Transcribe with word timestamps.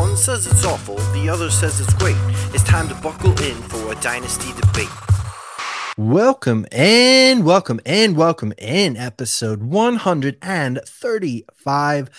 One 0.00 0.16
says 0.16 0.46
it's 0.46 0.64
awful, 0.64 0.96
the 1.12 1.28
other 1.28 1.50
says 1.50 1.78
it's 1.78 1.92
great. 1.92 2.16
It's 2.54 2.64
time 2.64 2.88
to 2.88 2.94
buckle 2.94 3.32
in 3.42 3.56
for 3.68 3.92
a 3.92 3.94
dynasty 3.96 4.50
debate. 4.58 4.88
Welcome 5.98 6.64
and 6.72 7.44
welcome 7.44 7.80
and 7.84 8.16
welcome 8.16 8.54
in 8.56 8.96
episode 8.96 9.62
135 9.62 12.10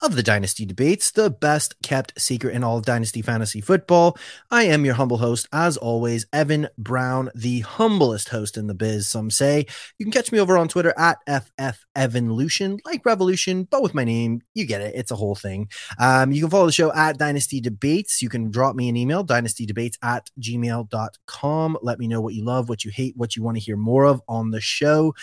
of 0.00 0.14
the 0.14 0.22
Dynasty 0.22 0.64
Debates, 0.64 1.10
the 1.10 1.28
best 1.28 1.74
kept 1.82 2.20
secret 2.20 2.54
in 2.54 2.62
all 2.62 2.78
of 2.78 2.84
Dynasty 2.84 3.20
Fantasy 3.20 3.60
Football. 3.60 4.16
I 4.50 4.64
am 4.64 4.84
your 4.84 4.94
humble 4.94 5.18
host, 5.18 5.48
as 5.52 5.76
always, 5.76 6.26
Evan 6.32 6.68
Brown, 6.78 7.30
the 7.34 7.60
humblest 7.60 8.28
host 8.28 8.56
in 8.56 8.68
the 8.68 8.74
biz, 8.74 9.08
some 9.08 9.30
say. 9.30 9.66
You 9.98 10.06
can 10.06 10.12
catch 10.12 10.30
me 10.30 10.38
over 10.38 10.56
on 10.56 10.68
Twitter 10.68 10.94
at 10.96 11.18
FFEvanlution, 11.26 12.78
like 12.84 13.04
Revolution, 13.04 13.64
but 13.64 13.82
with 13.82 13.94
my 13.94 14.04
name. 14.04 14.42
You 14.54 14.66
get 14.66 14.82
it. 14.82 14.94
It's 14.94 15.10
a 15.10 15.16
whole 15.16 15.34
thing. 15.34 15.68
Um, 15.98 16.30
you 16.30 16.42
can 16.42 16.50
follow 16.50 16.66
the 16.66 16.72
show 16.72 16.92
at 16.92 17.18
Dynasty 17.18 17.60
Debates. 17.60 18.22
You 18.22 18.28
can 18.28 18.50
drop 18.50 18.76
me 18.76 18.88
an 18.88 18.96
email, 18.96 19.24
dynastydebates 19.24 19.96
at 20.02 20.30
gmail.com. 20.40 21.78
Let 21.82 21.98
me 21.98 22.06
know 22.06 22.20
what 22.20 22.34
you 22.34 22.44
love, 22.44 22.68
what 22.68 22.84
you 22.84 22.92
hate, 22.92 23.16
what 23.16 23.34
you 23.34 23.42
want 23.42 23.56
to 23.56 23.62
hear 23.62 23.76
more 23.76 24.04
of 24.04 24.22
on 24.28 24.52
the 24.52 24.60
show. 24.60 25.14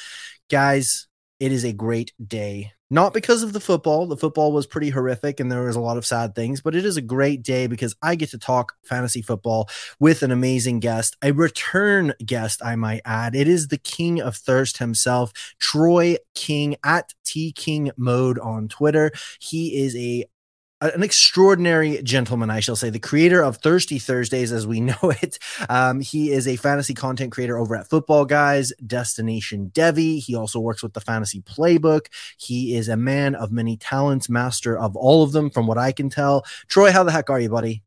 Guys, 0.50 1.08
it 1.40 1.52
is 1.52 1.64
a 1.64 1.74
great 1.74 2.14
day 2.26 2.72
not 2.90 3.14
because 3.14 3.42
of 3.42 3.54
the 3.54 3.60
football. 3.60 4.06
The 4.06 4.18
football 4.18 4.52
was 4.52 4.68
pretty 4.68 4.92
horrific 4.92 5.40
and 5.40 5.52
there 5.52 5.64
was 5.64 5.76
a 5.76 5.82
lot 5.82 5.98
of 5.98 6.06
sad 6.06 6.36
things, 6.36 6.62
but 6.62 6.76
it 6.76 6.86
is 6.86 6.98
a 6.98 7.02
great 7.02 7.42
day 7.42 7.68
because 7.68 7.96
I 8.02 8.16
get 8.16 8.30
to 8.32 8.38
talk 8.38 8.74
fantasy 8.84 9.22
football 9.22 9.70
with 10.00 10.22
an 10.22 10.32
amazing 10.32 10.80
guest, 10.82 11.18
a 11.24 11.32
return 11.32 12.14
guest, 12.24 12.64
I 12.64 12.76
might 12.76 13.02
add. 13.04 13.36
It 13.36 13.48
is 13.48 13.68
the 13.68 13.78
king 13.78 14.22
of 14.22 14.36
thirst 14.36 14.78
himself, 14.78 15.32
Troy 15.60 16.18
King 16.36 16.76
at 16.84 17.14
T 17.24 17.52
King 17.52 17.92
Mode 17.98 18.38
on 18.40 18.68
Twitter. 18.68 19.12
He 19.40 19.78
is 19.78 19.96
a 19.96 20.26
an 20.82 21.04
extraordinary 21.04 22.02
gentleman, 22.04 22.50
I 22.50 22.60
shall 22.60 22.76
say, 22.76 22.90
the 22.90 23.00
creator 23.00 23.42
of 23.42 23.58
Thirsty 23.58 24.00
Thursdays 24.00 24.52
as 24.52 24.68
we 24.68 24.80
know 24.82 24.96
it. 25.04 25.40
Um, 25.70 26.02
he 26.02 26.32
is 26.32 26.48
a 26.48 26.56
fantasy 26.58 26.94
content 26.94 27.32
creator 27.32 27.58
over 27.58 27.76
at 27.76 27.90
Football 27.90 28.26
Guys, 28.26 28.74
Destination 28.86 29.72
Devy. 29.74 30.22
He 30.22 30.36
also 30.36 30.60
works 30.60 30.84
with 30.84 30.94
the 30.94 31.02
Fantasy 31.02 31.42
Playbook. 31.42 32.08
He 32.38 32.76
is 32.76 32.90
a 32.90 32.98
man 32.98 33.36
of 33.36 33.52
many 33.52 33.78
talents, 33.78 34.30
master 34.30 34.78
of 34.78 34.96
all 34.96 35.24
of 35.24 35.32
them, 35.32 35.50
from 35.50 35.68
what 35.68 35.78
I 35.78 35.92
can 35.92 36.10
tell. 36.10 36.46
Troy, 36.68 36.92
how 36.92 37.04
the 37.04 37.12
heck 37.12 37.30
are 37.30 37.40
you, 37.40 37.50
buddy? 37.50 37.84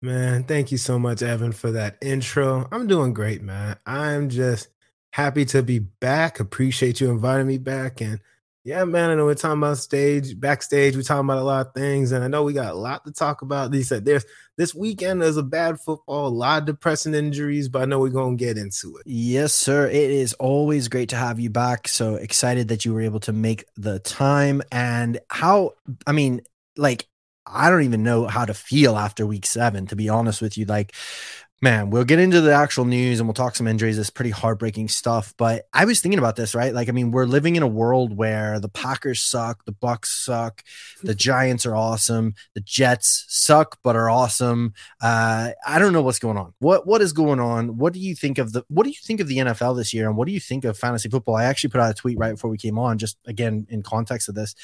Man, 0.00 0.44
thank 0.44 0.70
you 0.70 0.78
so 0.78 0.98
much, 0.98 1.22
Evan, 1.22 1.50
for 1.50 1.72
that 1.72 1.96
intro. 2.00 2.68
I'm 2.70 2.86
doing 2.86 3.12
great, 3.12 3.42
man. 3.42 3.78
I'm 3.84 4.28
just 4.28 4.68
happy 5.10 5.44
to 5.46 5.62
be 5.62 5.80
back. 5.80 6.38
Appreciate 6.38 7.00
you 7.00 7.10
inviting 7.10 7.48
me 7.48 7.58
back. 7.58 8.00
And 8.00 8.20
yeah, 8.68 8.84
man, 8.84 9.08
I 9.08 9.14
know 9.14 9.24
we're 9.24 9.34
talking 9.34 9.62
about 9.62 9.78
stage, 9.78 10.38
backstage. 10.38 10.94
We're 10.94 11.00
talking 11.00 11.24
about 11.24 11.38
a 11.38 11.42
lot 11.42 11.66
of 11.66 11.72
things, 11.72 12.12
and 12.12 12.22
I 12.22 12.28
know 12.28 12.42
we 12.42 12.52
got 12.52 12.72
a 12.72 12.76
lot 12.76 13.02
to 13.06 13.12
talk 13.12 13.40
about. 13.40 13.72
He 13.72 13.82
said 13.82 14.04
there's 14.04 14.26
this 14.58 14.74
weekend 14.74 15.22
there's 15.22 15.38
a 15.38 15.42
bad 15.42 15.80
football, 15.80 16.26
a 16.26 16.28
lot 16.28 16.60
of 16.60 16.66
depressing 16.66 17.14
injuries, 17.14 17.66
but 17.70 17.80
I 17.80 17.84
know 17.86 17.98
we're 17.98 18.10
gonna 18.10 18.36
get 18.36 18.58
into 18.58 18.98
it. 18.98 19.04
Yes, 19.06 19.54
sir. 19.54 19.86
It 19.86 20.10
is 20.10 20.34
always 20.34 20.88
great 20.88 21.08
to 21.08 21.16
have 21.16 21.40
you 21.40 21.48
back. 21.48 21.88
So 21.88 22.16
excited 22.16 22.68
that 22.68 22.84
you 22.84 22.92
were 22.92 23.00
able 23.00 23.20
to 23.20 23.32
make 23.32 23.64
the 23.78 24.00
time. 24.00 24.60
And 24.70 25.18
how 25.30 25.72
I 26.06 26.12
mean, 26.12 26.42
like, 26.76 27.08
I 27.46 27.70
don't 27.70 27.84
even 27.84 28.02
know 28.02 28.26
how 28.26 28.44
to 28.44 28.52
feel 28.52 28.98
after 28.98 29.26
week 29.26 29.46
seven, 29.46 29.86
to 29.86 29.96
be 29.96 30.10
honest 30.10 30.42
with 30.42 30.58
you. 30.58 30.66
Like, 30.66 30.94
man, 31.60 31.90
we'll 31.90 32.04
get 32.04 32.20
into 32.20 32.40
the 32.40 32.52
actual 32.52 32.84
news 32.84 33.18
and 33.18 33.28
we'll 33.28 33.34
talk 33.34 33.56
some 33.56 33.66
injuries. 33.66 33.98
It's 33.98 34.10
pretty 34.10 34.30
heartbreaking 34.30 34.88
stuff. 34.88 35.34
But 35.36 35.66
I 35.72 35.84
was 35.86 36.00
thinking 36.00 36.18
about 36.18 36.36
this, 36.36 36.54
right? 36.54 36.72
Like, 36.72 36.88
I 36.88 36.92
mean, 36.92 37.10
we're 37.10 37.24
living 37.24 37.56
in 37.56 37.64
a 37.64 37.68
world 37.68 38.16
where 38.16 38.60
the 38.60 38.68
Packers 38.68 39.22
suck, 39.22 39.64
the 39.64 39.72
Bucs 39.72 40.06
suck, 40.06 40.62
the 41.02 41.14
Giants 41.28 41.66
are 41.66 41.74
awesome, 41.74 42.34
the 42.54 42.60
Jets 42.60 43.24
suck 43.28 43.78
but 43.82 43.96
are 43.96 44.08
awesome. 44.08 44.72
Uh, 45.00 45.50
I 45.66 45.78
don't 45.78 45.92
know 45.92 46.02
what's 46.02 46.20
going 46.20 46.36
on. 46.36 46.54
What 46.60 46.86
what 46.86 47.02
is 47.02 47.12
going 47.12 47.40
on? 47.40 47.76
What 47.76 47.92
do 47.92 48.00
you 48.00 48.14
think 48.14 48.38
of 48.38 48.52
the 48.52 48.64
what 48.68 48.84
do 48.84 48.90
you 48.90 48.98
think 49.02 49.20
of 49.20 49.26
the 49.26 49.38
NFL 49.38 49.76
this 49.76 49.92
year? 49.92 50.06
And 50.06 50.16
what 50.16 50.26
do 50.26 50.32
you 50.32 50.40
think 50.40 50.64
of 50.64 50.78
fantasy 50.78 51.08
football? 51.08 51.36
I 51.36 51.44
actually 51.44 51.70
put 51.70 51.80
out 51.80 51.90
a 51.90 51.94
tweet 51.94 52.18
right 52.18 52.32
before 52.32 52.50
we 52.50 52.58
came 52.58 52.78
on, 52.78 52.98
just 52.98 53.18
again 53.26 53.66
in 53.68 53.82
context 53.82 54.28
of 54.28 54.36
this. 54.36 54.54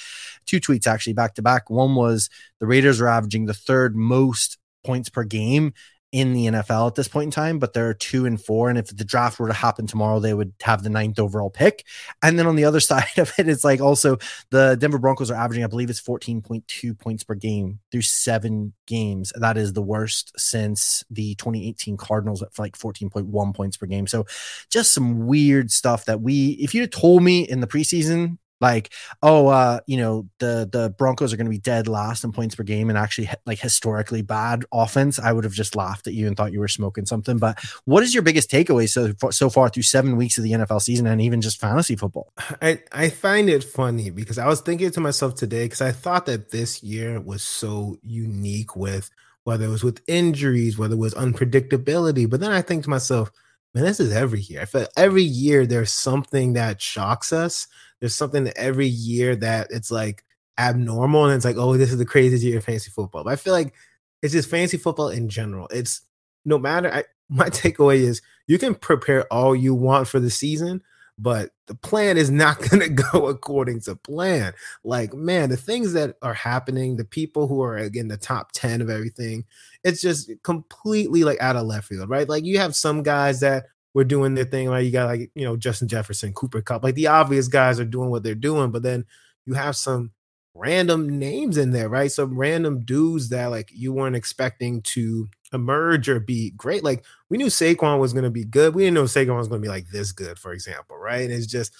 Two 0.47 0.61
tweets 0.61 0.87
actually 0.87 1.15
back 1.15 1.35
to 1.35 1.43
back. 1.43 1.71
One 1.71 1.97
was 1.97 2.31
the 2.61 2.67
Raiders 2.67 3.01
are 3.01 3.09
averaging 3.09 3.47
the 3.47 3.55
third 3.55 3.97
most 3.97 4.59
points 4.85 5.09
per 5.09 5.25
game 5.25 5.73
in 6.15 6.33
the 6.33 6.47
NFL 6.47 6.87
at 6.87 6.95
this 6.95 7.09
point 7.09 7.25
in 7.25 7.31
time, 7.33 7.59
but 7.59 7.73
they're 7.73 7.93
two 7.93 8.25
and 8.25 8.41
four. 8.41 8.69
And 8.69 8.79
if 8.79 8.97
the 8.97 9.05
draft 9.05 9.41
were 9.41 9.49
to 9.49 9.53
happen 9.53 9.89
tomorrow, 9.89 10.21
they 10.21 10.33
would 10.33 10.53
have 10.63 10.85
the 10.85 10.89
ninth 10.89 11.19
overall 11.19 11.51
pick. 11.51 11.85
And 12.23 12.39
then 12.39 12.47
on 12.47 12.55
the 12.55 12.65
other 12.65 12.79
side 12.93 13.19
of 13.19 13.33
it, 13.37 13.49
it's 13.49 13.65
like 13.65 13.81
also 13.81 14.19
the 14.51 14.77
Denver 14.77 15.01
Broncos 15.01 15.29
are 15.29 15.35
averaging, 15.35 15.65
I 15.65 15.67
believe 15.67 15.91
it's 15.91 16.01
14.2 16.01 16.97
points 17.01 17.25
per 17.25 17.35
game 17.35 17.81
through 17.91 18.03
seven 18.03 18.75
games. 18.87 19.33
That 19.35 19.57
is 19.57 19.73
the 19.73 19.83
worst 19.83 20.31
since 20.39 21.03
the 21.11 21.35
2018 21.35 21.97
Cardinals 21.97 22.45
at 22.45 22.57
like 22.61 22.79
14.1 22.79 23.57
points 23.57 23.77
per 23.77 23.87
game. 23.87 24.07
So 24.07 24.25
just 24.71 24.95
some 24.95 25.27
weird 25.27 25.73
stuff 25.73 26.05
that 26.05 26.21
we, 26.21 26.51
if 26.61 26.77
you'd 26.77 26.93
told 26.93 27.25
me 27.25 27.43
in 27.43 27.59
the 27.59 27.67
preseason 27.67 28.39
like 28.61 28.93
oh 29.23 29.49
uh 29.49 29.81
you 29.87 29.97
know 29.97 30.29
the 30.39 30.69
the 30.71 30.95
broncos 30.97 31.33
are 31.33 31.37
going 31.37 31.47
to 31.47 31.51
be 31.51 31.59
dead 31.59 31.89
last 31.89 32.25
in 32.25 32.33
points 32.33 32.55
per 32.55 32.63
game 32.63 32.89
and 32.89 32.99
actually 32.99 33.29
like 33.47 33.59
historically 33.59 34.23
bad 34.23 34.65
offense. 34.73 35.19
I 35.19 35.33
would 35.33 35.45
have 35.45 35.53
just 35.53 35.77
laughed 35.77 36.07
at 36.07 36.15
you 36.15 36.27
and 36.27 36.37
thought 36.37 36.53
you 36.53 36.61
were 36.61 36.69
smoking 36.69 37.07
something 37.07 37.39
but 37.39 37.59
what 37.85 38.03
is 38.03 38.15
your 38.15 38.23
biggest 38.23 38.51
takeaway 38.51 38.89
so 38.89 39.13
so 39.31 39.51
far 39.51 39.69
through 39.69 39.83
seven 39.83 40.17
weeks 40.17 40.39
of 40.39 40.45
the 40.45 40.53
nfl 40.53 40.81
season 40.81 41.07
and 41.07 41.21
even 41.21 41.41
just 41.41 41.61
fantasy 41.61 41.97
football? 41.97 42.33
I 42.63 42.81
i 42.93 43.09
find 43.09 43.49
it 43.49 43.65
funny 43.65 44.11
because 44.11 44.39
i 44.39 44.47
was 44.47 44.61
thinking 44.61 44.91
to 44.91 45.01
myself 45.01 45.35
today 45.35 45.65
because 45.65 45.83
i 45.83 45.93
thought 45.93 46.27
that 46.27 46.51
this 46.51 46.83
year 46.83 47.21
was 47.21 47.43
so 47.43 47.97
unique 48.03 48.77
with 48.77 49.11
whether 49.45 49.65
it 49.65 49.69
was 49.69 49.85
with 49.85 50.03
injuries 50.07 50.79
whether 50.79 50.95
it 50.95 50.99
was 50.99 51.15
unpredictability 51.15 52.29
but 52.29 52.41
then 52.41 52.53
i 52.53 52.63
think 52.63 52.85
to 52.85 52.91
myself 52.91 53.31
man 53.75 53.85
this 53.85 54.01
is 54.01 54.13
every 54.13 54.41
year. 54.41 54.63
I 54.63 54.65
feel 54.65 54.87
every 54.97 55.23
year 55.23 55.67
there's 55.67 55.93
something 55.93 56.55
that 56.55 56.81
shocks 56.81 57.33
us 57.33 57.67
there's 58.01 58.15
something 58.15 58.51
every 58.57 58.87
year 58.87 59.37
that 59.37 59.69
it's 59.71 59.91
like 59.91 60.25
abnormal 60.59 61.27
and 61.27 61.35
it's 61.35 61.45
like, 61.45 61.57
oh, 61.57 61.77
this 61.77 61.91
is 61.91 61.99
the 61.99 62.05
craziest 62.05 62.45
year 62.45 62.59
of 62.59 62.65
fantasy 62.65 62.91
football. 62.91 63.25
But 63.25 63.33
I 63.33 63.37
feel 63.37 63.53
like 63.53 63.75
it's 64.23 64.33
just 64.33 64.51
fantasy 64.51 64.77
football 64.77 65.09
in 65.09 65.29
general. 65.29 65.69
It's 65.71 66.03
no 66.45 66.59
matter 66.59 66.93
I, 66.93 67.05
my 67.29 67.49
takeaway 67.49 67.97
is 67.97 68.23
you 68.47 68.59
can 68.59 68.75
prepare 68.75 69.25
all 69.33 69.57
you 69.57 69.75
want 69.75 70.09
for 70.09 70.21
the 70.21 70.31
season, 70.31 70.83
but 71.19 71.51
the 71.67 71.75
plan 71.75 72.17
is 72.19 72.31
not 72.31 72.59
going 72.71 72.81
to 72.81 72.89
go 72.89 73.27
according 73.27 73.81
to 73.83 73.97
plan. 73.97 74.53
Like, 74.83 75.15
man, 75.15 75.49
the 75.49 75.57
things 75.57 75.93
that 75.95 76.17
are 76.23 76.35
happening, 76.35 76.97
the 76.97 77.05
people 77.05 77.49
who 77.49 77.63
are 77.63 77.77
again 77.77 78.09
the 78.09 78.17
top 78.17 78.53
10 78.53 78.81
of 78.81 78.91
everything, 78.91 79.45
it's 79.83 80.01
just 80.01 80.31
completely 80.43 81.25
like 81.25 81.41
out 81.41 81.57
of 81.57 81.67
left 81.67 81.89
field, 81.89 82.11
right? 82.11 82.29
Like, 82.29 82.45
you 82.45 82.59
have 82.59 82.77
some 82.77 83.03
guys 83.03 83.41
that 83.41 83.67
were 83.95 84.05
doing 84.05 84.35
their 84.35 84.45
thing. 84.45 84.69
Like 84.69 84.85
you 84.85 84.91
got 84.91 85.07
like 85.07 85.31
you 85.35 85.45
know 85.45 85.57
Justin 85.57 85.89
Jefferson, 85.89 86.35
Cooper 86.35 86.61
Kupp, 86.61 86.85
like 86.85 86.97
the 86.97 87.07
obvious 87.07 87.49
guys 87.49 87.81
are 87.81 87.85
doing 87.85 88.11
what 88.11 88.23
they're 88.23 88.35
doing, 88.35 88.71
but 88.71 88.83
then 88.83 89.07
you 89.47 89.55
have 89.55 89.77
some 89.77 90.11
random 90.55 91.19
names 91.19 91.57
in 91.57 91.71
there, 91.71 91.89
right? 91.89 92.11
Some 92.11 92.37
random 92.37 92.85
dudes 92.85 93.29
that 93.31 93.47
like 93.47 93.71
you 93.73 93.93
weren't 93.93 94.17
expecting 94.17 94.83
to 94.83 95.29
emerge 95.53 96.09
or 96.09 96.21
be 96.21 96.51
great. 96.51 96.85
Like 96.85 97.05
we 97.29 97.39
knew 97.39 97.47
Saquon 97.47 97.99
was 97.99 98.13
going 98.13 98.25
to 98.25 98.31
be 98.31 98.45
good. 98.45 98.75
We 98.75 98.85
didn't 98.85 98.95
know 98.95 99.05
Saquon 99.05 99.37
was 99.37 99.49
going 99.49 99.61
to 99.61 99.67
be 99.67 99.71
like 99.71 99.89
this 99.89 100.13
good, 100.13 100.39
for 100.39 100.53
example, 100.53 100.97
right? 100.97 101.23
And 101.23 101.33
it's 101.33 101.47
just 101.47 101.73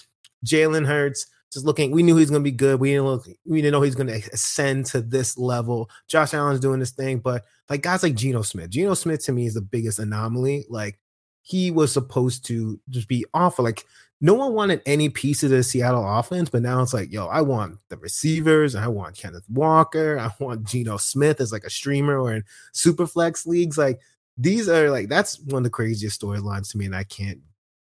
Jalen 0.45 0.85
Hurts. 0.85 1.27
Just 1.53 1.65
looking, 1.65 1.91
we 1.91 2.03
knew 2.03 2.17
he's 2.17 2.29
going 2.29 2.41
to 2.41 2.51
be 2.51 2.55
good. 2.55 2.81
We 2.81 2.91
didn't 2.91 3.05
look, 3.05 3.27
we 3.45 3.61
didn't 3.61 3.71
know 3.71 3.81
he's 3.81 3.95
going 3.95 4.07
to 4.07 4.29
ascend 4.33 4.87
to 4.87 5.01
this 5.01 5.37
level. 5.37 5.89
Josh 6.09 6.33
Allen's 6.33 6.59
doing 6.59 6.81
this 6.81 6.91
thing, 6.91 7.19
but 7.19 7.45
like 7.69 7.81
guys 7.81 8.03
like 8.03 8.15
Geno 8.15 8.41
Smith, 8.41 8.71
Geno 8.71 8.93
Smith 8.93 9.23
to 9.25 9.31
me 9.31 9.45
is 9.45 9.53
the 9.53 9.61
biggest 9.61 9.99
anomaly. 9.99 10.65
Like 10.69 10.99
he 11.45 11.69
was 11.69 11.91
supposed 11.91 12.43
to 12.43 12.79
just 12.89 13.07
be 13.07 13.23
awful. 13.33 13.63
Like 13.63 13.85
no 14.19 14.33
one 14.33 14.53
wanted 14.53 14.81
any 14.87 15.09
piece 15.09 15.43
of 15.43 15.51
the 15.51 15.61
Seattle 15.61 16.03
offense, 16.03 16.49
but 16.49 16.63
now 16.63 16.81
it's 16.81 16.93
like, 16.93 17.11
yo, 17.11 17.27
I 17.27 17.41
want 17.41 17.77
the 17.89 17.97
receivers. 17.97 18.73
I 18.73 18.87
want 18.87 19.15
Kenneth 19.15 19.45
Walker. 19.47 20.17
I 20.17 20.31
want 20.43 20.63
Geno 20.63 20.97
Smith 20.97 21.39
as 21.39 21.51
like 21.51 21.63
a 21.63 21.69
streamer 21.69 22.19
or 22.19 22.33
in 22.33 22.43
super 22.73 23.05
flex 23.05 23.45
leagues. 23.45 23.77
Like 23.77 23.99
these 24.39 24.67
are 24.67 24.89
like 24.89 25.07
that's 25.07 25.39
one 25.39 25.59
of 25.59 25.63
the 25.65 25.69
craziest 25.69 26.19
storylines 26.19 26.71
to 26.71 26.79
me, 26.79 26.85
and 26.85 26.95
I 26.95 27.03
can't, 27.03 27.39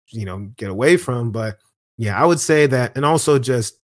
you 0.09 0.25
know, 0.25 0.51
get 0.55 0.69
away 0.69 0.95
from. 0.95 1.31
But 1.31 1.57
yeah, 1.97 2.21
I 2.21 2.27
would 2.27 2.39
say 2.39 2.67
that, 2.67 2.95
and 2.95 3.03
also 3.03 3.39
just 3.39 3.79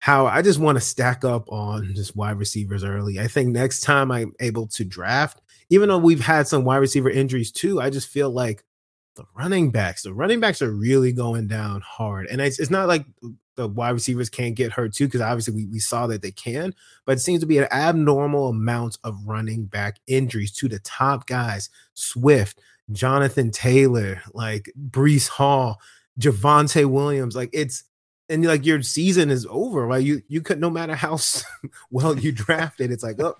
how 0.00 0.26
I 0.26 0.42
just 0.42 0.58
want 0.58 0.76
to 0.78 0.80
stack 0.80 1.24
up 1.24 1.50
on 1.52 1.94
just 1.94 2.16
wide 2.16 2.38
receivers 2.38 2.82
early. 2.82 3.20
I 3.20 3.28
think 3.28 3.50
next 3.50 3.82
time 3.82 4.10
I'm 4.10 4.32
able 4.40 4.66
to 4.68 4.84
draft, 4.84 5.40
even 5.70 5.88
though 5.88 5.98
we've 5.98 6.20
had 6.20 6.48
some 6.48 6.64
wide 6.64 6.78
receiver 6.78 7.10
injuries 7.10 7.52
too, 7.52 7.80
I 7.80 7.90
just 7.90 8.08
feel 8.08 8.30
like 8.30 8.64
the 9.16 9.24
running 9.36 9.70
backs, 9.70 10.02
the 10.02 10.14
running 10.14 10.40
backs 10.40 10.62
are 10.62 10.70
really 10.70 11.12
going 11.12 11.48
down 11.48 11.80
hard. 11.80 12.26
And 12.26 12.40
it's, 12.40 12.58
it's 12.58 12.70
not 12.70 12.88
like 12.88 13.04
the 13.56 13.68
wide 13.68 13.90
receivers 13.90 14.30
can't 14.30 14.54
get 14.54 14.72
hurt 14.72 14.94
too, 14.94 15.06
because 15.06 15.20
obviously 15.20 15.54
we, 15.54 15.66
we 15.66 15.78
saw 15.80 16.06
that 16.06 16.22
they 16.22 16.30
can, 16.30 16.74
but 17.04 17.18
it 17.18 17.20
seems 17.20 17.40
to 17.40 17.46
be 17.46 17.58
an 17.58 17.66
abnormal 17.72 18.48
amount 18.48 18.98
of 19.02 19.26
running 19.26 19.64
back 19.64 19.98
injuries 20.06 20.52
to 20.52 20.68
the 20.68 20.78
top 20.80 21.26
guys 21.26 21.68
Swift, 21.94 22.60
Jonathan 22.92 23.50
Taylor, 23.50 24.22
like 24.32 24.72
Breece 24.90 25.28
Hall, 25.28 25.80
Javonte 26.20 26.86
Williams. 26.86 27.34
Like 27.34 27.50
it's, 27.52 27.84
and 28.28 28.44
like 28.44 28.64
your 28.64 28.82
season 28.82 29.30
is 29.30 29.46
over, 29.48 29.86
right? 29.86 30.04
You 30.04 30.22
you 30.28 30.40
could 30.40 30.60
no 30.60 30.70
matter 30.70 30.94
how 30.94 31.18
well 31.90 32.18
you 32.18 32.32
drafted, 32.32 32.90
it's 32.90 33.02
like 33.02 33.20
oh, 33.20 33.36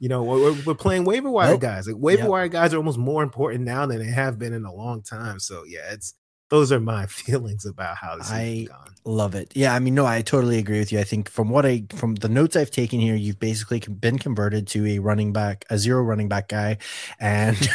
you 0.00 0.08
know 0.08 0.22
we're, 0.22 0.56
we're 0.64 0.74
playing 0.74 1.04
waiver 1.04 1.30
wire 1.30 1.52
nope. 1.52 1.60
guys. 1.60 1.86
Like 1.86 1.96
waiver 1.98 2.22
yep. 2.22 2.30
wire 2.30 2.48
guys 2.48 2.74
are 2.74 2.78
almost 2.78 2.98
more 2.98 3.22
important 3.22 3.64
now 3.64 3.86
than 3.86 3.98
they 3.98 4.10
have 4.10 4.38
been 4.38 4.52
in 4.52 4.64
a 4.64 4.74
long 4.74 5.02
time. 5.02 5.38
So 5.38 5.64
yeah, 5.64 5.92
it's 5.92 6.14
those 6.50 6.70
are 6.72 6.80
my 6.80 7.06
feelings 7.08 7.64
about 7.66 7.96
how 7.96 8.16
this 8.16 8.30
I 8.30 8.66
gone. 8.68 8.94
love 9.04 9.34
it. 9.34 9.52
Yeah, 9.54 9.74
I 9.74 9.78
mean, 9.78 9.94
no, 9.94 10.06
I 10.06 10.22
totally 10.22 10.58
agree 10.58 10.78
with 10.78 10.92
you. 10.92 10.98
I 11.00 11.04
think 11.04 11.28
from 11.28 11.48
what 11.48 11.66
I 11.66 11.84
from 11.94 12.14
the 12.16 12.28
notes 12.28 12.56
I've 12.56 12.70
taken 12.70 13.00
here, 13.00 13.14
you've 13.14 13.38
basically 13.40 13.80
been 13.80 14.18
converted 14.18 14.66
to 14.68 14.86
a 14.86 14.98
running 14.98 15.32
back, 15.32 15.64
a 15.70 15.78
zero 15.78 16.02
running 16.02 16.28
back 16.28 16.48
guy, 16.48 16.78
and 17.18 17.56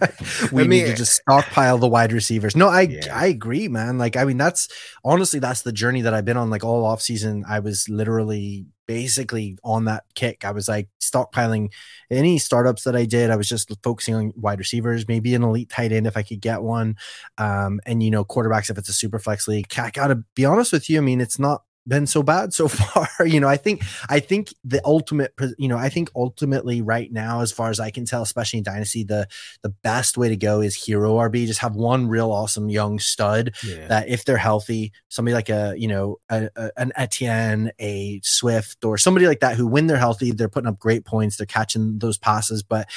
we 0.52 0.64
I 0.64 0.66
mean, 0.66 0.70
need 0.70 0.86
to 0.86 0.94
just 0.94 1.14
stockpile 1.14 1.78
the 1.78 1.88
wide 1.88 2.12
receivers. 2.12 2.54
No, 2.56 2.68
I 2.68 2.82
yeah. 2.82 3.16
I 3.16 3.26
agree, 3.26 3.68
man. 3.68 3.98
Like, 3.98 4.16
I 4.16 4.24
mean, 4.24 4.36
that's 4.38 4.68
honestly 5.04 5.40
that's 5.40 5.62
the 5.62 5.72
journey 5.72 6.02
that 6.02 6.14
I've 6.14 6.24
been 6.24 6.36
on. 6.36 6.50
Like 6.50 6.64
all 6.64 6.84
off 6.84 7.02
season, 7.02 7.44
I 7.48 7.60
was 7.60 7.88
literally 7.88 8.66
basically 8.86 9.58
on 9.64 9.84
that 9.86 10.04
kick. 10.14 10.44
I 10.44 10.52
was 10.52 10.68
like 10.68 10.88
stockpiling 11.00 11.72
any 12.10 12.38
startups 12.38 12.84
that 12.84 12.96
I 12.96 13.04
did. 13.04 13.30
I 13.30 13.36
was 13.36 13.48
just 13.48 13.70
focusing 13.82 14.14
on 14.14 14.32
wide 14.36 14.58
receivers, 14.58 15.08
maybe 15.08 15.34
an 15.34 15.42
elite 15.42 15.70
tight 15.70 15.92
end 15.92 16.06
if 16.06 16.16
I 16.16 16.22
could 16.22 16.40
get 16.40 16.62
one. 16.62 16.96
Um, 17.38 17.80
and 17.86 18.02
you 18.02 18.10
know, 18.10 18.24
quarterbacks 18.24 18.70
if 18.70 18.78
it's 18.78 18.88
a 18.88 18.94
super 18.94 19.18
flex 19.18 19.48
league. 19.48 19.66
I 19.78 19.90
gotta 19.90 20.16
be 20.34 20.44
honest 20.44 20.72
with 20.72 20.88
you. 20.88 20.98
I 20.98 21.02
mean, 21.02 21.20
it's 21.20 21.38
not 21.38 21.62
been 21.86 22.06
so 22.06 22.22
bad 22.22 22.52
so 22.52 22.68
far. 22.68 23.08
you 23.26 23.40
know, 23.40 23.48
I 23.48 23.56
think 23.56 23.82
I 24.08 24.20
think 24.20 24.54
the 24.64 24.80
ultimate, 24.84 25.32
you 25.58 25.68
know, 25.68 25.76
I 25.76 25.88
think 25.88 26.10
ultimately 26.14 26.82
right 26.82 27.10
now, 27.12 27.40
as 27.40 27.52
far 27.52 27.70
as 27.70 27.80
I 27.80 27.90
can 27.90 28.04
tell, 28.04 28.22
especially 28.22 28.58
in 28.58 28.64
Dynasty, 28.64 29.04
the 29.04 29.28
the 29.62 29.70
best 29.70 30.18
way 30.18 30.28
to 30.28 30.36
go 30.36 30.60
is 30.60 30.74
hero 30.74 31.14
RB. 31.14 31.46
Just 31.46 31.60
have 31.60 31.76
one 31.76 32.08
real 32.08 32.30
awesome 32.30 32.68
young 32.68 32.98
stud 32.98 33.54
yeah. 33.64 33.86
that 33.88 34.08
if 34.08 34.24
they're 34.24 34.36
healthy, 34.36 34.92
somebody 35.08 35.34
like 35.34 35.48
a 35.48 35.74
you 35.76 35.88
know 35.88 36.16
a, 36.28 36.48
a, 36.56 36.70
an 36.76 36.92
Etienne, 36.96 37.70
a 37.78 38.20
Swift, 38.22 38.84
or 38.84 38.98
somebody 38.98 39.26
like 39.26 39.40
that 39.40 39.56
who 39.56 39.66
when 39.66 39.86
they're 39.86 39.96
healthy, 39.96 40.32
they're 40.32 40.48
putting 40.48 40.68
up 40.68 40.78
great 40.78 41.04
points, 41.04 41.36
they're 41.36 41.46
catching 41.46 41.98
those 41.98 42.18
passes, 42.18 42.62
but 42.62 42.88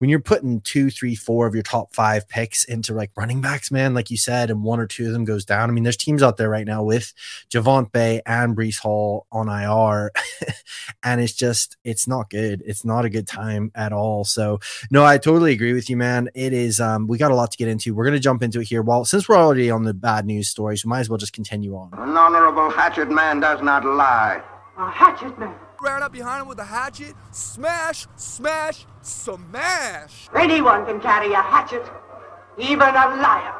when 0.00 0.08
you're 0.08 0.18
putting 0.18 0.62
two, 0.62 0.88
three, 0.88 1.14
four 1.14 1.46
of 1.46 1.52
your 1.52 1.62
top 1.62 1.94
five 1.94 2.26
picks 2.26 2.64
into 2.64 2.94
like 2.94 3.10
running 3.16 3.42
backs, 3.42 3.70
man, 3.70 3.92
like 3.92 4.10
you 4.10 4.16
said, 4.16 4.50
and 4.50 4.62
one 4.62 4.80
or 4.80 4.86
two 4.86 5.06
of 5.06 5.12
them 5.12 5.26
goes 5.26 5.44
down. 5.44 5.68
I 5.68 5.72
mean, 5.74 5.84
there's 5.84 5.96
teams 5.96 6.22
out 6.22 6.38
there 6.38 6.48
right 6.48 6.66
now 6.66 6.82
with 6.82 7.12
Javonte 7.50 8.22
and 8.24 8.56
Breece 8.56 8.78
Hall 8.78 9.26
on 9.30 9.48
IR, 9.48 10.10
and 11.02 11.20
it's 11.20 11.34
just 11.34 11.76
it's 11.84 12.08
not 12.08 12.30
good. 12.30 12.62
It's 12.64 12.82
not 12.82 13.04
a 13.04 13.10
good 13.10 13.26
time 13.26 13.70
at 13.74 13.92
all. 13.92 14.24
So 14.24 14.58
no, 14.90 15.04
I 15.04 15.18
totally 15.18 15.52
agree 15.52 15.74
with 15.74 15.90
you, 15.90 15.98
man. 15.98 16.30
It 16.34 16.54
is. 16.54 16.80
Um, 16.80 17.06
we 17.06 17.18
got 17.18 17.30
a 17.30 17.34
lot 17.34 17.50
to 17.52 17.58
get 17.58 17.68
into. 17.68 17.94
We're 17.94 18.06
gonna 18.06 18.18
jump 18.18 18.42
into 18.42 18.60
it 18.60 18.68
here. 18.68 18.80
Well, 18.80 19.04
since 19.04 19.28
we're 19.28 19.36
already 19.36 19.70
on 19.70 19.84
the 19.84 19.92
bad 19.92 20.24
news 20.24 20.48
stories, 20.48 20.82
we 20.82 20.88
might 20.88 21.00
as 21.00 21.10
well 21.10 21.18
just 21.18 21.34
continue 21.34 21.76
on. 21.76 21.90
An 21.92 22.16
honorable 22.16 22.70
hatchet 22.70 23.10
man 23.10 23.40
does 23.40 23.60
not 23.60 23.84
lie. 23.84 24.42
A 24.78 24.90
hatchet 24.90 25.38
man 25.38 25.54
ran 25.82 26.02
up 26.02 26.12
behind 26.12 26.42
him 26.42 26.48
with 26.48 26.58
a 26.58 26.64
hatchet. 26.64 27.14
Smash, 27.32 28.06
smash, 28.16 28.86
smash. 29.02 30.28
Anyone 30.34 30.84
can 30.84 31.00
carry 31.00 31.32
a 31.32 31.40
hatchet, 31.40 31.84
even 32.58 32.80
a 32.80 33.16
liar. 33.16 33.54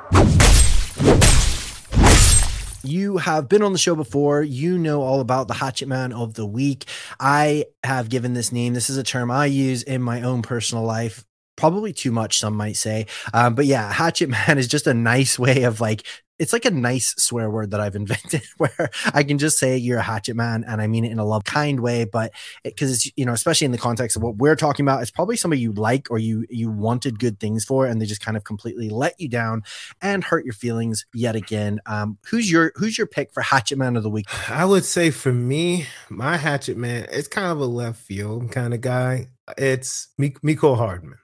You 2.82 3.18
have 3.18 3.48
been 3.48 3.62
on 3.62 3.72
the 3.72 3.78
show 3.78 3.94
before. 3.94 4.42
You 4.42 4.78
know 4.78 5.02
all 5.02 5.20
about 5.20 5.48
the 5.48 5.54
Hatchet 5.54 5.86
Man 5.86 6.12
of 6.12 6.34
the 6.34 6.46
Week. 6.46 6.86
I 7.20 7.66
have 7.84 8.08
given 8.08 8.32
this 8.32 8.52
name. 8.52 8.72
This 8.72 8.88
is 8.88 8.96
a 8.96 9.02
term 9.02 9.30
I 9.30 9.46
use 9.46 9.82
in 9.82 10.02
my 10.02 10.22
own 10.22 10.42
personal 10.42 10.84
life 10.84 11.24
probably 11.56 11.92
too 11.92 12.10
much 12.10 12.38
some 12.38 12.56
might 12.56 12.76
say 12.76 13.06
um, 13.34 13.54
but 13.54 13.66
yeah 13.66 13.92
hatchet 13.92 14.30
man 14.30 14.56
is 14.56 14.66
just 14.66 14.86
a 14.86 14.94
nice 14.94 15.38
way 15.38 15.64
of 15.64 15.78
like 15.78 16.04
it's 16.40 16.54
like 16.54 16.64
a 16.64 16.70
nice 16.70 17.14
swear 17.18 17.50
word 17.50 17.70
that 17.70 17.80
I've 17.80 17.94
invented 18.00 18.42
where 18.56 18.90
I 19.12 19.22
can 19.22 19.38
just 19.38 19.58
say 19.58 19.76
you're 19.76 19.98
a 19.98 20.02
hatchet 20.02 20.34
man 20.34 20.64
and 20.66 20.80
I 20.80 20.86
mean 20.86 21.04
it 21.04 21.12
in 21.12 21.18
a 21.18 21.24
love 21.24 21.44
kind 21.44 21.80
way, 21.80 22.04
but 22.04 22.32
because 22.64 22.90
it, 22.90 22.94
it's, 22.94 23.12
you 23.16 23.26
know, 23.26 23.32
especially 23.32 23.66
in 23.66 23.72
the 23.72 23.78
context 23.78 24.16
of 24.16 24.22
what 24.22 24.36
we're 24.36 24.56
talking 24.56 24.84
about, 24.84 25.02
it's 25.02 25.10
probably 25.10 25.36
somebody 25.36 25.60
you 25.60 25.72
like 25.72 26.10
or 26.10 26.18
you, 26.18 26.46
you 26.48 26.70
wanted 26.70 27.18
good 27.18 27.38
things 27.38 27.64
for, 27.64 27.86
and 27.86 28.00
they 28.00 28.06
just 28.06 28.22
kind 28.22 28.36
of 28.36 28.44
completely 28.44 28.88
let 28.88 29.20
you 29.20 29.28
down 29.28 29.62
and 30.00 30.24
hurt 30.24 30.44
your 30.44 30.54
feelings 30.54 31.04
yet 31.12 31.36
again. 31.36 31.78
Um, 31.86 32.18
who's 32.26 32.50
your, 32.50 32.72
who's 32.76 32.96
your 32.96 33.06
pick 33.06 33.32
for 33.32 33.42
hatchet 33.42 33.76
man 33.76 33.96
of 33.96 34.02
the 34.02 34.10
week? 34.10 34.26
I 34.50 34.64
would 34.64 34.84
say 34.84 35.10
for 35.10 35.32
me, 35.32 35.86
my 36.08 36.38
hatchet 36.38 36.78
man, 36.78 37.06
it's 37.12 37.28
kind 37.28 37.52
of 37.52 37.60
a 37.60 37.66
left 37.66 38.00
field 38.00 38.50
kind 38.50 38.72
of 38.72 38.80
guy. 38.80 39.28
It's 39.58 40.08
Mecole 40.18 40.78
Hardman. 40.78 41.18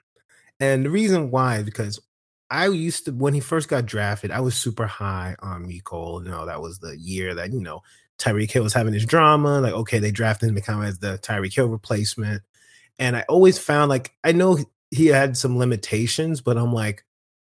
And 0.61 0.85
the 0.85 0.91
reason 0.91 1.31
why 1.31 1.63
because 1.63 2.01
I 2.51 2.69
used 2.69 3.07
to 3.07 3.13
when 3.13 3.35
he 3.35 3.41
first 3.41 3.69
got 3.69 3.87
drafted, 3.87 4.31
I 4.31 4.41
was 4.41 4.55
super 4.55 4.87
high 4.87 5.37
on 5.41 5.67
Mecole. 5.67 6.25
You 6.25 6.31
know, 6.31 6.47
that 6.47 6.61
was 6.61 6.79
the 6.79 6.97
year 6.97 7.35
that, 7.35 7.53
you 7.53 7.61
know, 7.61 7.83
Tyreek 8.19 8.51
Hill 8.51 8.63
was 8.63 8.73
having 8.73 8.95
his 8.95 9.05
drama. 9.05 9.61
Like, 9.61 9.73
okay, 9.73 9.99
they 9.99 10.11
drafted 10.11 10.49
him 10.49 10.55
to 10.55 10.61
come 10.61 10.83
as 10.83 10.99
the 10.99 11.19
Tyreek 11.19 11.55
Hill 11.55 11.69
replacement. 11.69 12.43
And 12.99 13.17
I 13.17 13.25
always 13.29 13.59
found 13.59 13.89
like 13.89 14.13
I 14.25 14.33
know 14.33 14.59
he 14.91 15.07
had 15.07 15.37
some 15.37 15.59
limitations, 15.59 16.41
but 16.41 16.57
I'm 16.57 16.73
like, 16.73 17.05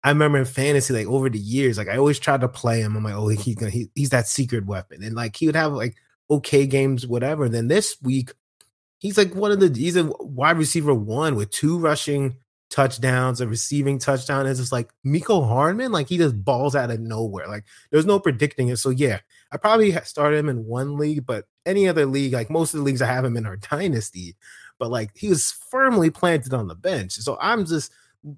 I 0.03 0.09
remember 0.09 0.37
in 0.37 0.45
fantasy, 0.45 0.93
like 0.93 1.07
over 1.07 1.29
the 1.29 1.39
years, 1.39 1.77
like 1.77 1.89
I 1.89 1.97
always 1.97 2.19
tried 2.19 2.41
to 2.41 2.47
play 2.47 2.81
him. 2.81 2.95
I'm 2.95 3.03
like, 3.03 3.13
oh, 3.13 3.27
he's 3.27 3.55
gonna 3.55 3.71
he, 3.71 3.89
he's 3.95 4.09
that 4.09 4.27
secret 4.27 4.65
weapon. 4.65 5.03
And 5.03 5.15
like 5.15 5.35
he 5.35 5.45
would 5.45 5.55
have 5.55 5.73
like 5.73 5.95
okay 6.31 6.65
games, 6.65 7.07
whatever. 7.07 7.47
then 7.49 7.67
this 7.67 7.97
week, 8.01 8.31
he's 8.97 9.17
like 9.17 9.35
one 9.35 9.51
of 9.51 9.59
the 9.59 9.71
he's 9.77 9.95
a 9.95 10.11
wide 10.19 10.57
receiver 10.57 10.93
one 10.93 11.35
with 11.35 11.51
two 11.51 11.77
rushing 11.77 12.37
touchdowns, 12.69 13.41
a 13.41 13.47
receiving 13.47 13.99
touchdown. 13.99 14.45
It's 14.45 14.59
just 14.59 14.71
like 14.71 14.89
Mecole 15.05 15.47
Hardman, 15.47 15.91
like 15.91 16.07
he 16.07 16.17
just 16.17 16.43
balls 16.43 16.75
out 16.75 16.91
of 16.91 16.99
nowhere. 16.99 17.47
Like 17.47 17.65
there's 17.91 18.05
no 18.05 18.19
predicting 18.19 18.69
it. 18.69 18.77
So 18.77 18.89
yeah, 18.89 19.19
I 19.51 19.57
probably 19.57 19.91
started 20.03 20.37
him 20.37 20.49
in 20.49 20.65
one 20.65 20.97
league, 20.97 21.25
but 21.25 21.45
any 21.65 21.87
other 21.87 22.05
league, 22.05 22.33
like 22.33 22.49
most 22.49 22.73
of 22.73 22.79
the 22.79 22.83
leagues 22.83 23.01
I 23.01 23.07
have 23.07 23.25
him 23.25 23.37
in 23.37 23.45
our 23.45 23.57
dynasty, 23.57 24.35
but 24.77 24.91
like 24.91 25.11
he 25.15 25.29
was 25.29 25.51
firmly 25.51 26.09
planted 26.09 26.53
on 26.53 26.67
the 26.67 26.75
bench. 26.75 27.13
So 27.13 27.37
I'm 27.41 27.65
just 27.65 27.91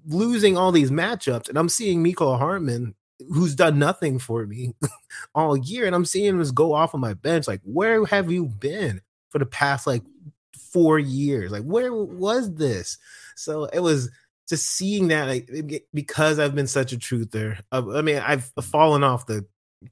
losing 0.06 0.56
all 0.56 0.72
these 0.72 0.90
matchups, 0.90 1.48
and 1.48 1.58
I'm 1.58 1.68
seeing 1.68 2.02
Mecole 2.02 2.38
Hardman, 2.38 2.94
who's 3.32 3.54
done 3.54 3.78
nothing 3.78 4.18
for 4.18 4.46
me 4.46 4.74
all 5.34 5.56
year, 5.56 5.86
and 5.86 5.94
I'm 5.94 6.04
seeing 6.04 6.26
him 6.26 6.40
just 6.40 6.54
go 6.54 6.72
off 6.72 6.94
on 6.94 7.00
my 7.00 7.14
bench. 7.14 7.46
Like, 7.46 7.60
where 7.64 8.04
have 8.06 8.30
you 8.30 8.46
been 8.46 9.00
for 9.30 9.38
the 9.38 9.46
past 9.46 9.86
like 9.86 10.02
four 10.72 10.98
years? 10.98 11.52
Like, 11.52 11.64
where 11.64 11.92
was 11.92 12.54
this? 12.54 12.98
So 13.36 13.64
it 13.66 13.80
was 13.80 14.10
just 14.52 14.68
seeing 14.68 15.08
that 15.08 15.28
like, 15.28 15.86
because 15.94 16.38
I've 16.38 16.54
been 16.54 16.66
such 16.66 16.92
a 16.92 16.98
truther. 16.98 17.58
I 17.72 18.02
mean, 18.02 18.18
I've 18.18 18.52
fallen 18.60 19.02
off 19.02 19.24
the 19.24 19.46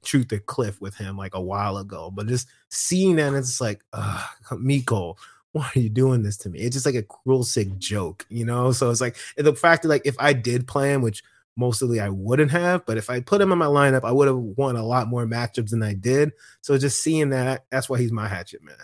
truther 0.05 0.45
cliff 0.45 0.79
with 0.79 0.95
him 0.95 1.17
like 1.17 1.33
a 1.33 1.41
while 1.41 1.77
ago, 1.77 2.11
but 2.11 2.27
just 2.27 2.47
seeing 2.69 3.15
that, 3.15 3.33
it's 3.33 3.59
like, 3.59 3.83
uh, 3.91 4.23
Mecole, 4.51 5.17
why 5.53 5.67
are 5.75 5.79
you 5.79 5.89
doing 5.89 6.21
this 6.21 6.37
to 6.37 6.49
me? 6.51 6.59
It's 6.59 6.75
just 6.75 6.85
like 6.85 6.93
a 6.93 7.01
cruel, 7.01 7.43
sick 7.43 7.75
joke, 7.79 8.27
you 8.29 8.45
know? 8.45 8.71
So 8.71 8.91
it's 8.91 9.01
like 9.01 9.17
the 9.35 9.55
fact 9.55 9.81
that 9.81 9.89
like 9.89 10.05
if 10.05 10.15
I 10.19 10.33
did 10.33 10.67
play 10.67 10.93
him, 10.93 11.01
which 11.01 11.23
mostly 11.57 11.99
I 11.99 12.09
wouldn't 12.09 12.51
have, 12.51 12.85
but 12.85 12.99
if 12.99 13.09
I 13.09 13.19
put 13.19 13.41
him 13.41 13.51
in 13.51 13.57
my 13.57 13.65
lineup, 13.65 14.03
I 14.03 14.11
would 14.11 14.27
have 14.27 14.37
won 14.37 14.75
a 14.75 14.85
lot 14.85 15.07
more 15.07 15.25
matchups 15.25 15.71
than 15.71 15.81
I 15.81 15.95
did. 15.95 16.33
So 16.61 16.77
just 16.77 17.01
seeing 17.01 17.29
that, 17.31 17.65
that's 17.71 17.89
why 17.89 17.97
he's 17.97 18.11
my 18.11 18.27
hatchet 18.27 18.61
man 18.63 18.75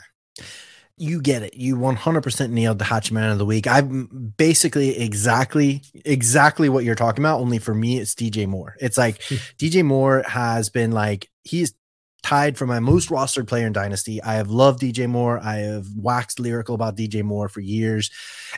you 0.98 1.22
get 1.22 1.44
it. 1.44 1.56
You 1.56 1.76
100% 1.76 2.50
nailed 2.50 2.80
the 2.80 2.86
Hatch 2.86 3.12
Man 3.12 3.30
of 3.30 3.38
the 3.38 3.46
Week. 3.46 3.68
I'm 3.68 4.34
basically 4.38 4.98
exactly, 4.98 5.84
exactly 6.06 6.70
what 6.70 6.84
you're 6.84 6.96
talking 6.96 7.24
about. 7.24 7.40
Only 7.40 7.60
for 7.60 7.76
me, 7.76 8.00
it's 8.00 8.16
DJ 8.16 8.48
Moore. 8.48 8.76
It's 8.80 8.98
like 8.98 9.20
DJ 9.60 9.86
Moore 9.86 10.24
has 10.28 10.70
been 10.70 10.92
like, 10.92 11.30
he's 11.44 11.74
tied 12.24 12.58
for 12.58 12.66
my 12.66 12.80
most 12.80 13.10
rostered 13.10 13.48
player 13.48 13.68
in 13.68 13.74
Dynasty. 13.74 14.22
I 14.22 14.34
have 14.34 14.50
loved 14.50 14.82
DJ 14.82 15.08
Moore. 15.08 15.40
I 15.42 15.58
have 15.58 15.88
waxed 15.96 16.40
lyrical 16.40 16.76
about 16.76 16.98
DJ 16.98 17.24
Moore 17.24 17.48
for 17.48 17.62
years. 17.62 18.10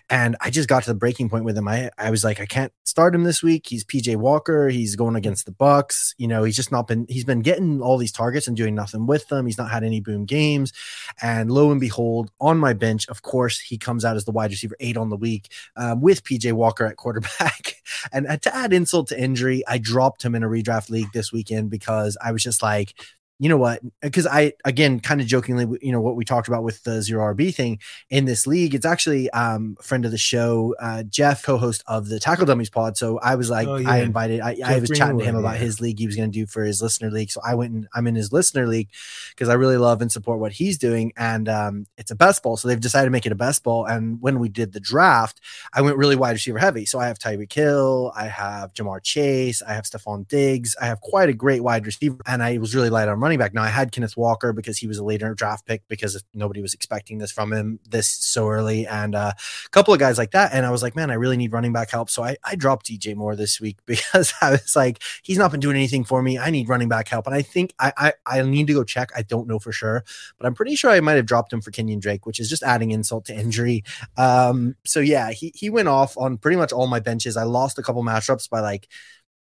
And 0.09 0.35
I 0.41 0.49
just 0.49 0.69
got 0.69 0.83
to 0.83 0.89
the 0.89 0.97
breaking 0.97 1.29
point 1.29 1.45
with 1.45 1.57
him. 1.57 1.67
I, 1.67 1.91
I 1.97 2.09
was 2.09 2.23
like, 2.23 2.39
I 2.39 2.45
can't 2.45 2.73
start 2.85 3.13
him 3.13 3.23
this 3.23 3.43
week. 3.43 3.67
He's 3.67 3.83
PJ 3.83 4.15
Walker. 4.15 4.69
He's 4.69 4.95
going 4.95 5.15
against 5.15 5.45
the 5.45 5.51
Bucs. 5.51 6.15
You 6.17 6.27
know, 6.27 6.43
he's 6.43 6.55
just 6.55 6.71
not 6.71 6.87
been, 6.87 7.05
he's 7.09 7.25
been 7.25 7.41
getting 7.41 7.81
all 7.81 7.97
these 7.97 8.11
targets 8.11 8.47
and 8.47 8.57
doing 8.57 8.75
nothing 8.75 9.05
with 9.05 9.27
them. 9.27 9.45
He's 9.45 9.57
not 9.57 9.69
had 9.69 9.83
any 9.83 9.99
boom 9.99 10.25
games. 10.25 10.73
And 11.21 11.51
lo 11.51 11.71
and 11.71 11.79
behold, 11.79 12.31
on 12.39 12.57
my 12.57 12.73
bench, 12.73 13.07
of 13.09 13.21
course, 13.21 13.59
he 13.59 13.77
comes 13.77 14.05
out 14.05 14.15
as 14.15 14.25
the 14.25 14.31
wide 14.31 14.51
receiver 14.51 14.75
eight 14.79 14.97
on 14.97 15.09
the 15.09 15.17
week 15.17 15.51
um, 15.75 16.01
with 16.01 16.23
PJ 16.23 16.53
Walker 16.53 16.85
at 16.85 16.97
quarterback. 16.97 17.75
and 18.11 18.41
to 18.41 18.55
add 18.55 18.73
insult 18.73 19.09
to 19.09 19.21
injury, 19.21 19.63
I 19.67 19.77
dropped 19.77 20.23
him 20.23 20.33
in 20.33 20.43
a 20.43 20.47
redraft 20.47 20.89
league 20.89 21.11
this 21.13 21.31
weekend 21.31 21.69
because 21.69 22.17
I 22.23 22.31
was 22.31 22.43
just 22.43 22.63
like, 22.63 22.95
you 23.39 23.47
know 23.47 23.57
what? 23.57 23.81
Because 24.01 24.27
I 24.27 24.53
again 24.65 24.99
kind 24.99 25.21
of 25.21 25.27
jokingly, 25.27 25.65
you 25.81 25.93
know, 25.93 26.01
what 26.01 26.17
we 26.17 26.25
talked 26.25 26.49
about 26.49 26.63
with 26.63 26.83
the 26.83 27.01
zero 27.01 27.33
RB 27.33 27.55
thing 27.55 27.79
in 28.09 28.25
this 28.25 28.45
league. 28.45 28.75
It's 28.75 28.85
actually 28.85 29.29
um, 29.29 29.77
a 29.79 29.83
friend 29.83 30.03
of 30.03 30.11
the 30.11 30.17
show, 30.17 30.75
uh, 30.79 31.03
Jeff, 31.03 31.41
co-host 31.43 31.81
of 31.87 32.09
the 32.09 32.19
Tackle 32.19 32.45
Dummies 32.45 32.69
pod. 32.69 32.97
So 32.97 33.17
I 33.19 33.35
was 33.35 33.49
like, 33.49 33.67
Oh, 33.67 33.77
yeah. 33.77 33.89
I 33.89 33.97
invited, 33.99 34.41
I, 34.41 34.57
I 34.65 34.79
was 34.79 34.89
chatting 34.89 35.19
to 35.19 35.23
him 35.23 35.37
about 35.37 35.55
yeah. 35.55 35.61
his 35.61 35.79
league 35.79 35.99
he 35.99 36.05
was 36.05 36.17
going 36.17 36.29
to 36.29 36.37
do 36.37 36.45
for 36.45 36.63
his 36.63 36.81
listener 36.81 37.09
league. 37.09 37.31
So 37.31 37.39
I 37.45 37.55
went 37.55 37.71
and 37.71 37.87
I'm 37.95 38.07
in 38.07 38.15
his 38.15 38.33
listener 38.33 38.67
league 38.67 38.89
because 39.29 39.47
I 39.47 39.53
really 39.53 39.77
love 39.77 40.01
and 40.01 40.11
support 40.11 40.39
what 40.39 40.51
he's 40.51 40.77
doing. 40.77 41.13
And 41.15 41.47
um, 41.47 41.85
it's 41.97 42.11
a 42.11 42.15
best 42.15 42.43
ball. 42.43 42.57
So 42.57 42.67
they've 42.67 42.79
decided 42.79 43.05
to 43.05 43.11
make 43.11 43.25
it 43.25 43.31
a 43.31 43.35
best 43.35 43.63
ball. 43.63 43.85
And 43.85 44.21
when 44.21 44.39
we 44.39 44.49
did 44.49 44.73
the 44.73 44.81
draft, 44.81 45.39
I 45.73 45.81
went 45.81 45.95
really 45.95 46.17
wide 46.17 46.31
receiver 46.31 46.59
heavy. 46.59 46.85
So 46.85 46.99
I 46.99 47.07
have 47.07 47.19
Tyreek 47.19 47.53
Hill, 47.53 48.11
I 48.17 48.25
have 48.25 48.73
Ja'Marr 48.73 49.01
Chase, 49.01 49.61
I 49.61 49.73
have 49.73 49.85
Stefon 49.85 50.27
Diggs, 50.27 50.75
I 50.81 50.87
have 50.87 50.99
quite 50.99 51.29
a 51.29 51.33
great 51.33 51.63
wide 51.63 51.85
receiver, 51.85 52.17
and 52.25 52.43
I 52.43 52.57
was 52.57 52.75
really 52.75 52.89
light 52.89 53.07
on 53.07 53.19
running 53.19 53.28
back. 53.37 53.53
Now 53.53 53.63
I 53.63 53.69
had 53.69 53.91
Kenneth 53.91 54.17
Walker 54.17 54.53
because 54.53 54.77
he 54.77 54.87
was 54.87 54.97
a 54.97 55.03
later 55.03 55.33
draft 55.33 55.65
pick 55.65 55.83
because 55.87 56.23
nobody 56.33 56.61
was 56.61 56.73
expecting 56.73 57.17
this 57.17 57.31
from 57.31 57.53
him 57.53 57.79
this 57.87 58.09
so 58.09 58.47
early, 58.49 58.87
and 58.87 59.15
uh, 59.15 59.33
a 59.65 59.69
couple 59.69 59.93
of 59.93 59.99
guys 59.99 60.17
like 60.17 60.31
that. 60.31 60.53
And 60.53 60.65
I 60.65 60.71
was 60.71 60.81
like, 60.81 60.95
man, 60.95 61.11
I 61.11 61.15
really 61.15 61.37
need 61.37 61.51
running 61.51 61.73
back 61.73 61.91
help. 61.91 62.09
So 62.09 62.23
I, 62.23 62.37
I 62.43 62.55
dropped 62.55 62.87
DJ 62.87 63.15
Moore 63.15 63.35
this 63.35 63.59
week 63.59 63.77
because 63.85 64.33
I 64.41 64.51
was 64.51 64.75
like, 64.75 65.01
he's 65.23 65.37
not 65.37 65.51
been 65.51 65.59
doing 65.59 65.75
anything 65.75 66.03
for 66.03 66.21
me. 66.21 66.37
I 66.37 66.49
need 66.49 66.69
running 66.69 66.89
back 66.89 67.07
help, 67.07 67.27
and 67.27 67.35
I 67.35 67.41
think 67.41 67.73
I 67.79 67.93
I, 67.97 68.13
I 68.25 68.41
need 68.41 68.67
to 68.67 68.73
go 68.73 68.83
check. 68.83 69.11
I 69.15 69.21
don't 69.21 69.47
know 69.47 69.59
for 69.59 69.71
sure, 69.71 70.03
but 70.37 70.45
I'm 70.45 70.53
pretty 70.53 70.75
sure 70.75 70.91
I 70.91 70.99
might 70.99 71.15
have 71.15 71.25
dropped 71.25 71.53
him 71.53 71.61
for 71.61 71.71
Kenyan 71.71 71.99
Drake, 71.99 72.25
which 72.25 72.39
is 72.39 72.49
just 72.49 72.63
adding 72.63 72.91
insult 72.91 73.25
to 73.25 73.35
injury. 73.35 73.83
Um, 74.17 74.75
so 74.85 74.99
yeah, 74.99 75.31
he 75.31 75.51
he 75.55 75.69
went 75.69 75.87
off 75.87 76.17
on 76.17 76.37
pretty 76.37 76.57
much 76.57 76.71
all 76.71 76.87
my 76.87 76.99
benches. 76.99 77.37
I 77.37 77.43
lost 77.43 77.79
a 77.79 77.83
couple 77.83 78.03
matchups 78.03 78.49
by 78.49 78.59
like 78.59 78.87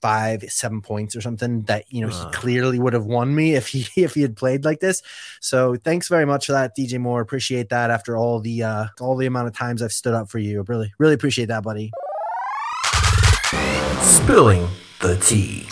five, 0.01 0.43
seven 0.49 0.81
points 0.81 1.15
or 1.15 1.21
something 1.21 1.63
that 1.63 1.85
you 1.91 2.01
know 2.01 2.07
he 2.07 2.15
Ah. 2.15 2.29
clearly 2.31 2.77
would 2.79 2.93
have 2.93 3.05
won 3.05 3.33
me 3.33 3.55
if 3.55 3.67
he 3.67 3.87
if 4.01 4.13
he 4.13 4.21
had 4.21 4.35
played 4.35 4.63
like 4.65 4.79
this. 4.79 5.01
So 5.41 5.75
thanks 5.75 6.07
very 6.07 6.25
much 6.25 6.45
for 6.47 6.51
that, 6.51 6.75
DJ 6.77 6.99
Moore. 6.99 7.21
Appreciate 7.21 7.69
that 7.69 7.89
after 7.89 8.15
all 8.15 8.39
the 8.39 8.63
uh 8.63 8.85
all 8.99 9.15
the 9.17 9.25
amount 9.25 9.47
of 9.47 9.55
times 9.55 9.81
I've 9.81 9.91
stood 9.93 10.13
up 10.13 10.29
for 10.29 10.39
you. 10.39 10.63
Really, 10.67 10.93
really 10.99 11.13
appreciate 11.15 11.47
that, 11.47 11.63
buddy. 11.63 11.91
Spilling 14.01 14.67
the 14.99 15.15
tea. 15.17 15.67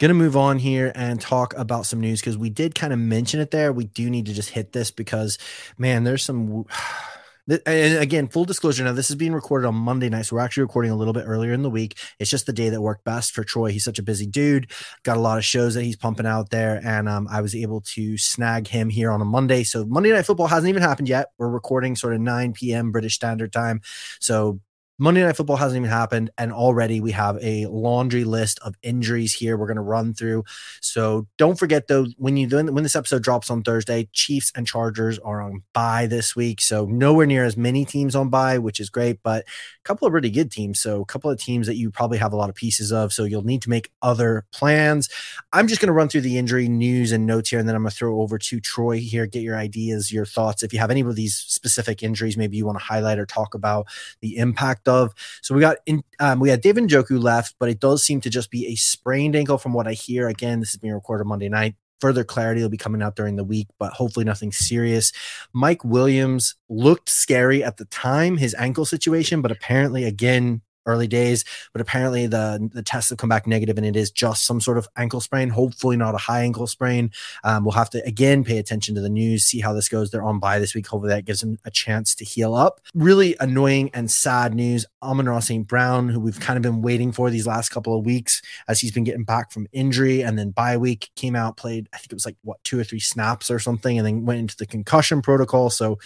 Gonna 0.00 0.14
move 0.14 0.36
on 0.36 0.58
here 0.58 0.92
and 0.94 1.20
talk 1.20 1.54
about 1.56 1.84
some 1.84 2.00
news 2.00 2.20
because 2.20 2.38
we 2.38 2.50
did 2.50 2.74
kind 2.74 2.92
of 2.92 2.98
mention 3.00 3.40
it 3.40 3.50
there. 3.50 3.72
We 3.72 3.84
do 3.86 4.08
need 4.08 4.26
to 4.26 4.32
just 4.32 4.50
hit 4.50 4.72
this 4.72 4.90
because, 4.92 5.38
man, 5.76 6.04
there's 6.04 6.22
some. 6.22 6.66
And 7.48 7.98
again, 7.98 8.28
full 8.28 8.44
disclosure. 8.44 8.84
Now, 8.84 8.92
this 8.92 9.08
is 9.08 9.16
being 9.16 9.32
recorded 9.32 9.66
on 9.66 9.74
Monday 9.74 10.10
night, 10.10 10.26
so 10.26 10.36
we're 10.36 10.42
actually 10.42 10.64
recording 10.64 10.90
a 10.90 10.96
little 10.96 11.14
bit 11.14 11.24
earlier 11.26 11.52
in 11.52 11.62
the 11.62 11.70
week. 11.70 11.98
It's 12.18 12.30
just 12.30 12.44
the 12.44 12.52
day 12.52 12.68
that 12.68 12.82
worked 12.82 13.04
best 13.04 13.32
for 13.32 13.42
Troy. 13.42 13.70
He's 13.70 13.84
such 13.84 13.98
a 13.98 14.02
busy 14.02 14.26
dude, 14.26 14.70
got 15.02 15.16
a 15.16 15.20
lot 15.20 15.38
of 15.38 15.44
shows 15.44 15.74
that 15.74 15.82
he's 15.82 15.96
pumping 15.96 16.26
out 16.26 16.50
there, 16.50 16.78
and 16.84 17.08
um, 17.08 17.26
I 17.30 17.40
was 17.40 17.54
able 17.54 17.80
to 17.94 18.18
snag 18.18 18.68
him 18.68 18.90
here 18.90 19.10
on 19.10 19.22
a 19.22 19.24
Monday. 19.24 19.64
So 19.64 19.86
Monday 19.86 20.12
Night 20.12 20.26
Football 20.26 20.48
hasn't 20.48 20.68
even 20.68 20.82
happened 20.82 21.08
yet. 21.08 21.28
We're 21.38 21.48
recording 21.48 21.96
sort 21.96 22.14
of 22.14 22.20
9 22.20 22.52
p.m. 22.52 22.92
British 22.92 23.14
Standard 23.14 23.52
Time, 23.52 23.80
so 24.20 24.60
Monday 24.98 25.22
Night 25.22 25.36
Football 25.36 25.56
hasn't 25.56 25.78
even 25.78 25.90
happened, 25.90 26.30
and 26.38 26.52
already 26.52 27.00
we 27.00 27.12
have 27.12 27.38
a 27.40 27.66
laundry 27.66 28.24
list 28.24 28.58
of 28.62 28.74
injuries 28.82 29.32
here. 29.32 29.56
We're 29.56 29.68
going 29.68 29.76
to 29.76 29.82
run 29.82 30.12
through. 30.12 30.44
So 30.80 31.28
don't 31.36 31.58
forget 31.58 31.86
though, 31.86 32.06
when 32.16 32.36
you 32.36 32.48
when 32.48 32.82
this 32.82 32.96
episode 32.96 33.22
drops 33.22 33.48
on 33.48 33.62
Thursday, 33.62 34.08
Chiefs 34.12 34.50
and 34.56 34.66
Chargers 34.66 35.18
are 35.20 35.40
on 35.40 35.62
bye 35.72 36.06
this 36.06 36.34
week, 36.34 36.60
so 36.60 36.86
nowhere 36.86 37.26
near 37.26 37.44
as 37.44 37.56
many 37.56 37.84
teams 37.84 38.16
on 38.16 38.28
bye, 38.28 38.58
which 38.58 38.80
is 38.80 38.90
great, 38.90 39.20
but 39.22 39.44
a 39.44 39.84
couple 39.84 40.08
of 40.08 40.12
really 40.12 40.30
good 40.30 40.50
teams. 40.50 40.80
So 40.80 41.00
a 41.00 41.06
couple 41.06 41.30
of 41.30 41.38
teams 41.38 41.68
that 41.68 41.76
you 41.76 41.90
probably 41.92 42.18
have 42.18 42.32
a 42.32 42.36
lot 42.36 42.50
of 42.50 42.56
pieces 42.56 42.92
of. 42.92 43.12
So 43.12 43.22
you'll 43.22 43.42
need 43.42 43.62
to 43.62 43.70
make 43.70 43.92
other 44.02 44.46
plans. 44.52 45.08
I'm 45.52 45.68
just 45.68 45.80
going 45.80 45.86
to 45.88 45.92
run 45.92 46.08
through 46.08 46.22
the 46.22 46.38
injury 46.38 46.68
news 46.68 47.12
and 47.12 47.24
notes 47.24 47.50
here, 47.50 47.60
and 47.60 47.68
then 47.68 47.76
I'm 47.76 47.82
going 47.82 47.90
to 47.90 47.96
throw 47.96 48.20
over 48.20 48.36
to 48.36 48.60
Troy 48.60 48.98
here. 48.98 49.26
Get 49.26 49.42
your 49.42 49.56
ideas, 49.56 50.12
your 50.12 50.26
thoughts. 50.26 50.64
If 50.64 50.72
you 50.72 50.80
have 50.80 50.90
any 50.90 51.02
of 51.02 51.14
these 51.14 51.36
specific 51.36 52.02
injuries, 52.02 52.36
maybe 52.36 52.56
you 52.56 52.66
want 52.66 52.78
to 52.78 52.84
highlight 52.84 53.20
or 53.20 53.26
talk 53.26 53.54
about 53.54 53.86
the 54.20 54.36
impact 54.36 54.87
of. 54.88 55.12
So 55.42 55.54
we 55.54 55.60
got 55.60 55.76
in, 55.86 56.02
um, 56.18 56.40
we 56.40 56.48
had 56.48 56.60
David 56.60 56.84
Njoku 56.84 57.22
left, 57.22 57.54
but 57.58 57.68
it 57.68 57.80
does 57.80 58.02
seem 58.02 58.20
to 58.22 58.30
just 58.30 58.50
be 58.50 58.66
a 58.66 58.74
sprained 58.74 59.36
ankle 59.36 59.58
from 59.58 59.72
what 59.72 59.86
I 59.86 59.92
hear. 59.92 60.28
Again, 60.28 60.60
this 60.60 60.70
is 60.70 60.78
being 60.78 60.94
recorded 60.94 61.26
Monday 61.26 61.48
night. 61.48 61.74
Further 62.00 62.22
clarity 62.22 62.62
will 62.62 62.68
be 62.68 62.76
coming 62.76 63.02
out 63.02 63.16
during 63.16 63.36
the 63.36 63.44
week, 63.44 63.66
but 63.78 63.92
hopefully 63.92 64.24
nothing 64.24 64.52
serious. 64.52 65.12
Mike 65.52 65.84
Williams 65.84 66.54
looked 66.68 67.08
scary 67.08 67.64
at 67.64 67.76
the 67.76 67.86
time, 67.86 68.36
his 68.36 68.54
ankle 68.54 68.84
situation, 68.84 69.42
but 69.42 69.50
apparently, 69.50 70.04
again, 70.04 70.62
early 70.88 71.06
days, 71.06 71.44
but 71.72 71.80
apparently 71.80 72.26
the 72.26 72.68
the 72.72 72.82
tests 72.82 73.10
have 73.10 73.18
come 73.18 73.28
back 73.28 73.46
negative 73.46 73.76
and 73.76 73.86
it 73.86 73.94
is 73.94 74.10
just 74.10 74.44
some 74.44 74.60
sort 74.60 74.78
of 74.78 74.88
ankle 74.96 75.20
sprain. 75.20 75.50
Hopefully 75.50 75.96
not 75.96 76.14
a 76.14 76.18
high 76.18 76.42
ankle 76.42 76.66
sprain. 76.66 77.10
Um, 77.44 77.64
we'll 77.64 77.72
have 77.72 77.90
to 77.90 78.04
again 78.04 78.42
pay 78.42 78.58
attention 78.58 78.94
to 78.96 79.00
the 79.00 79.08
news, 79.08 79.44
see 79.44 79.60
how 79.60 79.72
this 79.72 79.88
goes. 79.88 80.10
They're 80.10 80.24
on 80.24 80.40
bye 80.40 80.58
this 80.58 80.74
week. 80.74 80.86
Hopefully 80.88 81.10
that 81.10 81.24
gives 81.24 81.40
them 81.40 81.58
a 81.64 81.70
chance 81.70 82.14
to 82.16 82.24
heal 82.24 82.54
up. 82.54 82.80
Really 82.94 83.36
annoying 83.38 83.90
and 83.94 84.10
sad 84.10 84.54
news. 84.54 84.86
Amon-Ra 85.02 85.40
St. 85.40 85.66
Brown, 85.66 86.08
who 86.08 86.18
we've 86.18 86.40
kind 86.40 86.56
of 86.56 86.62
been 86.62 86.82
waiting 86.82 87.12
for 87.12 87.30
these 87.30 87.46
last 87.46 87.68
couple 87.68 87.96
of 87.96 88.04
weeks 88.04 88.42
as 88.66 88.80
he's 88.80 88.92
been 88.92 89.04
getting 89.04 89.24
back 89.24 89.52
from 89.52 89.66
injury 89.72 90.22
and 90.22 90.38
then 90.38 90.50
bye 90.50 90.76
week 90.76 91.10
came 91.14 91.36
out, 91.36 91.56
played, 91.56 91.88
I 91.92 91.98
think 91.98 92.12
it 92.12 92.16
was 92.16 92.26
like 92.26 92.36
what 92.42 92.62
two 92.64 92.78
or 92.78 92.84
three 92.84 93.00
snaps 93.00 93.50
or 93.50 93.58
something, 93.58 93.98
and 93.98 94.06
then 94.06 94.24
went 94.24 94.40
into 94.40 94.56
the 94.56 94.66
concussion 94.66 95.22
protocol. 95.22 95.70
So 95.70 95.98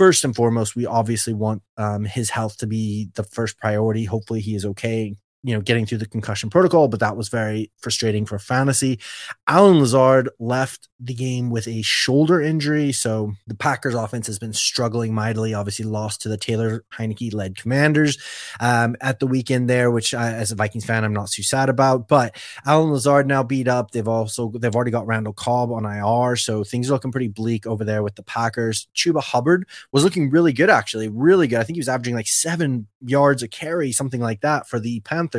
first 0.00 0.24
and 0.24 0.34
foremost, 0.34 0.74
we 0.74 0.86
obviously 0.86 1.34
want 1.34 1.62
um, 1.76 2.06
his 2.06 2.30
health 2.30 2.56
to 2.56 2.66
be 2.66 3.10
the 3.16 3.22
first 3.22 3.58
priority. 3.58 4.06
Hopefully, 4.06 4.40
he 4.40 4.54
is 4.54 4.64
okay. 4.64 5.14
You 5.42 5.54
know, 5.54 5.60
getting 5.62 5.86
through 5.86 5.98
the 5.98 6.06
concussion 6.06 6.50
protocol, 6.50 6.88
but 6.88 7.00
that 7.00 7.16
was 7.16 7.28
very 7.28 7.70
frustrating 7.78 8.26
for 8.26 8.38
fantasy. 8.38 9.00
Allen 9.46 9.78
Lazard 9.80 10.28
left 10.38 10.88
the 10.98 11.14
game 11.14 11.48
with 11.48 11.66
a 11.66 11.80
shoulder 11.80 12.42
injury, 12.42 12.92
so 12.92 13.32
the 13.46 13.54
Packers' 13.54 13.94
offense 13.94 14.26
has 14.26 14.38
been 14.38 14.52
struggling 14.52 15.14
mightily. 15.14 15.54
Obviously, 15.54 15.86
lost 15.86 16.20
to 16.22 16.28
the 16.28 16.36
Taylor 16.36 16.84
Heinicke 16.92 17.32
led 17.32 17.56
Commanders 17.56 18.18
um, 18.60 18.96
at 19.00 19.18
the 19.18 19.26
weekend 19.26 19.70
there, 19.70 19.90
which 19.90 20.12
I, 20.12 20.32
as 20.32 20.52
a 20.52 20.56
Vikings 20.56 20.84
fan, 20.84 21.04
I'm 21.04 21.14
not 21.14 21.30
too 21.30 21.42
sad 21.42 21.70
about. 21.70 22.06
But 22.06 22.36
Allen 22.66 22.90
Lazard 22.90 23.26
now 23.26 23.42
beat 23.42 23.66
up. 23.66 23.92
They've 23.92 24.06
also 24.06 24.52
they've 24.58 24.74
already 24.74 24.90
got 24.90 25.06
Randall 25.06 25.32
Cobb 25.32 25.72
on 25.72 25.86
IR, 25.86 26.36
so 26.36 26.64
things 26.64 26.90
are 26.90 26.92
looking 26.92 27.12
pretty 27.12 27.28
bleak 27.28 27.66
over 27.66 27.84
there 27.84 28.02
with 28.02 28.16
the 28.16 28.22
Packers. 28.22 28.88
Chuba 28.94 29.22
Hubbard 29.22 29.66
was 29.90 30.04
looking 30.04 30.30
really 30.30 30.52
good, 30.52 30.68
actually, 30.70 31.08
really 31.08 31.46
good. 31.46 31.60
I 31.60 31.64
think 31.64 31.76
he 31.76 31.80
was 31.80 31.88
averaging 31.88 32.14
like 32.14 32.28
seven 32.28 32.86
yards 33.00 33.42
a 33.42 33.48
carry, 33.48 33.92
something 33.92 34.20
like 34.20 34.42
that 34.42 34.68
for 34.68 34.78
the 34.78 35.00
Panthers. 35.00 35.29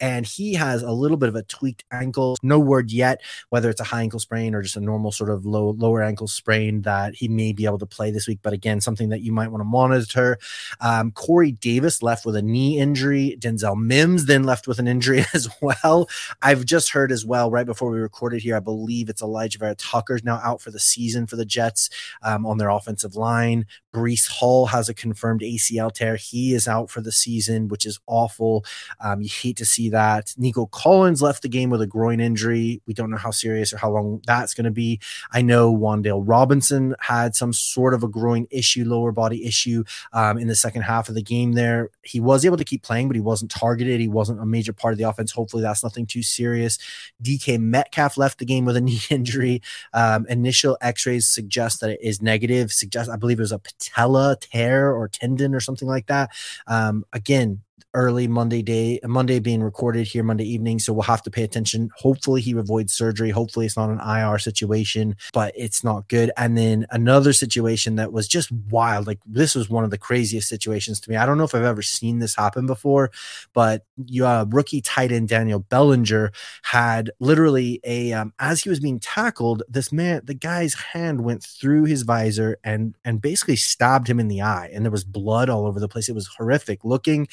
And 0.00 0.26
he 0.26 0.54
has 0.54 0.82
a 0.82 0.92
little 0.92 1.16
bit 1.16 1.28
of 1.28 1.36
a 1.36 1.42
tweaked 1.42 1.84
ankle. 1.90 2.36
No 2.42 2.58
word 2.58 2.90
yet 2.90 3.20
whether 3.48 3.70
it's 3.70 3.80
a 3.80 3.84
high 3.84 4.02
ankle 4.02 4.18
sprain 4.18 4.54
or 4.54 4.62
just 4.62 4.76
a 4.76 4.80
normal 4.80 5.12
sort 5.12 5.30
of 5.30 5.44
low 5.46 5.70
lower 5.70 6.02
ankle 6.02 6.28
sprain 6.28 6.82
that 6.82 7.14
he 7.14 7.28
may 7.28 7.52
be 7.52 7.64
able 7.64 7.78
to 7.78 7.86
play 7.86 8.10
this 8.10 8.26
week. 8.26 8.40
But 8.42 8.52
again, 8.52 8.80
something 8.80 9.08
that 9.10 9.20
you 9.20 9.32
might 9.32 9.48
want 9.48 9.60
to 9.60 9.66
monitor. 9.66 10.38
Um, 10.80 11.10
Corey 11.12 11.52
Davis 11.52 12.02
left 12.02 12.24
with 12.24 12.36
a 12.36 12.42
knee 12.42 12.78
injury. 12.78 13.36
Denzel 13.38 13.76
Mims 13.80 14.26
then 14.26 14.44
left 14.44 14.66
with 14.66 14.78
an 14.78 14.88
injury 14.88 15.24
as 15.34 15.48
well. 15.60 16.08
I've 16.42 16.64
just 16.64 16.90
heard 16.90 17.12
as 17.12 17.24
well 17.24 17.50
right 17.50 17.66
before 17.66 17.90
we 17.90 17.98
recorded 17.98 18.42
here. 18.42 18.56
I 18.56 18.60
believe 18.60 19.08
it's 19.08 19.22
Alijah 19.22 19.58
Vera-Tucker's 19.58 20.24
now 20.24 20.40
out 20.42 20.60
for 20.60 20.70
the 20.70 20.80
season 20.80 21.26
for 21.26 21.36
the 21.36 21.44
Jets 21.44 21.90
um, 22.22 22.46
on 22.46 22.58
their 22.58 22.70
offensive 22.70 23.16
line. 23.16 23.66
Breece 23.92 24.28
Hall 24.28 24.66
has 24.66 24.88
a 24.88 24.94
confirmed 24.94 25.40
ACL 25.40 25.92
tear. 25.92 26.16
He 26.16 26.54
is 26.54 26.68
out 26.68 26.90
for 26.90 27.00
the 27.00 27.12
season, 27.12 27.68
which 27.68 27.84
is 27.84 27.98
awful. 28.06 28.64
Um, 29.00 29.19
you 29.22 29.28
hate 29.30 29.56
to 29.58 29.64
see 29.64 29.88
that. 29.90 30.34
Nico 30.36 30.66
Collins 30.66 31.22
left 31.22 31.42
the 31.42 31.48
game 31.48 31.70
with 31.70 31.82
a 31.82 31.86
groin 31.86 32.20
injury. 32.20 32.80
We 32.86 32.94
don't 32.94 33.10
know 33.10 33.16
how 33.16 33.30
serious 33.30 33.72
or 33.72 33.78
how 33.78 33.90
long 33.90 34.22
that's 34.26 34.54
going 34.54 34.64
to 34.64 34.70
be. 34.70 35.00
I 35.32 35.42
know 35.42 35.74
Wan'Dale 35.74 36.22
Robinson 36.26 36.94
had 37.00 37.34
some 37.34 37.52
sort 37.52 37.94
of 37.94 38.02
a 38.02 38.08
groin 38.08 38.46
issue, 38.50 38.84
lower 38.84 39.12
body 39.12 39.44
issue 39.44 39.84
um, 40.12 40.38
in 40.38 40.48
the 40.48 40.54
second 40.54 40.82
half 40.82 41.08
of 41.08 41.14
the 41.14 41.22
game 41.22 41.52
there. 41.52 41.90
He 42.02 42.20
was 42.20 42.44
able 42.44 42.56
to 42.56 42.64
keep 42.64 42.82
playing, 42.82 43.08
but 43.08 43.16
he 43.16 43.20
wasn't 43.20 43.50
targeted. 43.50 44.00
He 44.00 44.08
wasn't 44.08 44.40
a 44.40 44.46
major 44.46 44.72
part 44.72 44.92
of 44.92 44.98
the 44.98 45.08
offense. 45.08 45.32
Hopefully, 45.32 45.62
that's 45.62 45.82
nothing 45.82 46.06
too 46.06 46.22
serious. 46.22 46.78
DK 47.22 47.58
Metcalf 47.60 48.16
left 48.16 48.38
the 48.38 48.44
game 48.44 48.64
with 48.64 48.76
a 48.76 48.80
knee 48.90 49.00
injury. 49.10 49.62
Um, 49.92 50.26
initial 50.28 50.78
x 50.80 51.06
rays 51.06 51.28
suggest 51.28 51.80
that 51.80 51.90
it 51.90 52.00
is 52.02 52.22
negative, 52.22 52.72
suggest, 52.72 53.10
I 53.10 53.16
believe 53.16 53.38
it 53.38 53.42
was 53.42 53.52
a 53.52 53.58
patella 53.58 54.36
tear 54.40 54.92
or 54.92 55.08
tendon 55.08 55.54
or 55.54 55.60
something 55.60 55.88
like 55.88 56.06
that. 56.06 56.30
Um, 56.66 57.04
again, 57.12 57.62
early 57.94 58.28
Monday 58.28 58.62
day, 58.62 59.00
Monday 59.04 59.38
being 59.38 59.62
recorded 59.62 60.06
here 60.06 60.22
Monday 60.22 60.44
evening. 60.44 60.78
So 60.78 60.92
we'll 60.92 61.02
have 61.02 61.22
to 61.22 61.30
pay 61.30 61.42
attention. 61.42 61.90
Hopefully 61.96 62.40
he 62.40 62.52
avoids 62.52 62.92
surgery. 62.92 63.30
Hopefully 63.30 63.66
it's 63.66 63.76
not 63.76 63.90
an 63.90 64.00
IR 64.00 64.38
situation, 64.38 65.16
but 65.32 65.52
it's 65.56 65.82
not 65.84 66.08
good. 66.08 66.30
And 66.36 66.56
then 66.56 66.86
another 66.90 67.32
situation 67.32 67.96
that 67.96 68.12
was 68.12 68.28
just 68.28 68.50
wild. 68.52 69.06
Like 69.06 69.20
this 69.26 69.54
was 69.54 69.68
one 69.68 69.84
of 69.84 69.90
the 69.90 69.98
craziest 69.98 70.48
situations 70.48 71.00
to 71.00 71.10
me. 71.10 71.16
I 71.16 71.26
don't 71.26 71.38
know 71.38 71.44
if 71.44 71.54
I've 71.54 71.62
ever 71.62 71.82
seen 71.82 72.18
this 72.18 72.36
happen 72.36 72.66
before, 72.66 73.10
but 73.52 73.84
you 74.06 74.26
uh, 74.26 74.46
rookie 74.48 74.80
tight 74.80 75.12
end 75.12 75.28
Daniel 75.28 75.60
Bellinger 75.60 76.32
had 76.62 77.10
literally 77.20 77.80
a 77.84 78.12
um, 78.12 78.32
as 78.38 78.62
he 78.62 78.68
was 78.68 78.80
being 78.80 78.98
tackled, 78.98 79.62
this 79.68 79.92
man, 79.92 80.22
the 80.24 80.34
guy's 80.34 80.74
hand 80.74 81.22
went 81.22 81.42
through 81.42 81.84
his 81.84 82.02
visor 82.02 82.58
and 82.64 82.94
and 83.04 83.20
basically 83.20 83.56
stabbed 83.56 84.08
him 84.08 84.20
in 84.20 84.28
the 84.28 84.42
eye, 84.42 84.70
and 84.72 84.84
there 84.84 84.92
was 84.92 85.04
blood 85.04 85.48
all 85.48 85.66
over 85.66 85.80
the 85.80 85.88
place. 85.88 86.08
It 86.08 86.14
was 86.14 86.26
horrific 86.26 86.84
looking. 86.84 87.28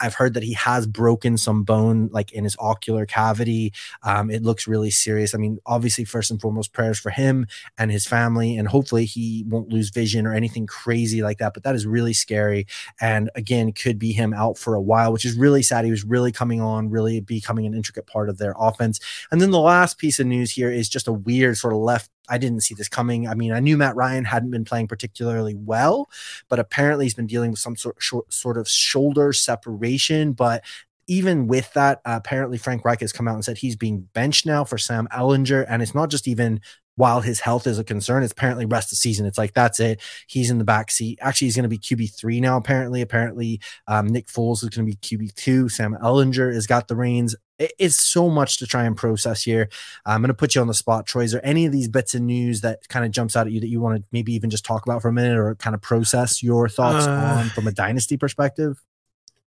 I've 0.00 0.14
heard 0.14 0.34
that 0.34 0.42
he 0.42 0.54
has 0.54 0.86
broken 0.86 1.36
some 1.38 1.62
bone, 1.62 2.08
like 2.12 2.32
in 2.32 2.44
his 2.44 2.56
ocular 2.58 3.06
cavity. 3.06 3.72
Um, 4.02 4.30
it 4.30 4.42
looks 4.42 4.66
really 4.66 4.90
serious. 4.90 5.34
I 5.34 5.38
mean, 5.38 5.58
obviously, 5.66 6.04
first 6.04 6.30
and 6.30 6.40
foremost, 6.40 6.72
prayers 6.72 6.98
for 6.98 7.10
him 7.10 7.46
and 7.76 7.90
his 7.90 8.06
family, 8.06 8.56
and 8.56 8.68
hopefully 8.68 9.04
he 9.04 9.44
won't 9.48 9.68
lose 9.68 9.90
vision 9.90 10.26
or 10.26 10.34
anything 10.34 10.66
crazy 10.66 11.22
like 11.22 11.38
that. 11.38 11.54
But 11.54 11.62
that 11.64 11.74
is 11.74 11.86
really 11.86 12.12
scary, 12.12 12.66
and 13.00 13.30
again, 13.34 13.72
could 13.72 13.98
be 13.98 14.12
him 14.12 14.32
out 14.34 14.58
for 14.58 14.74
a 14.74 14.82
while, 14.82 15.12
which 15.12 15.24
is 15.24 15.36
really 15.36 15.62
sad. 15.62 15.84
He 15.84 15.90
was 15.90 16.04
really 16.04 16.32
coming 16.32 16.60
on, 16.60 16.90
really 16.90 17.20
becoming 17.20 17.66
an 17.66 17.74
intricate 17.74 18.06
part 18.06 18.28
of 18.28 18.38
their 18.38 18.54
offense. 18.58 19.00
And 19.30 19.40
then 19.40 19.50
the 19.50 19.60
last 19.60 19.98
piece 19.98 20.18
of 20.18 20.26
news 20.26 20.52
here 20.52 20.70
is 20.70 20.88
just 20.88 21.08
a 21.08 21.12
weird 21.12 21.56
sort 21.56 21.72
of 21.72 21.80
left 21.80 22.10
I 22.28 22.38
didn't 22.38 22.60
see 22.60 22.74
this 22.74 22.88
coming. 22.88 23.28
I 23.28 23.34
mean, 23.34 23.52
I 23.52 23.60
knew 23.60 23.76
Matt 23.76 23.96
Ryan 23.96 24.24
hadn't 24.24 24.50
been 24.50 24.64
playing 24.64 24.88
particularly 24.88 25.54
well, 25.54 26.08
but 26.48 26.58
apparently 26.58 27.06
he's 27.06 27.14
been 27.14 27.26
dealing 27.26 27.50
with 27.50 27.60
some 27.60 27.76
sort 27.76 28.02
sort 28.30 28.56
of 28.56 28.68
shoulder 28.68 29.32
separation. 29.32 30.32
But 30.32 30.64
even 31.06 31.46
with 31.46 31.72
that, 31.72 32.00
uh, 32.04 32.20
apparently 32.22 32.58
Frank 32.58 32.84
Reich 32.84 33.00
has 33.00 33.12
come 33.12 33.26
out 33.26 33.34
and 33.34 33.44
said 33.44 33.58
he's 33.58 33.76
being 33.76 34.08
benched 34.12 34.46
now 34.46 34.64
for 34.64 34.78
Sam 34.78 35.08
Ehlinger, 35.12 35.64
and 35.68 35.82
it's 35.82 35.94
not 35.94 36.10
just 36.10 36.28
even 36.28 36.60
while 36.98 37.20
his 37.20 37.38
health 37.38 37.66
is 37.68 37.78
a 37.78 37.84
concern. 37.84 38.24
It's 38.24 38.32
apparently 38.32 38.66
rest 38.66 38.90
of 38.90 38.98
season. 38.98 39.24
It's 39.24 39.38
like 39.38 39.54
that's 39.54 39.78
it. 39.78 40.00
He's 40.26 40.50
in 40.50 40.58
the 40.58 40.64
back 40.64 40.90
seat. 40.90 41.18
Actually, 41.22 41.46
he's 41.46 41.56
going 41.56 41.62
to 41.62 41.68
be 41.68 41.78
QB 41.78 42.14
three 42.14 42.40
now. 42.40 42.56
Apparently, 42.56 43.00
apparently, 43.00 43.60
um, 43.86 44.08
Nick 44.08 44.26
Foles 44.26 44.64
is 44.64 44.68
going 44.68 44.86
to 44.86 44.92
be 44.92 44.96
QB 44.96 45.34
two. 45.34 45.68
Sam 45.68 45.96
Ehlinger 46.02 46.52
has 46.52 46.66
got 46.66 46.88
the 46.88 46.96
reins. 46.96 47.36
It's 47.58 48.00
so 48.00 48.28
much 48.28 48.58
to 48.58 48.66
try 48.66 48.84
and 48.84 48.96
process 48.96 49.42
here. 49.42 49.68
I'm 50.06 50.20
going 50.20 50.28
to 50.28 50.34
put 50.34 50.54
you 50.54 50.60
on 50.60 50.68
the 50.68 50.74
spot, 50.74 51.06
Troy. 51.06 51.22
Is 51.22 51.32
there 51.32 51.44
any 51.44 51.66
of 51.66 51.72
these 51.72 51.88
bits 51.88 52.14
of 52.14 52.22
news 52.22 52.60
that 52.60 52.88
kind 52.88 53.04
of 53.04 53.10
jumps 53.10 53.36
out 53.36 53.46
at 53.46 53.52
you 53.52 53.60
that 53.60 53.68
you 53.68 53.80
want 53.80 53.96
to 53.96 54.04
maybe 54.12 54.32
even 54.34 54.48
just 54.48 54.64
talk 54.64 54.86
about 54.86 55.02
for 55.02 55.08
a 55.08 55.12
minute 55.12 55.36
or 55.36 55.54
kind 55.56 55.74
of 55.74 55.82
process 55.82 56.42
your 56.42 56.68
thoughts 56.68 57.06
uh, 57.06 57.10
on 57.10 57.48
from 57.50 57.66
a 57.66 57.72
dynasty 57.72 58.16
perspective? 58.16 58.80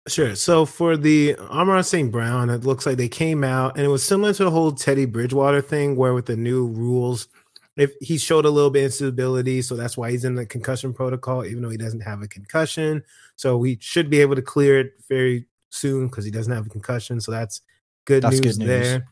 Sure. 0.08 0.36
So 0.36 0.66
for 0.66 0.98
the 0.98 1.38
Amon-Ra 1.38 1.82
St. 1.82 2.12
Brown, 2.12 2.50
it 2.50 2.66
looks 2.66 2.86
like 2.86 2.98
they 2.98 3.08
came 3.08 3.42
out 3.42 3.78
and 3.78 3.86
it 3.86 3.90
was 3.90 4.04
similar 4.04 4.34
to 4.34 4.44
the 4.44 4.52
whole 4.52 4.74
Teddy 4.74 5.06
Bridgewater 5.06 5.62
thing, 5.62 5.96
where 5.96 6.14
with 6.14 6.26
the 6.26 6.36
new 6.36 6.68
rules, 6.68 7.30
if 7.78 7.94
he 8.02 8.18
showed 8.18 8.46
a 8.46 8.50
little 8.50 8.70
bit 8.70 8.82
of 8.82 8.86
instability, 8.86 9.62
so 9.62 9.76
that's 9.76 9.98
why 9.98 10.12
he's 10.12 10.26
in 10.26 10.36
the 10.36 10.46
concussion 10.46 10.94
protocol, 10.94 11.46
even 11.46 11.64
though 11.64 11.70
he 11.70 11.78
doesn't 11.78 12.02
have 12.02 12.22
a 12.22 12.28
concussion. 12.28 13.02
So 13.38 13.56
we 13.56 13.78
should 13.80 14.10
be 14.10 14.20
able 14.20 14.36
to 14.36 14.42
clear 14.42 14.78
it 14.80 14.92
very 15.08 15.46
soon 15.70 16.08
because 16.08 16.26
he 16.26 16.32
doesn't 16.32 16.54
have 16.54 16.66
a 16.66 16.70
concussion. 16.70 17.22
So 17.22 17.32
that's 17.32 17.62
good, 18.06 18.24
that's 18.24 18.40
news, 18.40 18.58
good 18.58 18.68
news, 18.68 18.68
there. 18.68 19.08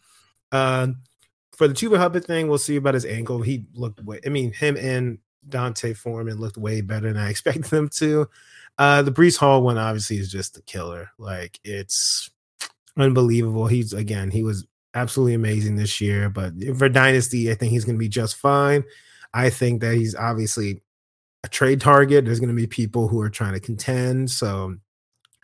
Uh, 0.52 0.88
for 1.56 1.68
the 1.68 1.74
Chuba 1.74 1.98
Hubbard 1.98 2.26
thing, 2.26 2.48
we'll 2.48 2.58
see 2.58 2.76
about 2.76 2.94
his 2.94 3.06
ankle. 3.06 3.42
He 3.42 3.66
looked 3.74 4.04
way, 4.04 4.20
I 4.26 4.30
mean, 4.30 4.52
him 4.54 4.78
and 4.78 5.20
D'Onta 5.48 5.96
Foreman 5.96 6.38
looked 6.38 6.58
way 6.58 6.82
better 6.82 7.12
than 7.12 7.22
I 7.22 7.30
expected 7.32 7.66
them 7.66 7.90
to. 7.90 8.28
Uh, 8.78 9.02
the 9.02 9.12
Breece 9.12 9.38
Hall 9.38 9.62
one 9.62 9.78
obviously 9.78 10.18
is 10.18 10.32
just 10.32 10.58
a 10.58 10.62
killer. 10.64 11.12
Like 11.18 11.60
it's 11.64 12.30
unbelievable. 12.98 13.68
He's 13.68 13.94
again, 13.94 14.32
he 14.32 14.44
was 14.44 14.66
absolutely 14.94 15.34
amazing 15.34 15.76
this 15.76 16.02
year. 16.02 16.30
But 16.30 16.54
for 16.78 16.90
Dynasty, 16.90 17.52
I 17.52 17.56
think 17.56 17.72
he's 17.72 17.86
going 17.86 17.96
to 17.96 18.00
be 18.00 18.10
just 18.10 18.36
fine. 18.38 18.84
I 19.34 19.50
think 19.50 19.82
that 19.82 19.96
he's 19.96 20.16
obviously 20.16 20.82
a 21.44 21.48
trade 21.48 21.82
target. 21.82 22.26
There's 22.26 22.40
going 22.40 22.50
to 22.50 22.56
be 22.56 22.68
people 22.68 23.08
who 23.08 23.22
are 23.22 23.30
trying 23.30 23.54
to 23.54 23.60
contend. 23.60 24.32
So 24.32 24.78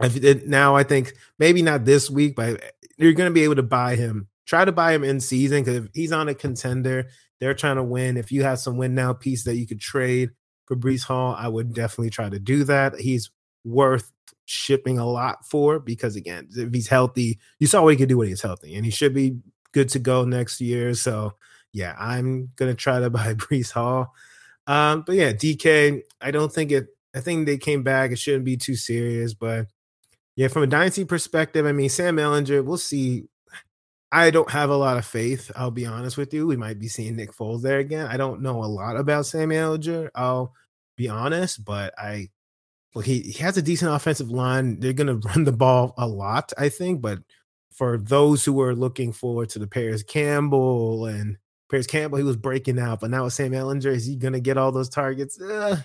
if 0.01 0.45
now 0.45 0.75
I 0.75 0.83
think 0.83 1.13
maybe 1.39 1.61
not 1.61 1.85
this 1.85 2.09
week, 2.09 2.35
but 2.35 2.61
you're 2.97 3.13
going 3.13 3.29
to 3.29 3.33
be 3.33 3.43
able 3.43 3.55
to 3.55 3.63
buy 3.63 3.95
him. 3.95 4.27
Try 4.45 4.65
to 4.65 4.71
buy 4.71 4.93
him 4.93 5.03
in 5.03 5.19
season 5.19 5.61
because 5.61 5.75
if 5.85 5.89
he's 5.93 6.11
on 6.11 6.29
a 6.29 6.33
contender, 6.33 7.09
they're 7.39 7.53
trying 7.53 7.75
to 7.75 7.83
win. 7.83 8.17
If 8.17 8.31
you 8.31 8.43
have 8.43 8.59
some 8.59 8.77
win 8.77 8.95
now 8.95 9.13
piece 9.13 9.43
that 9.43 9.57
you 9.57 9.67
could 9.67 9.79
trade 9.79 10.29
for 10.65 10.75
Breece 10.75 11.03
Hall, 11.03 11.35
I 11.37 11.47
would 11.47 11.73
definitely 11.73 12.09
try 12.09 12.29
to 12.29 12.39
do 12.39 12.63
that. 12.65 12.95
He's 12.99 13.29
worth 13.63 14.11
shipping 14.45 14.97
a 14.97 15.05
lot 15.05 15.45
for 15.45 15.79
because 15.79 16.15
again, 16.15 16.47
if 16.55 16.73
he's 16.73 16.87
healthy, 16.87 17.39
you 17.59 17.67
saw 17.67 17.83
what 17.83 17.91
he 17.91 17.97
could 17.97 18.09
do 18.09 18.17
when 18.17 18.29
he's 18.29 18.41
healthy, 18.41 18.75
and 18.75 18.85
he 18.85 18.91
should 18.91 19.13
be 19.13 19.37
good 19.73 19.89
to 19.89 19.99
go 19.99 20.23
next 20.23 20.59
year. 20.61 20.93
So 20.93 21.33
yeah, 21.73 21.95
I'm 21.99 22.49
gonna 22.55 22.73
try 22.73 22.99
to 22.99 23.09
buy 23.11 23.33
Breece 23.33 23.71
Hall. 23.71 24.13
Um, 24.65 25.03
but 25.05 25.15
yeah, 25.15 25.31
DK, 25.33 26.01
I 26.21 26.31
don't 26.31 26.51
think 26.51 26.71
it. 26.71 26.87
I 27.15 27.21
think 27.21 27.45
they 27.45 27.57
came 27.57 27.83
back. 27.83 28.11
It 28.11 28.19
shouldn't 28.19 28.45
be 28.45 28.57
too 28.57 28.75
serious, 28.75 29.33
but 29.33 29.67
yeah, 30.37 30.49
from 30.49 30.61
a 30.61 30.67
dynasty 30.67 31.03
perspective, 31.03 31.65
I 31.65 31.71
mean, 31.71 31.89
Sam 31.89 32.17
Ehlinger, 32.17 32.63
we'll 32.63 32.77
see. 32.77 33.23
I 34.11 34.29
don't 34.29 34.51
have 34.51 34.69
a 34.69 34.77
lot 34.77 34.97
of 34.97 35.05
faith. 35.05 35.51
I'll 35.55 35.71
be 35.71 35.87
honest 35.87 36.15
with 36.15 36.31
you. 36.31 36.45
We 36.45 36.55
might 36.55 36.77
be 36.77 36.87
seeing 36.87 37.15
Nick 37.15 37.33
Foles 37.33 37.63
there 37.63 37.79
again. 37.79 38.05
I 38.05 38.17
don't 38.17 38.43
know 38.43 38.63
a 38.63 38.65
lot 38.65 38.97
about 38.97 39.25
Sam 39.25 39.49
Ehlinger. 39.49 40.09
I'll 40.13 40.53
be 40.95 41.09
honest, 41.09 41.65
but 41.65 41.91
I 41.97 42.29
look, 42.93 43.05
he, 43.05 43.21
he 43.21 43.43
has 43.43 43.57
a 43.57 43.63
decent 43.63 43.91
offensive 43.91 44.29
line. 44.29 44.79
They're 44.79 44.93
going 44.93 45.07
to 45.21 45.27
run 45.27 45.43
the 45.43 45.51
ball 45.51 45.95
a 45.97 46.07
lot, 46.07 46.53
I 46.55 46.69
think. 46.69 47.01
But 47.01 47.17
for 47.73 47.97
those 47.97 48.45
who 48.45 48.61
are 48.61 48.75
looking 48.75 49.13
forward 49.13 49.49
to 49.49 49.59
the 49.59 49.67
Parris 49.67 50.03
Campbell 50.03 51.07
and 51.07 51.37
Parris 51.71 51.87
Campbell, 51.87 52.19
he 52.19 52.23
was 52.23 52.37
breaking 52.37 52.77
out. 52.77 52.99
But 52.99 53.09
now 53.09 53.23
with 53.23 53.33
Sam 53.33 53.53
Ehlinger, 53.53 53.87
is 53.87 54.05
he 54.05 54.15
going 54.15 54.33
to 54.33 54.39
get 54.39 54.59
all 54.59 54.71
those 54.71 54.89
targets? 54.89 55.41
Uh, 55.41 55.77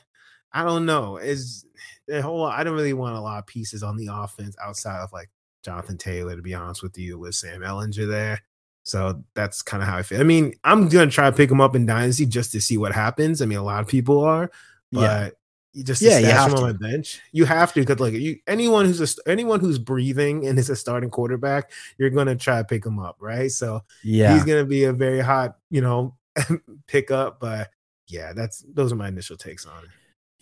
I 0.53 0.65
don't 0.65 0.87
know. 0.87 1.17
Is 1.17 1.65
the 2.07 2.23
whole? 2.23 2.45
I 2.45 2.65
don't 2.65 2.75
really 2.75 2.93
want 2.93 3.17
a 3.17 3.21
lot 3.21 3.38
of 3.38 3.47
pieces 3.47 3.83
on 3.83 3.97
the 3.97 4.09
offense 4.12 4.57
outside 4.62 5.01
of 5.01 5.12
like 5.12 5.31
Jonathan 5.65 5.99
Taylor. 5.99 6.37
To 6.37 6.43
be 6.43 6.55
honest 6.55 6.83
with 6.83 6.97
you, 6.99 7.19
with 7.19 7.35
Sam 7.35 7.61
Ehlinger 7.61 8.09
there. 8.09 8.43
So 8.85 9.23
that's 9.35 9.62
kind 9.62 9.83
of 9.83 9.88
how 9.88 9.99
I 9.99 10.03
feel. 10.03 10.21
I 10.21 10.25
mean, 10.25 10.55
I'm 10.65 10.88
gonna 10.88 11.11
try 11.11 11.31
to 11.31 11.37
pick 11.37 11.51
him 11.51 11.61
up 11.61 11.77
in 11.77 11.87
Dynasty 11.87 12.27
just 12.27 12.53
to 12.53 12.61
see 12.61 12.79
what 12.79 12.93
happens. 12.93 13.41
I 13.41 13.47
mean, 13.47 13.59
a 13.59 13.62
lot 13.62 13.81
of 13.81 13.88
people 13.88 14.21
are, 14.21 14.51
but 14.91 15.01
yeah 15.01 15.31
you 15.73 15.85
just 15.85 16.03
yeah, 16.03 16.19
you 16.19 16.27
have 16.27 16.51
him 16.51 16.57
to. 16.57 16.62
on 16.62 16.69
the 16.69 16.75
bench. 16.75 17.21
You 17.33 17.47
have 17.47 17.73
to 17.73 17.81
because 17.81 17.99
like 17.99 18.12
you 18.12 18.38
anyone 18.47 18.85
who's 18.85 19.01
a 19.01 19.31
anyone 19.31 19.61
who's 19.61 19.79
breathing 19.79 20.47
and 20.47 20.59
is 20.59 20.69
a 20.69 20.77
starting 20.77 21.09
quarterback, 21.09 21.71
you're 21.97 22.11
gonna 22.11 22.37
try 22.37 22.59
to 22.59 22.65
pick 22.65 22.85
him 22.85 22.99
up, 22.99 23.17
right? 23.21 23.51
So 23.51 23.83
yeah, 24.05 24.35
he's 24.35 24.45
gonna 24.45 24.67
be 24.67 24.85
a 24.85 24.93
very 24.93 25.21
hot, 25.21 25.57
you 25.71 25.81
know, 25.81 26.15
pickup. 26.87 27.41
But 27.41 27.71
yeah, 28.07 28.35
that's 28.35 28.65
those 28.69 28.93
are 28.93 28.97
my 28.97 29.09
initial 29.09 29.37
takes 29.37 29.65
on 29.65 29.85
it. 29.85 29.91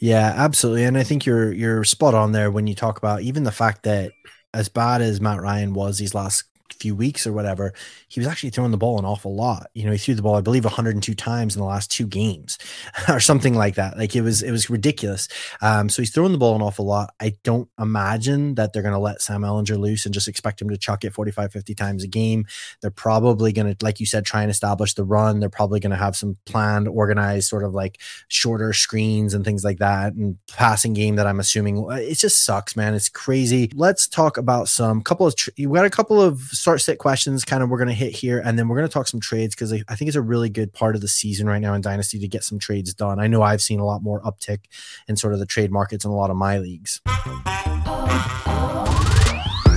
Yeah, 0.01 0.33
absolutely, 0.35 0.85
and 0.85 0.97
I 0.97 1.03
think 1.05 1.27
you're 1.27 1.53
you're 1.53 1.85
spot 1.85 2.15
on 2.15 2.33
there 2.33 2.51
when 2.51 2.67
you 2.67 2.75
talk 2.75 2.97
about 2.99 3.21
even 3.23 3.45
the 3.45 3.53
fact 3.53 3.83
that 3.83 4.13
as 4.55 4.69
bad 4.69 5.03
as 5.03 5.21
Matt 5.21 5.41
Ryan 5.43 5.75
was 5.75 5.99
these 5.99 6.15
last 6.15 6.45
few 6.75 6.95
weeks 6.95 7.27
or 7.27 7.33
whatever, 7.33 7.73
he 8.09 8.21
was 8.21 8.27
actually 8.27 8.51
throwing 8.51 8.71
the 8.71 8.77
ball 8.77 8.99
an 8.99 9.05
awful 9.05 9.35
lot. 9.35 9.71
You 9.75 9.87
know, 9.87 9.93
he 9.93 9.99
threw 9.99 10.15
the 10.15 10.23
ball, 10.23 10.37
I 10.37 10.41
believe, 10.41 10.65
102 10.65 11.15
times 11.15 11.55
in 11.55 11.61
the 11.61 11.67
last 11.67 11.91
two 11.91 12.07
games 12.07 12.59
or 13.09 13.21
something 13.21 13.55
like 13.55 13.75
that. 13.77 13.97
Like 13.97 14.15
it 14.17 14.23
was, 14.23 14.43
it 14.43 14.51
was 14.51 14.71
ridiculous. 14.71 15.29
Um, 15.61 15.89
so 15.89 16.03
he's 16.03 16.13
throwing 16.13 16.33
the 16.33 16.39
ball 16.39 16.57
an 16.57 16.63
awful 16.63 16.87
lot. 16.87 17.15
I 17.21 17.35
don't 17.45 17.69
imagine 17.79 18.55
that 18.57 18.73
they're 18.73 18.83
going 18.83 18.95
to 18.95 18.99
let 18.99 19.23
Sam 19.23 19.43
Ehlinger 19.43 19.79
loose 19.79 20.05
and 20.05 20.15
just 20.15 20.29
expect 20.29 20.61
him 20.61 20.69
to 20.71 20.77
chuck 20.77 21.05
it 21.05 21.13
45, 21.15 21.53
50 21.53 21.75
times 21.75 22.05
a 22.05 22.09
game. 22.09 22.47
They're 22.81 22.91
probably 22.91 23.53
going 23.53 23.75
to, 23.75 23.85
like 23.85 24.01
you 24.01 24.07
said, 24.07 24.25
try 24.25 24.43
and 24.43 24.51
establish 24.51 24.95
the 24.95 25.05
run. 25.05 25.41
They're 25.41 25.49
probably 25.49 25.81
going 25.81 25.91
to 25.91 25.97
have 25.97 26.17
some 26.17 26.37
planned, 26.47 26.89
organized 26.89 27.49
sort 27.49 27.65
of 27.65 27.75
like 27.75 28.01
shorter 28.29 28.73
screens 28.73 29.35
and 29.35 29.45
things 29.45 29.65
like 29.65 29.79
that 29.79 30.15
and 30.15 30.37
passing 30.49 30.93
game 30.93 31.17
that 31.17 31.27
I'm 31.27 31.41
assuming 31.41 31.87
it 31.91 32.17
just 32.17 32.45
sucks, 32.45 32.77
man. 32.77 32.95
It's 32.95 33.09
crazy. 33.09 33.71
Let's 33.75 34.09
talk 34.09 34.37
about 34.37 34.69
some 34.69 35.03
couple 35.03 35.27
of, 35.27 35.37
tr- 35.37 35.51
we 35.59 35.67
got 35.67 35.85
a 35.85 35.91
couple 35.91 36.21
of 36.21 36.41
start 36.61 36.79
set 36.83 36.99
questions 36.99 37.43
kind 37.43 37.63
of 37.63 37.71
we're 37.71 37.79
going 37.79 37.89
to 37.89 37.95
hit 37.95 38.15
here 38.15 38.39
and 38.45 38.59
then 38.59 38.69
we're 38.69 38.77
going 38.77 38.87
to 38.87 38.93
talk 38.93 39.09
some 39.09 39.19
trades 39.19 39.55
because 39.55 39.73
I, 39.73 39.83
I, 39.89 39.97
think 39.97 40.09
it's 40.09 40.17
a 40.17 40.21
really 40.21 40.51
good 40.51 40.75
part 40.75 40.95
of 40.95 41.01
the 41.01 41.09
season 41.09 41.47
right 41.47 41.59
now 41.59 41.73
in 41.73 41.81
dynasty 41.81 42.19
to 42.19 42.29
get 42.29 42.45
some 42.45 42.59
trades 42.59 42.93
done. 42.93 43.19
I 43.19 43.29
know 43.29 43.41
i've 43.41 43.63
seen 43.63 43.81
a 43.81 43.87
lot 43.87 44.03
more 44.03 44.21
uptick 44.21 44.67
in 45.09 45.17
sort 45.17 45.33
of 45.33 45.39
the 45.39 45.47
trade 45.47 45.73
markets 45.73 46.05
in 46.05 46.11
a 46.11 46.15
lot 46.15 46.29
of 46.29 46.37
my 46.37 46.59
leagues. 46.59 47.01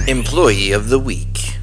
Employee 0.09 0.73
of 0.73 0.89
the 0.89 0.99
week. 1.01 1.55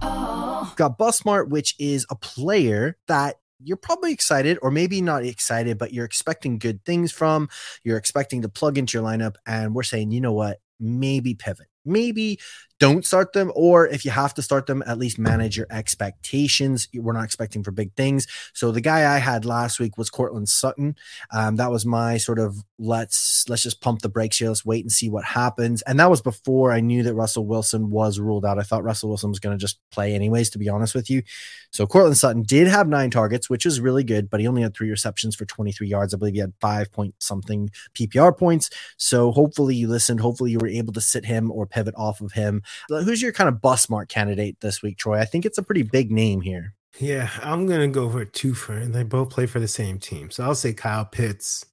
Got 0.00 0.98
Busmart, 0.98 1.50
which 1.50 1.76
is 1.78 2.04
a 2.10 2.16
player 2.16 2.96
that 3.06 3.36
you're 3.62 3.76
probably 3.76 4.12
excited 4.12 4.58
or 4.60 4.72
maybe 4.72 5.00
not 5.00 5.24
excited 5.24 5.78
but 5.78 5.92
you're 5.92 6.04
expecting 6.04 6.58
good 6.58 6.84
things 6.84 7.12
from 7.12 7.48
you're 7.84 7.96
expecting 7.96 8.42
to 8.42 8.48
plug 8.48 8.76
into 8.76 8.98
your 8.98 9.06
lineup 9.06 9.36
and 9.46 9.72
we're 9.72 9.84
saying 9.84 10.10
you 10.10 10.20
know 10.20 10.32
what? 10.32 10.58
Maybe 10.80 11.34
pivot. 11.34 11.68
Maybe 11.84 12.40
don't 12.84 13.06
start 13.06 13.32
them, 13.32 13.50
or 13.54 13.86
if 13.86 14.04
you 14.04 14.10
have 14.10 14.34
to 14.34 14.42
start 14.42 14.66
them, 14.66 14.82
at 14.86 14.98
least 14.98 15.18
manage 15.18 15.56
your 15.56 15.66
expectations. 15.70 16.86
We're 16.92 17.14
not 17.14 17.24
expecting 17.24 17.62
for 17.62 17.70
big 17.70 17.94
things. 17.94 18.26
So 18.52 18.72
the 18.72 18.82
guy 18.82 19.14
I 19.14 19.18
had 19.18 19.46
last 19.46 19.80
week 19.80 19.96
was 19.96 20.10
Courtland 20.10 20.50
Sutton. 20.50 20.94
Um, 21.32 21.56
that 21.56 21.70
was 21.70 21.86
my 21.86 22.18
sort 22.18 22.38
of 22.38 22.62
let's 22.78 23.46
let's 23.48 23.62
just 23.62 23.80
pump 23.80 24.02
the 24.02 24.10
brakes 24.10 24.36
here. 24.36 24.48
Let's 24.48 24.66
wait 24.66 24.84
and 24.84 24.92
see 24.92 25.08
what 25.08 25.24
happens. 25.24 25.80
And 25.82 25.98
that 25.98 26.10
was 26.10 26.20
before 26.20 26.72
I 26.72 26.80
knew 26.80 27.02
that 27.04 27.14
Russell 27.14 27.46
Wilson 27.46 27.88
was 27.88 28.20
ruled 28.20 28.44
out. 28.44 28.58
I 28.58 28.62
thought 28.62 28.84
Russell 28.84 29.08
Wilson 29.08 29.30
was 29.30 29.40
going 29.40 29.56
to 29.56 29.60
just 29.60 29.78
play 29.90 30.12
anyways, 30.14 30.50
to 30.50 30.58
be 30.58 30.68
honest 30.68 30.94
with 30.94 31.08
you. 31.08 31.22
So 31.70 31.86
Courtland 31.86 32.18
Sutton 32.18 32.42
did 32.42 32.68
have 32.68 32.86
nine 32.86 33.10
targets, 33.10 33.48
which 33.48 33.64
is 33.64 33.80
really 33.80 34.04
good, 34.04 34.28
but 34.28 34.40
he 34.40 34.46
only 34.46 34.62
had 34.62 34.74
three 34.74 34.90
receptions 34.90 35.34
for 35.34 35.44
23 35.46 35.88
yards. 35.88 36.12
I 36.12 36.18
believe 36.18 36.34
he 36.34 36.40
had 36.40 36.52
five 36.60 36.92
point 36.92 37.14
something 37.18 37.70
PPR 37.94 38.36
points. 38.36 38.68
So 38.96 39.32
hopefully 39.32 39.74
you 39.74 39.88
listened. 39.88 40.20
Hopefully 40.20 40.50
you 40.50 40.58
were 40.58 40.68
able 40.68 40.92
to 40.92 41.00
sit 41.00 41.24
him 41.24 41.50
or 41.50 41.66
pivot 41.66 41.94
off 41.96 42.20
of 42.20 42.32
him. 42.32 42.62
Who's 42.88 43.22
your 43.22 43.32
kind 43.32 43.48
of 43.48 43.60
bus 43.60 43.88
mark 43.88 44.08
candidate 44.08 44.60
this 44.60 44.82
week, 44.82 44.98
Troy? 44.98 45.18
I 45.18 45.24
think 45.24 45.44
it's 45.44 45.58
a 45.58 45.62
pretty 45.62 45.82
big 45.82 46.10
name 46.10 46.40
here. 46.40 46.74
Yeah, 46.98 47.28
I'm 47.42 47.66
gonna 47.66 47.88
go 47.88 48.08
for 48.08 48.24
two 48.24 48.54
for 48.54 48.72
and 48.72 48.94
they 48.94 49.02
both 49.02 49.30
play 49.30 49.46
for 49.46 49.60
the 49.60 49.68
same 49.68 49.98
team. 49.98 50.30
So 50.30 50.44
I'll 50.44 50.54
say 50.54 50.72
Kyle 50.72 51.04
Pitts 51.04 51.64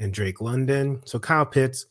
and 0.00 0.12
Drake 0.12 0.40
London. 0.40 1.02
So 1.04 1.18
Kyle 1.18 1.46
Pitts, 1.46 1.86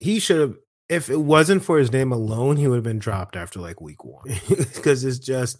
he 0.00 0.18
should 0.18 0.40
have 0.40 0.54
if 0.90 1.08
it 1.08 1.16
wasn't 1.16 1.62
for 1.62 1.78
his 1.78 1.92
name 1.92 2.10
alone, 2.10 2.56
he 2.56 2.66
would 2.66 2.74
have 2.74 2.84
been 2.84 2.98
dropped 2.98 3.36
after 3.36 3.60
like 3.60 3.80
week 3.80 4.04
one 4.04 4.24
because 4.48 5.04
it's 5.04 5.20
just 5.20 5.56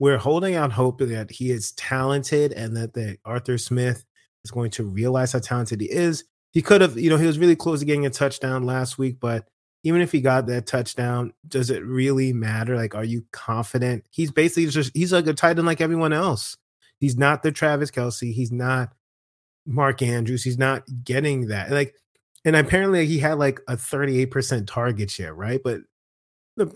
we're 0.00 0.18
holding 0.18 0.56
out 0.56 0.72
hope 0.72 0.98
that 0.98 1.30
he 1.30 1.50
is 1.50 1.72
talented 1.72 2.52
and 2.52 2.76
that 2.76 2.92
the 2.92 3.16
Arthur 3.24 3.56
Smith 3.56 4.04
is 4.44 4.50
going 4.50 4.72
to 4.72 4.84
realize 4.84 5.32
how 5.32 5.38
talented 5.38 5.80
he 5.80 5.90
is. 5.90 6.24
He 6.52 6.60
could 6.60 6.80
have, 6.80 6.98
you 6.98 7.08
know, 7.08 7.16
he 7.16 7.26
was 7.26 7.38
really 7.38 7.56
close 7.56 7.80
to 7.80 7.84
getting 7.84 8.04
a 8.04 8.10
touchdown 8.10 8.64
last 8.64 8.98
week, 8.98 9.18
but 9.20 9.48
even 9.84 10.00
if 10.00 10.10
he 10.10 10.20
got 10.20 10.46
that 10.46 10.66
touchdown, 10.66 11.32
does 11.46 11.70
it 11.70 11.84
really 11.84 12.32
matter? 12.32 12.74
Like, 12.74 12.94
are 12.94 13.04
you 13.04 13.24
confident? 13.30 14.04
He's 14.10 14.32
basically 14.32 14.66
just 14.66 14.90
he's 14.94 15.12
like 15.12 15.26
a 15.26 15.34
tight 15.34 15.58
end 15.58 15.66
like 15.66 15.82
everyone 15.82 16.14
else. 16.14 16.56
He's 16.98 17.16
not 17.16 17.42
the 17.42 17.52
Travis 17.52 17.90
Kelce. 17.90 18.32
He's 18.32 18.50
not 18.50 18.92
Mark 19.66 20.00
Andrews. 20.00 20.42
He's 20.42 20.58
not 20.58 20.84
getting 21.04 21.48
that. 21.48 21.70
Like, 21.70 21.94
and 22.46 22.56
apparently 22.56 23.06
he 23.06 23.18
had 23.18 23.38
like 23.38 23.60
a 23.68 23.76
38% 23.76 24.66
target 24.66 25.10
share, 25.10 25.34
right? 25.34 25.60
But 25.62 25.80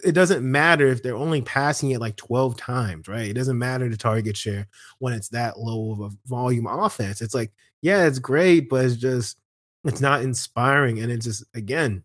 it 0.05 0.13
doesn't 0.13 0.51
matter 0.51 0.87
if 0.89 1.03
they're 1.03 1.17
only 1.17 1.41
passing 1.41 1.93
it 1.93 2.01
like 2.01 2.17
12 2.17 2.57
times, 2.57 3.09
right? 3.09 3.31
It 3.31 3.35
doesn't 3.35 3.59
matter 3.59 3.89
the 3.89 3.97
target 3.97 4.37
share 4.37 4.67
when 4.99 5.15
it's 5.15 5.29
that 5.31 5.59
low 5.59 5.93
of 5.93 6.01
a 6.01 6.17
volume 6.27 6.67
offense. 6.67 7.23
It's 7.23 7.35
like, 7.35 7.53
yeah, 7.81 8.07
it's 8.07 8.19
great, 8.19 8.69
but 8.69 8.85
it's 8.85 8.97
just 8.97 9.39
it's 9.85 10.01
not 10.01 10.23
inspiring. 10.23 10.99
And 10.99 11.11
it's 11.11 11.25
just 11.25 11.45
again, 11.55 12.05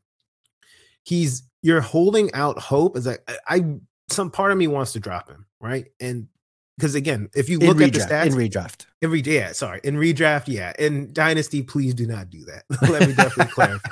he's 1.04 1.44
you're 1.62 1.82
holding 1.82 2.34
out 2.34 2.60
hope. 2.60 2.98
Is 2.98 3.06
like 3.06 3.24
I, 3.28 3.38
I 3.48 3.76
some 4.10 4.32
part 4.32 4.52
of 4.52 4.58
me 4.58 4.68
wants 4.68 4.94
to 4.94 5.00
drop 5.00 5.30
him, 5.30 5.46
right? 5.60 5.88
And 6.00 6.28
because 6.78 6.96
again, 6.96 7.30
if 7.36 7.50
you 7.50 7.60
look 7.60 7.78
in 7.78 7.84
at 7.84 7.94
the 7.94 8.00
stats 8.00 8.28
in 8.28 8.34
redraft. 8.34 8.86
in 9.02 9.12
re- 9.12 9.24
yeah, 9.26 9.52
sorry, 9.52 9.80
in 9.84 9.96
redraft, 9.96 10.46
yeah, 10.48 10.74
in 10.80 11.14
dynasty, 11.14 11.62
please 11.62 11.94
do 11.94 12.08
not 12.08 12.30
do 12.30 12.44
that. 12.46 12.64
Let 12.90 13.08
me 13.08 13.14
definitely 13.14 13.54
clarify. 13.54 13.90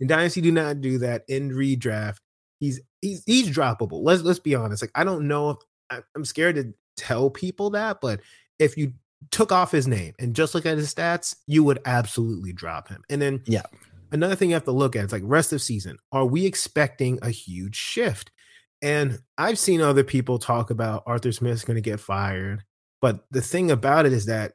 In 0.00 0.06
dynasty, 0.06 0.40
do 0.40 0.52
not 0.52 0.80
do 0.80 0.98
that. 0.98 1.24
In 1.28 1.50
redraft, 1.50 2.18
he's 2.58 2.80
he's 3.00 3.22
he's 3.26 3.50
droppable. 3.50 4.00
Let's 4.02 4.22
let's 4.22 4.38
be 4.38 4.54
honest. 4.54 4.82
Like 4.82 4.92
I 4.94 5.04
don't 5.04 5.28
know 5.28 5.50
if 5.50 5.58
I, 5.90 6.00
I'm 6.16 6.24
scared 6.24 6.56
to 6.56 6.72
tell 6.96 7.30
people 7.30 7.70
that, 7.70 8.00
but 8.00 8.20
if 8.58 8.76
you 8.76 8.92
took 9.30 9.52
off 9.52 9.70
his 9.70 9.86
name 9.86 10.14
and 10.18 10.34
just 10.34 10.54
look 10.54 10.66
at 10.66 10.78
his 10.78 10.92
stats, 10.92 11.36
you 11.46 11.62
would 11.64 11.80
absolutely 11.84 12.52
drop 12.52 12.88
him. 12.88 13.02
And 13.08 13.20
then 13.20 13.42
Yeah. 13.46 13.62
Another 14.12 14.34
thing 14.36 14.50
you 14.50 14.54
have 14.54 14.64
to 14.64 14.72
look 14.72 14.94
at 14.94 15.04
is 15.06 15.12
like 15.12 15.22
rest 15.24 15.52
of 15.52 15.62
season. 15.62 15.98
Are 16.12 16.26
we 16.26 16.46
expecting 16.46 17.18
a 17.22 17.30
huge 17.30 17.76
shift? 17.76 18.30
And 18.80 19.20
I've 19.38 19.58
seen 19.58 19.80
other 19.80 20.04
people 20.04 20.38
talk 20.38 20.70
about 20.70 21.04
Arthur 21.06 21.32
Smith's 21.32 21.64
going 21.64 21.76
to 21.76 21.80
get 21.80 22.00
fired, 22.00 22.64
but 23.00 23.24
the 23.30 23.40
thing 23.40 23.70
about 23.70 24.06
it 24.06 24.12
is 24.12 24.26
that 24.26 24.52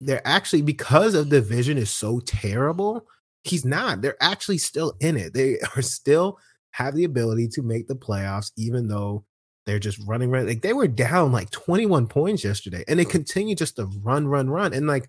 they're 0.00 0.26
actually 0.26 0.62
because 0.62 1.14
of 1.14 1.30
the 1.30 1.40
vision 1.40 1.78
is 1.78 1.90
so 1.90 2.20
terrible. 2.20 3.06
He's 3.44 3.64
not. 3.64 4.00
They're 4.00 4.22
actually 4.22 4.58
still 4.58 4.94
in 5.00 5.16
it. 5.16 5.34
They 5.34 5.58
are 5.76 5.82
still 5.82 6.38
have 6.72 6.94
the 6.94 7.04
ability 7.04 7.48
to 7.48 7.62
make 7.62 7.88
the 7.88 7.96
playoffs, 7.96 8.52
even 8.56 8.88
though 8.88 9.24
they're 9.66 9.78
just 9.78 9.98
running 10.06 10.30
right. 10.30 10.46
Like 10.46 10.62
they 10.62 10.72
were 10.72 10.88
down 10.88 11.32
like 11.32 11.50
21 11.50 12.06
points 12.06 12.44
yesterday, 12.44 12.84
and 12.88 12.98
they 12.98 13.04
continue 13.04 13.54
just 13.54 13.76
to 13.76 13.86
run, 14.02 14.26
run, 14.26 14.50
run. 14.50 14.72
And 14.72 14.86
like, 14.86 15.08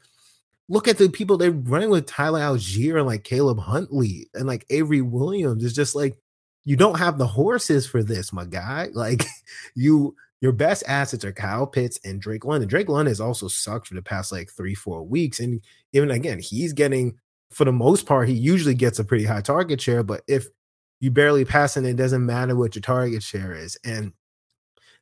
look 0.72 0.88
at 0.88 0.98
the 0.98 1.10
people 1.10 1.38
they're 1.38 1.52
running 1.52 1.90
with 1.90 2.06
Tyler 2.06 2.40
Allgeier 2.40 2.98
and 2.98 3.06
like 3.06 3.26
Caleb 3.26 3.60
Huntley 3.60 4.30
and 4.34 4.48
like 4.48 4.66
Avery 4.70 5.02
Williams. 5.02 5.66
It's 5.66 5.76
just 5.76 5.96
like 5.96 6.18
you 6.64 6.78
don't 6.78 6.98
have 6.98 7.18
the 7.18 7.28
horses 7.28 7.86
for 7.86 8.02
this, 8.02 8.32
my 8.32 8.46
guy. 8.46 8.88
Like 8.94 9.26
you, 9.76 10.16
your 10.40 10.54
best 10.54 10.84
assets 10.88 11.26
are 11.26 11.34
Kyle 11.34 11.68
Pitts 11.68 12.00
and 12.06 12.22
Drake 12.22 12.46
London. 12.46 12.70
Drake 12.70 12.88
London 12.88 13.12
has 13.12 13.20
also 13.20 13.50
sucked 13.50 13.88
for 13.88 13.96
the 13.96 14.02
past 14.02 14.32
like 14.32 14.50
three, 14.50 14.74
four 14.74 15.04
weeks, 15.04 15.42
and 15.42 15.62
even 15.92 16.10
again, 16.10 16.40
he's 16.40 16.72
getting 16.72 17.18
for 17.52 17.66
the 17.66 17.74
most 17.74 18.06
part, 18.06 18.30
he 18.30 18.34
usually 18.34 18.74
gets 18.74 18.98
a 18.98 19.04
pretty 19.04 19.26
high 19.26 19.42
target 19.42 19.82
share. 19.82 20.04
But 20.04 20.22
if 20.26 20.48
you 21.02 21.12
barely 21.12 21.44
pass 21.44 21.76
it, 21.76 21.84
it 21.84 21.98
doesn't 21.98 22.26
matter 22.26 22.56
what 22.56 22.76
your 22.76 22.82
target 22.82 23.22
share 23.22 23.54
is. 23.54 23.78
And 23.84 24.14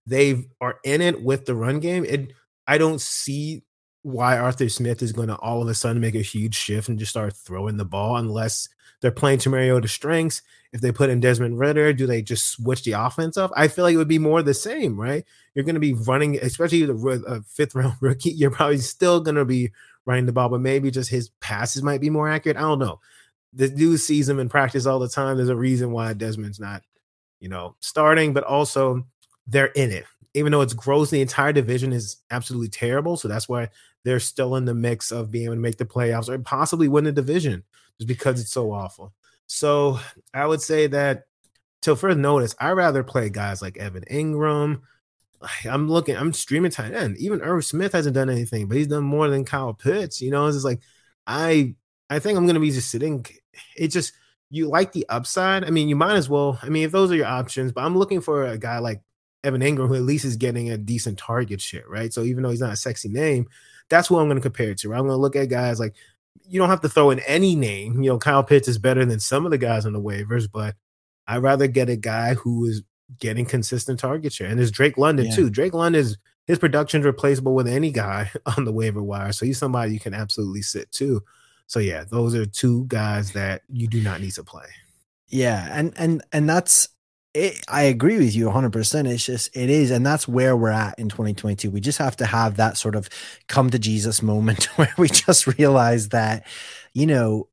they 0.08 0.48
are 0.60 0.80
in 0.84 1.02
it 1.02 1.22
with 1.22 1.46
the 1.46 1.54
run 1.54 1.80
game. 1.80 2.06
It 2.06 2.34
I 2.66 2.80
don't 2.80 3.00
see 3.00 3.64
why 4.02 4.38
Arthur 4.38 4.70
Smith 4.70 5.02
is 5.02 5.12
going 5.12 5.28
to 5.28 5.36
all 5.38 5.62
of 5.62 5.68
a 5.68 5.74
sudden 5.74 6.02
make 6.02 6.16
a 6.16 6.22
huge 6.22 6.56
shift 6.56 6.90
and 6.90 7.00
just 7.00 7.12
start 7.12 7.36
throwing 7.36 7.78
the 7.78 7.86
ball 7.86 8.18
unless 8.18 8.70
they're 9.02 9.12
playing 9.12 9.40
to 9.40 9.50
Mariota's 9.50 9.92
strengths. 9.92 10.42
If 10.72 10.82
they 10.82 10.92
put 10.92 11.10
in 11.10 11.20
Desmond 11.20 11.58
Ridder, 11.58 11.94
do 11.94 12.06
they 12.06 12.22
just 12.22 12.52
switch 12.52 12.84
the 12.84 12.92
offense 12.92 13.38
up? 13.38 13.52
I 13.56 13.68
feel 13.68 13.84
like 13.84 13.96
it 13.96 13.98
would 13.98 14.08
be 14.08 14.20
more 14.20 14.44
the 14.44 14.54
same, 14.54 15.00
right? 15.00 15.26
You're 15.56 15.66
going 15.66 15.76
to 15.76 15.80
be 15.80 15.94
running, 15.94 16.38
especially 16.38 16.86
the 16.86 17.24
uh, 17.28 17.40
fifth 17.48 17.76
round 17.76 17.96
rookie. 18.02 18.32
You're 18.32 18.52
probably 18.52 18.78
still 18.78 19.20
going 19.20 19.36
to 19.36 19.46
be 19.46 19.72
running 20.06 20.28
the 20.28 20.34
ball, 20.34 20.50
but 20.50 20.62
maybe 20.62 20.92
just 20.92 21.10
his 21.10 21.30
passes 21.40 21.82
might 21.82 22.02
be 22.02 22.10
more 22.10 22.30
accurate. 22.30 22.58
I 22.58 22.62
don't 22.62 22.80
know. 22.80 23.00
The 23.54 23.68
dude 23.68 24.00
sees 24.00 24.30
him 24.30 24.40
in 24.40 24.48
practice 24.48 24.86
all 24.86 25.00
the 25.00 25.10
time. 25.10 25.38
There's 25.38 25.50
a 25.50 25.56
reason 25.56 25.92
why 25.92 26.14
Desmond's 26.14 26.60
not, 26.60 26.84
you 27.40 27.50
know, 27.50 27.76
starting, 27.80 28.34
but 28.34 28.44
also 28.44 29.06
they're 29.48 29.68
in 29.68 29.92
it. 29.92 30.06
Even 30.36 30.52
though 30.52 30.62
it's 30.62 30.74
gross, 30.74 31.10
the 31.10 31.22
entire 31.22 31.52
division 31.52 31.92
is 31.92 32.18
absolutely 32.30 32.70
terrible. 32.70 33.18
So 33.18 33.28
that's 33.28 33.50
why 33.50 33.70
they're 34.04 34.20
still 34.20 34.56
in 34.56 34.66
the 34.66 34.74
mix 34.74 35.12
of 35.12 35.32
being 35.32 35.46
able 35.46 35.56
to 35.56 35.62
make 35.62 35.78
the 35.78 35.86
playoffs 35.86 36.30
or 36.30 36.40
possibly 36.40 36.88
win 36.88 37.04
the 37.04 37.12
division 37.12 37.64
just 37.98 38.08
because 38.08 38.40
it's 38.40 38.52
so 38.52 38.72
awful. 38.72 39.14
So 39.48 40.00
I 40.34 40.46
would 40.46 40.62
say 40.62 40.88
that 40.88 41.24
till 41.82 41.96
further 41.96 42.20
notice, 42.20 42.56
I 42.60 42.72
rather 42.72 43.04
play 43.04 43.30
guys 43.30 43.62
like 43.62 43.78
Evan 43.78 44.04
Engram. 44.10 44.82
I'm 45.66 45.90
looking, 45.90 46.16
I'm 46.16 46.34
streaming 46.34 46.72
tight 46.72 46.94
end. 46.94 47.18
Even 47.18 47.42
Irv 47.42 47.66
Smith 47.66 47.94
hasn't 47.94 48.16
done 48.16 48.30
anything, 48.30 48.68
but 48.68 48.78
he's 48.78 48.88
done 48.88 49.04
more 49.04 49.28
than 49.30 49.46
Kyle 49.46 49.74
Pitts. 49.74 50.22
You 50.22 50.32
know, 50.32 50.48
it's 50.48 50.56
just 50.56 50.66
like 50.66 50.82
I 51.28 51.76
I 52.10 52.20
think 52.20 52.38
I'm 52.38 52.48
gonna 52.48 52.60
be 52.60 52.72
just 52.72 52.92
sitting. 52.92 53.26
It 53.76 53.90
just 53.90 54.14
you 54.50 54.68
like 54.68 54.92
the 54.92 55.06
upside. 55.10 55.64
I 55.64 55.70
mean, 55.70 55.90
you 55.90 55.96
might 55.96 56.16
as 56.16 56.30
well. 56.30 56.60
I 56.62 56.70
mean, 56.70 56.84
if 56.84 56.92
those 56.92 57.12
are 57.12 57.16
your 57.16 57.28
options, 57.28 57.72
but 57.72 57.84
I'm 57.84 57.98
looking 57.98 58.22
for 58.22 58.46
a 58.46 58.58
guy 58.58 58.80
like 58.80 59.02
Evan 59.44 59.62
Engram 59.62 59.88
who 59.88 59.96
at 59.96 60.02
least 60.02 60.26
is 60.26 60.38
getting 60.38 60.72
a 60.72 60.78
decent 60.78 61.18
target 61.18 61.62
share, 61.62 61.86
right? 61.88 62.12
So 62.14 62.24
even 62.24 62.44
though 62.44 62.50
he's 62.50 62.62
not 62.62 62.74
a 62.74 62.78
sexy 62.78 63.10
name, 63.10 63.48
that's 63.90 64.10
what 64.10 64.20
I'm 64.20 64.28
going 64.28 64.38
to 64.38 64.42
compare 64.42 64.72
it 64.72 64.78
to. 64.80 64.90
Right? 64.90 64.98
I'm 64.98 65.06
going 65.06 65.18
to 65.18 65.22
look 65.22 65.36
at 65.36 65.50
guys 65.50 65.80
like 65.80 65.96
you 66.48 66.60
don't 66.60 66.70
have 66.70 66.82
to 66.82 66.90
throw 66.90 67.10
in 67.12 67.20
any 67.22 67.56
name. 67.56 68.02
You 68.02 68.12
know, 68.12 68.18
Kyle 68.20 68.44
Pitts 68.44 68.68
is 68.68 68.78
better 68.78 69.06
than 69.06 69.20
some 69.20 69.46
of 69.46 69.52
the 69.52 69.58
guys 69.58 69.86
on 69.86 69.94
the 69.94 70.02
waivers, 70.02 70.48
but 70.52 70.76
I'd 71.28 71.38
rather 71.44 71.68
get 71.68 71.90
a 71.90 71.96
guy 71.96 72.34
who 72.34 72.66
is 72.66 72.82
getting 73.20 73.46
consistent 73.46 74.00
target 74.00 74.34
share. 74.34 74.48
And 74.48 74.58
there's 74.60 74.72
Drake 74.72 74.98
London 74.98 75.28
Yeah. 75.28 75.36
too. 75.36 75.50
Drake 75.50 75.74
London 75.74 76.00
is 76.02 76.18
his 76.46 76.58
production's 76.60 77.06
replaceable 77.06 77.54
with 77.54 77.68
any 77.68 77.92
guy 77.92 78.32
on 78.58 78.66
the 78.66 78.72
waiver 78.72 79.04
wire. 79.04 79.32
So 79.32 79.46
he's 79.46 79.58
somebody 79.60 79.94
you 79.94 80.00
can 80.00 80.14
absolutely 80.14 80.62
sit 80.64 80.92
too. 80.92 81.24
So 81.68 81.80
yeah, 81.80 82.04
those 82.04 82.34
are 82.34 82.46
two 82.48 82.86
guys 82.88 83.34
that 83.34 83.62
you 83.70 83.88
do 83.88 84.02
not 84.02 84.22
need 84.22 84.32
to 84.32 84.44
play. 84.44 84.66
Yeah, 85.28 85.68
and 85.72 85.94
and 85.98 86.24
and 86.32 86.50
that's 86.50 86.90
it, 87.34 87.64
I 87.68 87.84
agree 87.84 88.18
with 88.18 88.36
you 88.36 88.48
100%. 88.48 89.08
It's 89.08 89.26
just 89.26 89.56
it 89.56 89.70
is 89.70 89.92
and 89.92 90.06
that's 90.06 90.28
where 90.28 90.58
we're 90.58 90.70
at 90.70 90.98
in 90.98 91.10
2022. 91.10 91.70
We 91.70 91.80
just 91.80 92.00
have 92.00 92.16
to 92.18 92.26
have 92.26 92.58
that 92.58 92.78
sort 92.78 92.96
of 92.96 93.10
come 93.48 93.70
to 93.70 93.80
Jesus 93.80 94.22
moment 94.24 94.66
where 94.78 94.94
we 94.98 95.08
just 95.08 95.48
realize 95.48 96.10
that 96.10 96.46
you 96.94 97.06
know 97.06 97.48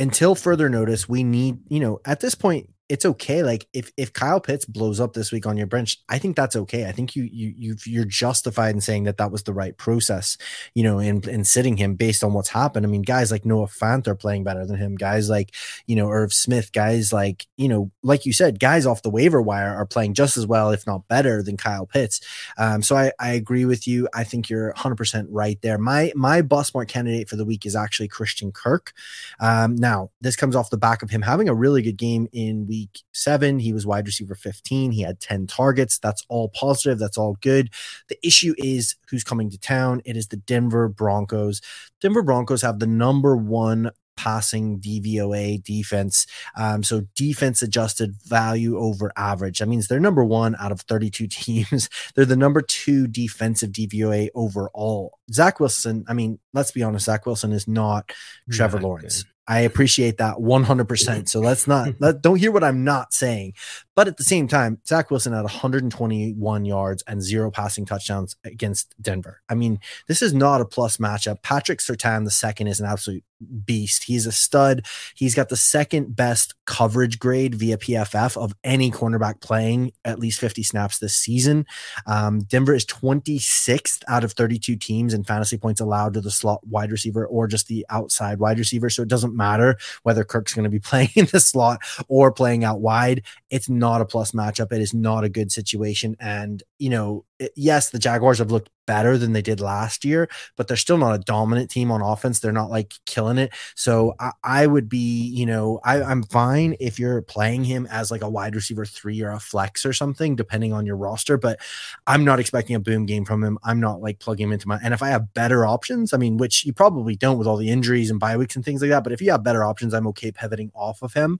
until 0.00 0.34
further 0.34 0.68
notice 0.70 1.08
we 1.08 1.22
need, 1.22 1.58
you 1.68 1.78
know, 1.78 2.00
at 2.06 2.20
this 2.20 2.34
point 2.34 2.70
it's 2.90 3.06
okay 3.06 3.44
like 3.44 3.68
if 3.72 3.92
if 3.96 4.12
Kyle 4.12 4.40
Pitts 4.40 4.64
blows 4.64 4.98
up 4.98 5.12
this 5.12 5.30
week 5.30 5.46
on 5.46 5.56
your 5.56 5.68
bench, 5.68 5.98
I 6.08 6.18
think 6.18 6.36
that's 6.36 6.56
okay. 6.56 6.86
I 6.86 6.92
think 6.92 7.14
you 7.14 7.22
you 7.22 7.54
you 7.56 7.76
you're 7.86 8.04
justified 8.04 8.74
in 8.74 8.80
saying 8.80 9.04
that 9.04 9.16
that 9.18 9.30
was 9.30 9.44
the 9.44 9.52
right 9.52 9.76
process, 9.78 10.36
you 10.74 10.82
know, 10.82 10.98
in 10.98 11.26
in 11.28 11.44
sitting 11.44 11.76
him 11.76 11.94
based 11.94 12.24
on 12.24 12.32
what's 12.32 12.48
happened. 12.48 12.84
I 12.84 12.88
mean, 12.88 13.02
guys 13.02 13.30
like 13.30 13.44
Noah 13.44 13.68
Fant 13.68 14.08
are 14.08 14.16
playing 14.16 14.42
better 14.42 14.66
than 14.66 14.76
him. 14.76 14.96
Guys 14.96 15.30
like 15.30 15.54
you 15.86 15.94
know, 15.94 16.10
Irv 16.10 16.32
Smith, 16.32 16.72
guys 16.72 17.12
like, 17.12 17.46
you 17.56 17.68
know, 17.68 17.92
like 18.02 18.26
you 18.26 18.32
said, 18.32 18.58
guys 18.58 18.86
off 18.86 19.02
the 19.02 19.10
waiver 19.10 19.40
wire 19.40 19.72
are 19.72 19.86
playing 19.86 20.14
just 20.14 20.36
as 20.36 20.44
well, 20.44 20.70
if 20.70 20.84
not 20.84 21.06
better, 21.06 21.44
than 21.44 21.56
Kyle 21.56 21.86
Pitts. 21.86 22.20
Um, 22.58 22.82
so 22.82 22.96
I, 22.96 23.12
I 23.20 23.30
agree 23.30 23.66
with 23.66 23.86
you. 23.86 24.08
I 24.12 24.24
think 24.24 24.50
you're 24.50 24.72
100% 24.74 25.26
right 25.30 25.60
there. 25.62 25.78
My 25.78 26.12
my 26.16 26.42
bus 26.42 26.74
mark 26.74 26.88
candidate 26.88 27.28
for 27.28 27.36
the 27.36 27.44
week 27.44 27.64
is 27.64 27.76
actually 27.76 28.08
Christian 28.08 28.50
Kirk. 28.50 28.92
Um, 29.38 29.76
now, 29.76 30.10
this 30.20 30.34
comes 30.34 30.56
off 30.56 30.70
the 30.70 30.76
back 30.76 31.04
of 31.04 31.10
him 31.10 31.22
having 31.22 31.48
a 31.48 31.54
really 31.54 31.82
good 31.82 31.96
game 31.96 32.26
in 32.32 32.66
week 32.66 32.79
seven. 33.12 33.58
He 33.58 33.72
was 33.72 33.86
wide 33.86 34.06
receiver 34.06 34.34
15. 34.34 34.92
He 34.92 35.02
had 35.02 35.20
10 35.20 35.46
targets. 35.46 35.98
That's 35.98 36.24
all 36.28 36.48
positive. 36.48 36.98
That's 36.98 37.18
all 37.18 37.36
good. 37.40 37.70
The 38.08 38.18
issue 38.26 38.54
is 38.58 38.96
who's 39.10 39.24
coming 39.24 39.50
to 39.50 39.58
town. 39.58 40.00
It 40.04 40.16
is 40.16 40.28
the 40.28 40.36
Denver 40.36 40.88
Broncos. 40.88 41.60
Denver 42.00 42.22
Broncos 42.22 42.62
have 42.62 42.78
the 42.78 42.86
number 42.86 43.36
one 43.36 43.90
passing 44.16 44.78
DVOA 44.80 45.62
defense. 45.64 46.26
Um, 46.54 46.82
so 46.82 47.02
defense 47.16 47.62
adjusted 47.62 48.14
value 48.26 48.76
over 48.78 49.10
average. 49.16 49.60
That 49.60 49.68
means 49.68 49.88
they're 49.88 49.98
number 49.98 50.22
one 50.22 50.54
out 50.60 50.72
of 50.72 50.82
32 50.82 51.26
teams. 51.30 51.88
they're 52.14 52.26
the 52.26 52.36
number 52.36 52.60
two 52.60 53.06
defensive 53.06 53.70
DVOA 53.70 54.28
overall. 54.34 55.18
Zach 55.32 55.58
Wilson, 55.58 56.04
I 56.06 56.12
mean, 56.12 56.38
let's 56.52 56.70
be 56.70 56.82
honest, 56.82 57.06
Zach 57.06 57.24
Wilson 57.24 57.52
is 57.52 57.66
not 57.66 58.12
Trevor 58.50 58.76
Not 58.78 58.82
Lawrence. 58.84 59.22
good. 59.22 59.32
I 59.50 59.62
appreciate 59.62 60.18
that 60.18 60.36
100%. 60.36 61.28
So 61.28 61.40
let's 61.40 61.66
not, 61.66 61.94
let, 61.98 62.22
don't 62.22 62.36
hear 62.36 62.52
what 62.52 62.62
I'm 62.62 62.84
not 62.84 63.12
saying. 63.12 63.54
But 63.96 64.06
at 64.06 64.16
the 64.16 64.22
same 64.22 64.46
time, 64.46 64.78
Zach 64.86 65.10
Wilson 65.10 65.32
had 65.32 65.42
121 65.42 66.64
yards 66.64 67.02
and 67.08 67.20
zero 67.20 67.50
passing 67.50 67.84
touchdowns 67.84 68.36
against 68.44 68.94
Denver. 69.02 69.42
I 69.48 69.56
mean, 69.56 69.80
this 70.06 70.22
is 70.22 70.32
not 70.32 70.60
a 70.60 70.64
plus 70.64 70.98
matchup. 70.98 71.42
Patrick 71.42 71.80
Surtain, 71.80 72.24
the 72.24 72.30
second, 72.30 72.68
is 72.68 72.78
an 72.78 72.86
absolute 72.86 73.24
beast. 73.64 74.04
He's 74.04 74.26
a 74.26 74.32
stud. 74.32 74.86
He's 75.14 75.34
got 75.34 75.48
the 75.48 75.56
second 75.56 76.14
best 76.14 76.54
coverage 76.66 77.18
grade 77.18 77.54
via 77.54 77.76
PFF 77.76 78.36
of 78.36 78.54
any 78.64 78.90
cornerback 78.90 79.40
playing 79.40 79.92
at 80.04 80.18
least 80.18 80.40
50 80.40 80.62
snaps 80.62 80.98
this 80.98 81.14
season. 81.14 81.66
Um, 82.06 82.40
Denver 82.40 82.74
is 82.74 82.86
26th 82.86 84.02
out 84.08 84.24
of 84.24 84.32
32 84.32 84.76
teams 84.76 85.14
in 85.14 85.24
fantasy 85.24 85.58
points 85.58 85.80
allowed 85.80 86.14
to 86.14 86.20
the 86.20 86.30
slot 86.30 86.66
wide 86.66 86.92
receiver 86.92 87.26
or 87.26 87.46
just 87.46 87.66
the 87.66 87.84
outside 87.90 88.38
wide 88.38 88.58
receiver. 88.58 88.90
So 88.90 89.02
it 89.02 89.08
doesn't 89.08 89.34
matter 89.40 89.76
whether 90.04 90.22
Kirk's 90.24 90.54
going 90.54 90.64
to 90.64 90.70
be 90.70 90.78
playing 90.90 91.10
in 91.16 91.26
the 91.26 91.40
slot 91.40 91.80
or 92.08 92.30
playing 92.30 92.62
out 92.62 92.80
wide. 92.80 93.22
It's 93.50 93.68
not 93.68 94.00
a 94.00 94.04
plus 94.04 94.32
matchup. 94.32 94.72
It 94.72 94.80
is 94.80 94.94
not 94.94 95.24
a 95.24 95.28
good 95.28 95.52
situation. 95.52 96.16
And, 96.20 96.62
you 96.78 96.90
know, 96.90 97.24
yes, 97.56 97.90
the 97.90 97.98
Jaguars 97.98 98.38
have 98.38 98.50
looked 98.50 98.70
better 98.86 99.16
than 99.16 99.32
they 99.32 99.42
did 99.42 99.60
last 99.60 100.04
year, 100.04 100.28
but 100.56 100.66
they're 100.66 100.76
still 100.76 100.98
not 100.98 101.14
a 101.14 101.18
dominant 101.18 101.70
team 101.70 101.92
on 101.92 102.02
offense. 102.02 102.40
They're 102.40 102.50
not 102.50 102.70
like 102.70 102.94
killing 103.06 103.38
it. 103.38 103.52
So 103.76 104.14
I, 104.18 104.32
I 104.42 104.66
would 104.66 104.88
be, 104.88 105.28
you 105.28 105.46
know, 105.46 105.80
I, 105.84 106.02
I'm 106.02 106.24
fine 106.24 106.74
if 106.80 106.98
you're 106.98 107.22
playing 107.22 107.62
him 107.64 107.86
as 107.88 108.10
like 108.10 108.22
a 108.22 108.28
wide 108.28 108.56
receiver 108.56 108.84
three 108.84 109.22
or 109.22 109.30
a 109.30 109.38
flex 109.38 109.86
or 109.86 109.92
something, 109.92 110.34
depending 110.34 110.72
on 110.72 110.86
your 110.86 110.96
roster. 110.96 111.38
But 111.38 111.60
I'm 112.08 112.24
not 112.24 112.40
expecting 112.40 112.74
a 112.74 112.80
boom 112.80 113.06
game 113.06 113.24
from 113.24 113.44
him. 113.44 113.58
I'm 113.62 113.78
not 113.78 114.00
like 114.00 114.18
plugging 114.18 114.48
him 114.48 114.52
into 114.52 114.66
my. 114.66 114.80
And 114.82 114.92
if 114.92 115.02
I 115.02 115.08
have 115.10 115.32
better 115.34 115.64
options, 115.64 116.12
I 116.12 116.16
mean, 116.16 116.36
which 116.36 116.64
you 116.66 116.72
probably 116.72 117.14
don't 117.14 117.38
with 117.38 117.46
all 117.46 117.56
the 117.56 117.70
injuries 117.70 118.10
and 118.10 118.18
bye 118.18 118.36
weeks 118.36 118.56
and 118.56 118.64
things 118.64 118.82
like 118.82 118.90
that. 118.90 119.04
But 119.04 119.12
if 119.12 119.22
you 119.22 119.30
have 119.30 119.44
better 119.44 119.64
options, 119.64 119.94
I'm 119.94 120.08
okay 120.08 120.32
pivoting 120.32 120.72
off 120.74 121.00
of 121.02 121.14
him. 121.14 121.38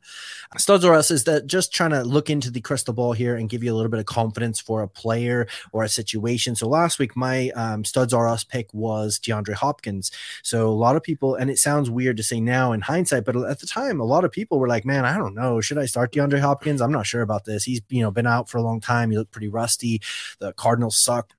Studs 0.57 0.85
or 0.85 0.97
is 0.97 1.25
that 1.25 1.47
just 1.47 1.73
trying 1.73 1.91
to 1.91 2.00
look 2.07 2.31
into 2.31 2.51
the 2.51 2.61
crystal 2.61 2.95
ball 2.95 3.13
here 3.13 3.37
and 3.37 3.49
give 3.49 3.63
you 3.63 3.73
a 3.73 3.77
little 3.77 3.91
bit 3.91 4.01
of 4.01 4.07
confidence 4.07 4.61
for 4.61 4.83
a 4.83 4.89
player 4.89 5.47
or 5.73 5.83
a 5.83 5.89
situation. 5.89 6.55
So 6.55 6.69
last 6.69 6.99
week, 6.99 7.17
my 7.17 7.51
um, 7.51 7.85
studs 7.85 8.13
are 8.13 8.29
us 8.29 8.45
pick 8.45 8.73
was 8.73 9.19
DeAndre 9.19 9.55
Hopkins. 9.55 10.11
So 10.43 10.69
a 10.69 10.71
lot 10.71 10.97
of 10.97 11.03
people, 11.03 11.35
and 11.35 11.51
it 11.51 11.59
sounds 11.59 11.91
weird 11.91 12.17
to 12.19 12.23
say 12.23 12.41
now 12.41 12.73
in 12.73 12.81
hindsight, 12.81 13.25
but 13.25 13.37
at 13.37 13.61
the 13.61 13.67
time, 13.67 14.01
a 14.01 14.05
lot 14.05 14.25
of 14.25 14.33
people 14.33 14.59
were 14.59 14.69
like, 14.69 14.85
"Man, 14.85 15.05
I 15.05 15.17
don't 15.17 15.35
know, 15.35 15.61
should 15.61 15.79
I 15.79 15.87
start 15.87 16.13
DeAndre 16.13 16.41
Hopkins? 16.41 16.81
I'm 16.81 16.93
not 16.93 17.07
sure 17.07 17.23
about 17.23 17.45
this. 17.45 17.65
He's 17.65 17.81
you 17.89 18.03
know 18.03 18.11
been 18.11 18.27
out 18.27 18.49
for 18.49 18.59
a 18.59 18.63
long 18.63 18.81
time. 18.81 19.11
He 19.11 19.19
looked 19.19 19.33
pretty 19.33 19.49
rusty. 19.49 20.01
The 20.39 20.53
Cardinals 20.53 21.03
suck." 21.03 21.35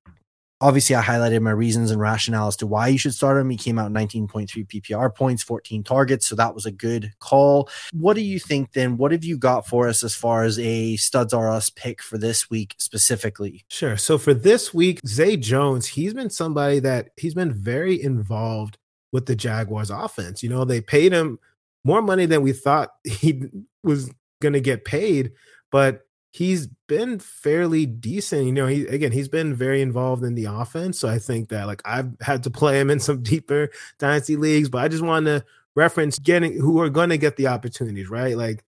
Obviously 0.61 0.95
I 0.95 1.01
highlighted 1.01 1.41
my 1.41 1.51
reasons 1.51 1.91
and 1.91 1.99
rationale 1.99 2.47
as 2.47 2.55
to 2.57 2.67
why 2.67 2.87
you 2.87 2.97
should 2.97 3.13
start 3.13 3.37
him. 3.37 3.49
He 3.49 3.57
came 3.57 3.79
out 3.79 3.91
19.3 3.91 4.47
PPR 4.67 5.13
points, 5.13 5.43
14 5.43 5.83
targets. 5.83 6.27
So 6.27 6.35
that 6.35 6.55
was 6.55 6.65
a 6.65 6.71
good 6.71 7.11
call. 7.19 7.69
What 7.91 8.13
do 8.13 8.21
you 8.21 8.39
think 8.39 8.71
then? 8.73 8.97
What 8.97 9.11
have 9.11 9.25
you 9.25 9.37
got 9.37 9.67
for 9.67 9.87
us 9.87 10.03
as 10.03 10.15
far 10.15 10.43
as 10.43 10.59
a 10.59 10.95
studs 10.97 11.33
are 11.33 11.49
us 11.49 11.69
pick 11.69 12.01
for 12.01 12.17
this 12.17 12.49
week 12.49 12.75
specifically? 12.77 13.65
Sure. 13.67 13.97
So 13.97 14.17
for 14.17 14.33
this 14.33 14.73
week, 14.73 14.99
Zay 15.05 15.35
Jones, 15.35 15.87
he's 15.87 16.13
been 16.13 16.29
somebody 16.29 16.79
that 16.79 17.09
he's 17.17 17.33
been 17.33 17.53
very 17.53 18.01
involved 18.01 18.77
with 19.11 19.25
the 19.25 19.35
Jaguars 19.35 19.89
offense. 19.89 20.41
You 20.41 20.49
know, 20.49 20.63
they 20.63 20.79
paid 20.79 21.11
him 21.11 21.39
more 21.83 22.01
money 22.01 22.25
than 22.25 22.43
we 22.43 22.53
thought 22.53 22.91
he 23.03 23.43
was 23.83 24.11
going 24.41 24.53
to 24.53 24.61
get 24.61 24.85
paid, 24.85 25.31
but 25.71 26.05
he's 26.31 26.67
been 26.87 27.19
fairly 27.19 27.85
decent. 27.85 28.45
You 28.45 28.51
know, 28.53 28.67
he 28.67 28.87
again, 28.87 29.11
he's 29.11 29.29
been 29.29 29.53
very 29.53 29.81
involved 29.81 30.23
in 30.23 30.35
the 30.35 30.45
offense. 30.45 30.97
So 30.97 31.07
I 31.07 31.19
think 31.19 31.49
that 31.49 31.67
like 31.67 31.81
I've 31.85 32.09
had 32.21 32.43
to 32.43 32.49
play 32.49 32.79
him 32.79 32.89
in 32.89 32.99
some 32.99 33.21
deeper 33.23 33.69
dynasty 33.99 34.35
leagues, 34.35 34.69
but 34.69 34.79
I 34.79 34.87
just 34.87 35.03
want 35.03 35.25
to 35.27 35.43
reference 35.75 36.19
getting 36.19 36.59
who 36.59 36.79
are 36.81 36.89
going 36.89 37.09
to 37.09 37.17
get 37.17 37.37
the 37.37 37.47
opportunities, 37.47 38.09
right? 38.09 38.35
Like, 38.35 38.63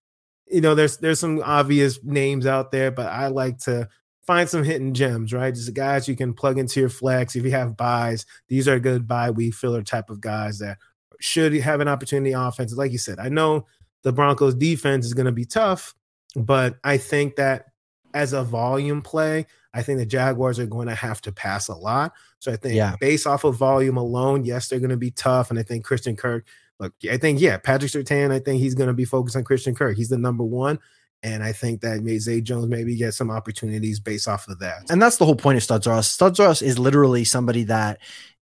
you 0.46 0.60
know, 0.60 0.74
there's 0.74 0.98
there's 0.98 1.20
some 1.20 1.42
obvious 1.44 1.98
names 2.04 2.46
out 2.46 2.70
there, 2.70 2.90
but 2.90 3.06
I 3.06 3.28
like 3.28 3.58
to 3.60 3.88
find 4.26 4.48
some 4.48 4.64
hidden 4.64 4.94
gems, 4.94 5.32
right? 5.32 5.54
Just 5.54 5.74
guys 5.74 6.08
you 6.08 6.16
can 6.16 6.32
plug 6.34 6.58
into 6.58 6.80
your 6.80 6.88
flex 6.88 7.36
if 7.36 7.44
you 7.44 7.50
have 7.50 7.76
buys. 7.76 8.26
These 8.48 8.68
are 8.68 8.78
good 8.78 9.08
buy 9.08 9.30
week 9.30 9.54
filler 9.54 9.82
type 9.82 10.10
of 10.10 10.20
guys 10.20 10.58
that 10.58 10.78
should 11.20 11.54
have 11.54 11.80
an 11.80 11.88
opportunity 11.88 12.32
offense. 12.32 12.74
Like 12.74 12.92
you 12.92 12.98
said, 12.98 13.18
I 13.18 13.28
know 13.28 13.66
the 14.02 14.12
Broncos 14.12 14.54
defense 14.54 15.06
is 15.06 15.14
going 15.14 15.26
to 15.26 15.32
be 15.32 15.44
tough, 15.44 15.94
but 16.36 16.76
I 16.84 16.98
think 16.98 17.36
that 17.36 17.66
as 18.12 18.32
a 18.32 18.44
volume 18.44 19.02
play, 19.02 19.46
I 19.72 19.82
think 19.82 19.98
the 19.98 20.06
Jaguars 20.06 20.58
are 20.58 20.66
going 20.66 20.88
to 20.88 20.94
have 20.94 21.20
to 21.22 21.32
pass 21.32 21.68
a 21.68 21.74
lot. 21.74 22.12
So 22.38 22.52
I 22.52 22.56
think 22.56 22.76
yeah. 22.76 22.94
based 23.00 23.26
off 23.26 23.44
of 23.44 23.56
volume 23.56 23.96
alone, 23.96 24.44
yes, 24.44 24.68
they're 24.68 24.78
going 24.78 24.90
to 24.90 24.96
be 24.96 25.10
tough. 25.10 25.50
And 25.50 25.58
I 25.58 25.64
think 25.64 25.84
Christian 25.84 26.14
Kirk, 26.14 26.46
look, 26.78 26.94
I 27.10 27.16
think, 27.16 27.40
yeah, 27.40 27.56
Patrick 27.56 27.90
Surtain, 27.90 28.30
I 28.30 28.38
think 28.38 28.60
he's 28.60 28.74
going 28.74 28.86
to 28.86 28.94
be 28.94 29.04
focused 29.04 29.36
on 29.36 29.42
Christian 29.42 29.74
Kirk. 29.74 29.96
He's 29.96 30.10
the 30.10 30.18
number 30.18 30.44
one. 30.44 30.78
And 31.24 31.42
I 31.42 31.52
think 31.52 31.80
that 31.80 32.02
may 32.02 32.18
Zay 32.18 32.42
Jones 32.42 32.68
maybe 32.68 32.94
get 32.96 33.14
some 33.14 33.30
opportunities 33.30 33.98
based 33.98 34.28
off 34.28 34.46
of 34.46 34.58
that. 34.58 34.90
And 34.90 35.00
that's 35.00 35.16
the 35.16 35.24
whole 35.24 35.34
point 35.34 35.56
of 35.56 35.62
Studs 35.62 35.86
Ross. 35.86 36.06
Studs 36.06 36.38
Ross 36.38 36.60
is 36.60 36.78
literally 36.78 37.24
somebody 37.24 37.64
that 37.64 37.98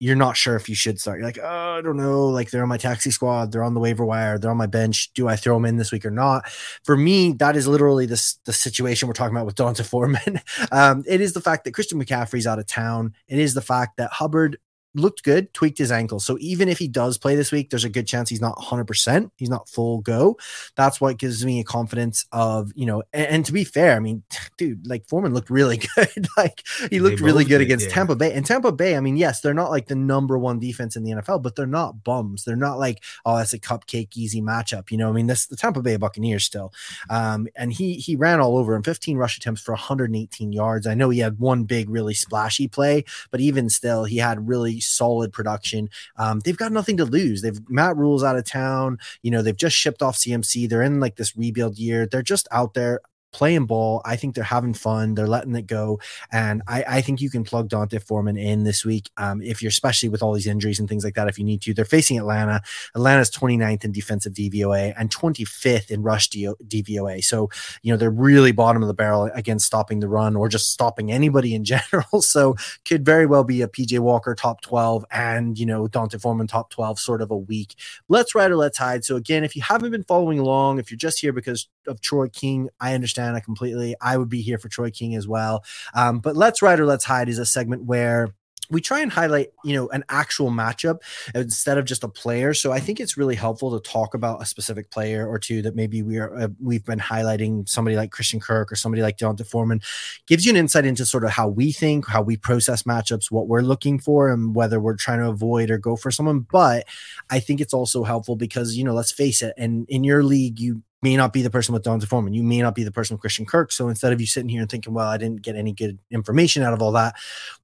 you're 0.02 0.16
not 0.16 0.36
sure 0.36 0.56
if 0.56 0.68
you 0.68 0.74
should 0.74 1.00
start. 1.00 1.20
You're 1.20 1.28
like, 1.28 1.38
oh, 1.38 1.78
I 1.78 1.82
don't 1.82 1.96
know. 1.96 2.26
Like 2.26 2.50
they're 2.50 2.64
on 2.64 2.70
my 2.70 2.78
taxi 2.78 3.12
squad, 3.12 3.52
they're 3.52 3.64
on 3.64 3.76
the 3.76 3.80
waiver 3.80 4.04
wire, 4.04 4.40
they're 4.40 4.50
on 4.50 4.58
my 4.58 4.66
bench. 4.66 5.14
Do 5.14 5.28
I 5.28 5.36
throw 5.36 5.54
them 5.54 5.66
in 5.66 5.78
this 5.78 5.92
week 5.92 6.08
or 6.08 6.10
not? 6.10 6.50
For 6.84 6.98
me, 6.98 7.34
that 7.34 7.56
is 7.56 7.68
literally 7.68 8.08
this 8.08 8.40
the 8.46 8.52
situation 8.52 9.08
we're 9.08 9.14
talking 9.14 9.36
about 9.36 9.46
with 9.46 9.54
D'Onta 9.54 9.86
Foreman. 9.86 10.42
um, 10.72 11.04
it 11.08 11.22
is 11.22 11.34
the 11.34 11.40
fact 11.40 11.66
that 11.66 11.76
Christian 11.76 12.04
McCaffrey's 12.04 12.48
out 12.48 12.58
of 12.58 12.66
town. 12.66 13.14
It 13.28 13.38
is 13.38 13.54
the 13.54 13.62
fact 13.62 13.98
that 13.98 14.12
Hubbard 14.12 14.58
looked 14.94 15.24
good, 15.24 15.54
tweaked 15.54 15.78
his 15.78 15.92
ankle. 15.92 16.20
So 16.20 16.38
even 16.40 16.68
if 16.68 16.78
he 16.78 16.88
does 16.88 17.18
play 17.18 17.36
this 17.36 17.52
week, 17.52 17.70
there's 17.70 17.84
a 17.84 17.90
good 17.90 18.08
chance 18.08 18.30
he's 18.30 18.42
not 18.42 18.58
100%. 18.58 19.32
He's 19.38 19.50
not 19.50 19.70
full 19.70 20.00
go. 20.00 20.38
That's 20.76 21.00
what 21.00 21.18
gives 21.18 21.46
me 21.46 21.60
a 21.60 21.64
confidence 21.64 22.26
of, 22.32 22.72
you 22.76 22.86
know, 22.86 23.04
and, 23.14 23.28
and 23.28 23.46
to 23.46 23.54
be 23.54 23.64
fair, 23.64 23.96
I 23.96 24.00
mean, 24.00 24.24
dude, 24.58 24.88
like 24.88 25.08
Foreman 25.08 25.34
looked 25.34 25.50
really 25.50 25.78
good. 25.96 26.28
like 26.38 26.64
he 26.90 27.00
looked 27.00 27.22
really 27.22 27.44
good 27.44 27.60
did, 27.60 27.66
against 27.66 27.88
yeah. 27.88 27.94
Tampa 27.94 28.16
Bay. 28.16 28.34
And 28.34 28.46
Tampa 28.46 28.72
Bay, 28.72 28.96
I 28.96 29.00
mean, 29.00 29.18
yes, 29.18 29.42
they're 29.42 29.54
not 29.54 29.72
like 29.72 29.88
the 29.88 29.96
number 29.96 30.38
one 30.38 30.60
defense 30.60 30.96
in 30.96 31.04
the 31.04 31.12
NFL, 31.12 31.42
but 31.42 31.56
they're 31.56 31.66
not 31.66 32.04
bums. 32.04 32.44
They're 32.44 32.56
not 32.56 32.80
like, 32.80 33.04
oh, 33.26 33.38
that's 33.38 33.54
a 33.54 33.60
cupcake 33.60 34.18
easy 34.18 34.42
matchup. 34.42 34.92
You 34.92 34.98
know, 34.98 35.10
I 35.10 35.14
mean, 35.14 35.28
this 35.28 35.48
the 35.48 35.56
Tampa 35.56 35.82
Bay 35.82 35.98
Buccaneers 35.98 36.44
still. 36.44 36.74
Um, 37.10 37.48
and 37.56 37.72
he 37.72 37.96
he 37.96 38.16
ran 38.16 38.40
all 38.40 38.58
over 38.58 38.76
him, 38.76 38.84
15 38.84 39.18
rush 39.18 39.38
attempts 39.38 39.62
for 39.62 39.72
118 39.72 40.52
yards. 40.52 40.88
I 40.88 40.94
know 40.94 41.10
he 41.10 41.20
had 41.20 41.40
one 41.40 41.64
big, 41.64 41.90
really 41.90 42.14
splashy 42.14 42.68
play, 42.68 43.06
but 43.30 43.40
even 43.40 43.70
still, 43.70 44.04
he 44.04 44.18
had 44.18 44.48
really 44.48 44.81
solid 44.82 45.32
production. 45.32 45.89
Um, 46.17 46.39
they've 46.39 46.58
got 46.58 46.72
nothing 46.72 46.98
to 46.98 47.06
lose. 47.06 47.41
They've 47.41 47.60
Matt 47.70 47.98
Rhule's 47.98 48.24
out 48.24 48.38
of 48.38 48.46
town. 48.46 48.98
You 49.22 49.32
know, 49.32 49.41
they've 49.41 49.56
just 49.56 49.76
shipped 49.76 50.02
off 50.02 50.17
CMC. 50.17 50.70
They're 50.70 50.82
in 50.82 51.00
like 51.00 51.15
this 51.15 51.36
rebuild 51.38 51.78
year. 51.78 52.06
They're 52.06 52.22
just 52.22 52.48
out 52.52 52.74
there 52.74 53.00
playing 53.32 53.65
ball. 53.65 54.02
I 54.06 54.15
think 54.15 54.36
they're 54.36 54.44
having 54.44 54.74
fun. 54.74 55.15
They're 55.15 55.28
letting 55.28 55.56
it 55.56 55.67
go. 55.67 56.00
And 56.32 56.62
I, 56.67 56.84
I 56.88 57.02
think 57.02 57.22
you 57.22 57.30
can 57.30 57.44
plug 57.44 57.70
D'Onta 57.70 58.02
Foreman 58.02 58.38
in 58.38 58.63
this 58.63 58.86
week. 58.86 59.10
Um, 59.17 59.41
if 59.41 59.62
you're 59.62 59.70
especially 59.70 60.10
with 60.10 60.22
all 60.22 60.34
these 60.34 60.48
injuries 60.48 60.80
and 60.80 60.88
things 60.88 61.04
like 61.04 61.15
that, 61.15 61.28
if 61.28 61.39
you 61.39 61.46
need 61.46 61.62
to, 61.63 61.74
they're 61.74 61.86
facing 61.86 62.17
Atlanta. 62.17 62.62
Atlanta's 62.96 63.32
29th 63.32 63.86
in 63.86 63.91
defensive 63.91 64.34
DVOA 64.34 64.94
and 64.98 65.10
25th 65.10 65.89
in 65.91 66.02
rush 66.02 66.30
DVOA. 66.30 67.24
So, 67.24 67.50
you 67.82 67.91
know, 67.91 67.98
they're 67.98 68.12
really 68.12 68.52
bottom 68.52 68.82
of 68.82 68.88
the 68.88 68.94
barrel 68.94 69.30
against 69.34 69.65
stopping 69.65 70.00
the 70.00 70.10
run 70.10 70.36
or 70.36 70.50
just 70.50 70.72
stopping 70.72 71.12
anybody 71.12 71.56
in 71.56 71.63
general. 71.72 72.22
So 72.22 72.56
could 72.86 73.06
very 73.06 73.26
well 73.26 73.44
be 73.44 73.62
a 73.62 73.67
PJ 73.67 74.00
Walker 74.00 74.36
top 74.36 74.62
12 74.62 75.06
and, 75.12 75.58
you 75.58 75.65
know, 75.65 75.88
D'Onta 75.88 76.20
Foreman 76.20 76.48
top 76.48 76.70
12 76.70 77.00
sort 77.00 77.22
of 77.22 77.32
a 77.32 77.38
week. 77.38 77.76
Let's 78.10 78.36
ride 78.36 78.52
or 78.52 78.58
let's 78.58 78.78
hide. 78.78 79.06
So 79.06 79.15
again, 79.15 79.44
if 79.44 79.56
you 79.56 79.62
haven't 79.62 79.91
been 79.91 80.04
following 80.04 80.39
along, 80.39 80.80
if 80.80 80.91
you're 80.91 80.98
just 80.98 81.20
here 81.20 81.34
because 81.34 81.67
of 81.88 82.02
Troy 82.02 82.28
King, 82.28 82.70
I 82.80 82.94
understand 82.94 83.21
completely. 83.44 83.96
I 84.02 84.18
would 84.18 84.30
be 84.30 84.42
here 84.42 84.58
for 84.58 84.70
Troy 84.70 84.92
King 84.92 85.16
as 85.16 85.28
well. 85.28 85.64
Um, 85.94 86.20
but 86.20 86.36
Let's 86.36 86.62
Ride 86.62 86.80
or 86.80 86.86
Let's 86.86 87.06
Hide 87.06 87.30
is 87.30 87.40
a 87.40 87.46
segment 87.46 87.84
where 87.84 88.34
we 88.72 88.82
try 88.82 89.02
and 89.02 89.12
highlight 89.12 89.50
you 89.64 89.76
know 89.76 89.90
an 89.90 90.04
actual 90.10 90.50
matchup 90.50 91.00
instead 91.36 91.78
of 91.78 91.86
just 91.86 92.04
a 92.04 92.08
player 92.08 92.54
so 92.54 92.72
i 92.72 92.80
think 92.80 93.00
it's 93.00 93.18
really 93.18 93.36
helpful 93.36 93.78
to 93.78 93.90
talk 93.90 94.14
about 94.14 94.42
a 94.42 94.46
specific 94.46 94.90
player 94.90 95.28
or 95.28 95.38
two 95.38 95.62
that 95.62 95.76
maybe 95.76 96.02
we 96.02 96.18
are 96.18 96.36
uh, 96.38 96.48
we've 96.60 96.86
been 96.86 97.00
highlighting 97.00 97.68
somebody 97.68 97.96
like 97.96 98.12
christian 98.12 98.40
kirk 98.40 98.72
or 98.72 98.76
somebody 98.76 99.02
like 99.02 99.18
D'Onta 99.18 99.46
Foreman 99.46 99.82
gives 100.26 100.46
you 100.46 100.52
an 100.52 100.58
insight 100.58 100.86
into 100.86 101.06
sort 101.06 101.24
of 101.24 101.32
how 101.32 101.48
we 101.48 101.72
think 101.72 102.08
how 102.08 102.22
we 102.22 102.38
process 102.38 102.84
matchups 102.84 103.30
what 103.30 103.48
we're 103.48 103.62
looking 103.62 104.00
for 104.00 104.30
and 104.30 104.56
whether 104.56 104.80
we're 104.80 104.96
trying 104.96 105.20
to 105.20 105.30
avoid 105.30 105.70
or 105.70 105.78
go 105.78 105.96
for 105.96 106.10
someone 106.10 106.40
but 106.40 106.88
i 107.30 107.40
think 107.40 107.60
it's 107.62 107.74
also 107.74 108.04
helpful 108.04 108.36
because 108.36 108.76
you 108.76 108.84
know 108.84 108.94
let's 108.94 109.12
face 109.12 109.42
it 109.42 109.54
and 109.58 109.88
in 109.90 110.04
your 110.04 110.24
league 110.24 110.60
you 110.60 110.82
may 111.02 111.16
not 111.18 111.34
be 111.34 111.42
the 111.42 111.50
person 111.50 111.74
with 111.74 111.84
D'Onta 111.84 112.08
Foreman. 112.08 112.34
You 112.34 112.44
may 112.44 112.62
not 112.62 112.76
be 112.76 112.84
the 112.84 112.92
person 112.92 113.16
with 113.16 113.22
Christian 113.22 113.46
Kirk. 113.46 113.72
So 113.72 113.90
instead 113.90 114.14
of 114.14 114.22
you 114.22 114.28
sitting 114.28 114.50
here 114.50 114.62
and 114.62 114.70
thinking, 114.70 114.94
well, 114.94 115.08
I 115.08 115.18
didn't 115.18 115.42
get 115.42 115.56
any 115.56 115.74
good 115.74 115.98
information 116.12 116.62
out 116.62 116.74
of 116.74 116.82
all 116.82 116.92
that, 116.92 117.16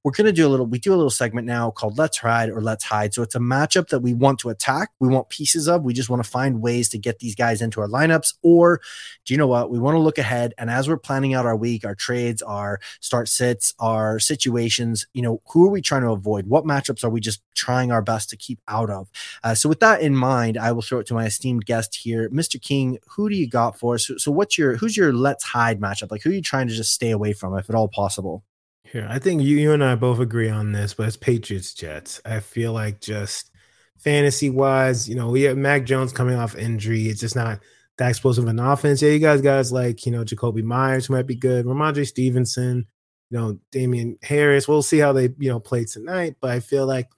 we're 0.02 0.12
going 0.12 0.26
to 0.26 0.32
do 0.32 0.46
a 0.46 0.50
little, 0.50 0.66
we 0.66 0.78
do 0.78 0.92
a 0.92 0.96
little 0.96 1.10
segment 1.10 1.46
now 1.46 1.70
called 1.70 1.98
Let's 1.98 2.24
Ride 2.24 2.50
or 2.50 2.60
Let's 2.60 2.84
Hide. 2.84 3.14
So 3.14 3.22
it's 3.22 3.36
a 3.36 3.40
matchup 3.40 3.88
that 3.88 4.00
we 4.00 4.12
want 4.12 4.40
to 4.40 4.50
attack. 4.50 4.90
We 4.98 5.08
want 5.08 5.28
pieces 5.28 5.68
of. 5.68 5.82
We 5.82 5.94
just 5.94 6.10
want 6.10 6.22
to 6.22 6.28
find 6.28 6.60
ways 6.60 6.88
to 6.90 6.98
get 6.98 7.20
these 7.20 7.34
guys 7.34 7.62
into 7.62 7.80
our 7.80 7.88
lineups. 7.88 8.34
Or 8.42 8.80
do 9.24 9.34
you 9.34 9.38
know 9.38 9.46
what? 9.46 9.70
We 9.70 9.78
want 9.78 9.94
to 9.94 10.00
look 10.00 10.18
ahead. 10.18 10.54
And 10.58 10.68
as 10.68 10.88
we're 10.88 10.96
planning 10.96 11.34
out 11.34 11.46
our 11.46 11.56
week, 11.56 11.84
our 11.84 11.94
trades, 11.94 12.42
our 12.42 12.80
start 13.00 13.28
sits, 13.28 13.74
our 13.78 14.18
situations, 14.18 15.06
you 15.14 15.22
know, 15.22 15.40
who 15.52 15.64
are 15.64 15.70
we 15.70 15.80
trying 15.80 16.02
to 16.02 16.10
avoid? 16.10 16.46
What 16.46 16.64
matchups 16.64 17.04
are 17.04 17.10
we 17.10 17.20
just 17.20 17.40
trying 17.58 17.92
our 17.92 18.00
best 18.00 18.30
to 18.30 18.36
keep 18.36 18.60
out 18.68 18.88
of. 18.88 19.10
Uh, 19.42 19.54
so 19.54 19.68
with 19.68 19.80
that 19.80 20.00
in 20.00 20.16
mind, 20.16 20.56
I 20.56 20.72
will 20.72 20.82
throw 20.82 21.00
it 21.00 21.06
to 21.08 21.14
my 21.14 21.26
esteemed 21.26 21.66
guest 21.66 21.96
here, 21.96 22.30
Mr. 22.30 22.60
King. 22.62 22.98
Who 23.10 23.27
do 23.28 23.36
you 23.36 23.48
got 23.48 23.78
for 23.78 23.94
us? 23.94 24.10
So, 24.18 24.30
what's 24.30 24.58
your 24.58 24.76
who's 24.76 24.96
your 24.96 25.12
let's 25.12 25.44
hide 25.44 25.80
matchup? 25.80 26.10
Like 26.10 26.22
who 26.22 26.30
are 26.30 26.34
you 26.34 26.42
trying 26.42 26.68
to 26.68 26.74
just 26.74 26.92
stay 26.92 27.10
away 27.10 27.32
from 27.32 27.56
if 27.56 27.68
at 27.68 27.76
all 27.76 27.88
possible? 27.88 28.44
Here, 28.84 29.06
I 29.10 29.18
think 29.18 29.42
you, 29.42 29.58
you 29.58 29.72
and 29.72 29.84
I 29.84 29.96
both 29.96 30.18
agree 30.18 30.48
on 30.48 30.72
this, 30.72 30.94
but 30.94 31.06
it's 31.06 31.16
Patriots 31.16 31.74
Jets. 31.74 32.22
I 32.24 32.40
feel 32.40 32.72
like 32.72 33.00
just 33.00 33.50
fantasy 33.98 34.48
wise, 34.48 35.08
you 35.08 35.14
know, 35.14 35.28
we 35.28 35.42
have 35.42 35.58
Mac 35.58 35.84
Jones 35.84 36.12
coming 36.12 36.36
off 36.36 36.56
injury. 36.56 37.08
It's 37.08 37.20
just 37.20 37.36
not 37.36 37.60
that 37.98 38.08
explosive 38.08 38.46
an 38.46 38.58
offense. 38.58 39.02
Yeah, 39.02 39.10
you 39.10 39.18
guys, 39.18 39.42
guys 39.42 39.72
like, 39.72 40.06
you 40.06 40.12
know, 40.12 40.24
Jakobi 40.24 40.62
Meyers, 40.62 41.06
who 41.06 41.14
might 41.14 41.26
be 41.26 41.34
good, 41.34 41.66
Rhamondre 41.66 42.06
Stevenson, 42.06 42.86
you 43.30 43.38
know, 43.38 43.58
Damien 43.72 44.16
Harris. 44.22 44.66
We'll 44.66 44.82
see 44.82 44.98
how 44.98 45.12
they, 45.12 45.30
you 45.38 45.50
know, 45.50 45.60
play 45.60 45.84
tonight, 45.84 46.36
but 46.40 46.50
I 46.50 46.60
feel 46.60 46.86
like 46.86 47.08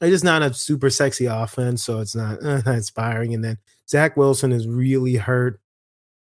it's 0.00 0.10
just 0.10 0.24
not 0.24 0.42
a 0.42 0.52
super 0.52 0.90
sexy 0.90 1.26
offense, 1.26 1.82
so 1.82 2.00
it's 2.00 2.14
not, 2.14 2.42
uh, 2.42 2.58
not 2.66 2.74
inspiring. 2.74 3.34
And 3.34 3.42
then 3.42 3.58
Zach 3.88 4.16
Wilson 4.16 4.52
is 4.52 4.66
really 4.66 5.16
hurt 5.16 5.60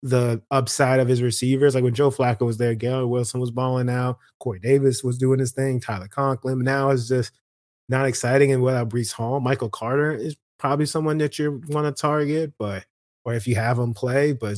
the 0.02 0.40
upside 0.50 1.00
of 1.00 1.08
his 1.08 1.22
receivers. 1.22 1.74
Like 1.74 1.84
when 1.84 1.94
Joe 1.94 2.10
Flacco 2.10 2.46
was 2.46 2.56
there, 2.56 2.74
Garrett 2.74 3.08
Wilson 3.08 3.40
was 3.40 3.50
balling 3.50 3.90
out, 3.90 4.18
Corey 4.38 4.60
Davis 4.60 5.02
was 5.02 5.18
doing 5.18 5.40
his 5.40 5.52
thing, 5.52 5.80
Tyler 5.80 6.08
Conklin. 6.08 6.60
Now 6.60 6.90
it's 6.90 7.08
just 7.08 7.32
not 7.88 8.06
exciting. 8.06 8.52
And 8.52 8.62
without 8.62 8.90
Breece 8.90 9.12
Hall, 9.12 9.40
Michael 9.40 9.70
Carter 9.70 10.12
is 10.12 10.36
probably 10.58 10.86
someone 10.86 11.18
that 11.18 11.38
you 11.38 11.62
want 11.68 11.86
to 11.86 12.00
target, 12.00 12.52
but 12.58 12.84
or 13.24 13.34
if 13.34 13.46
you 13.46 13.56
have 13.56 13.78
him 13.78 13.92
play, 13.92 14.32
but 14.32 14.56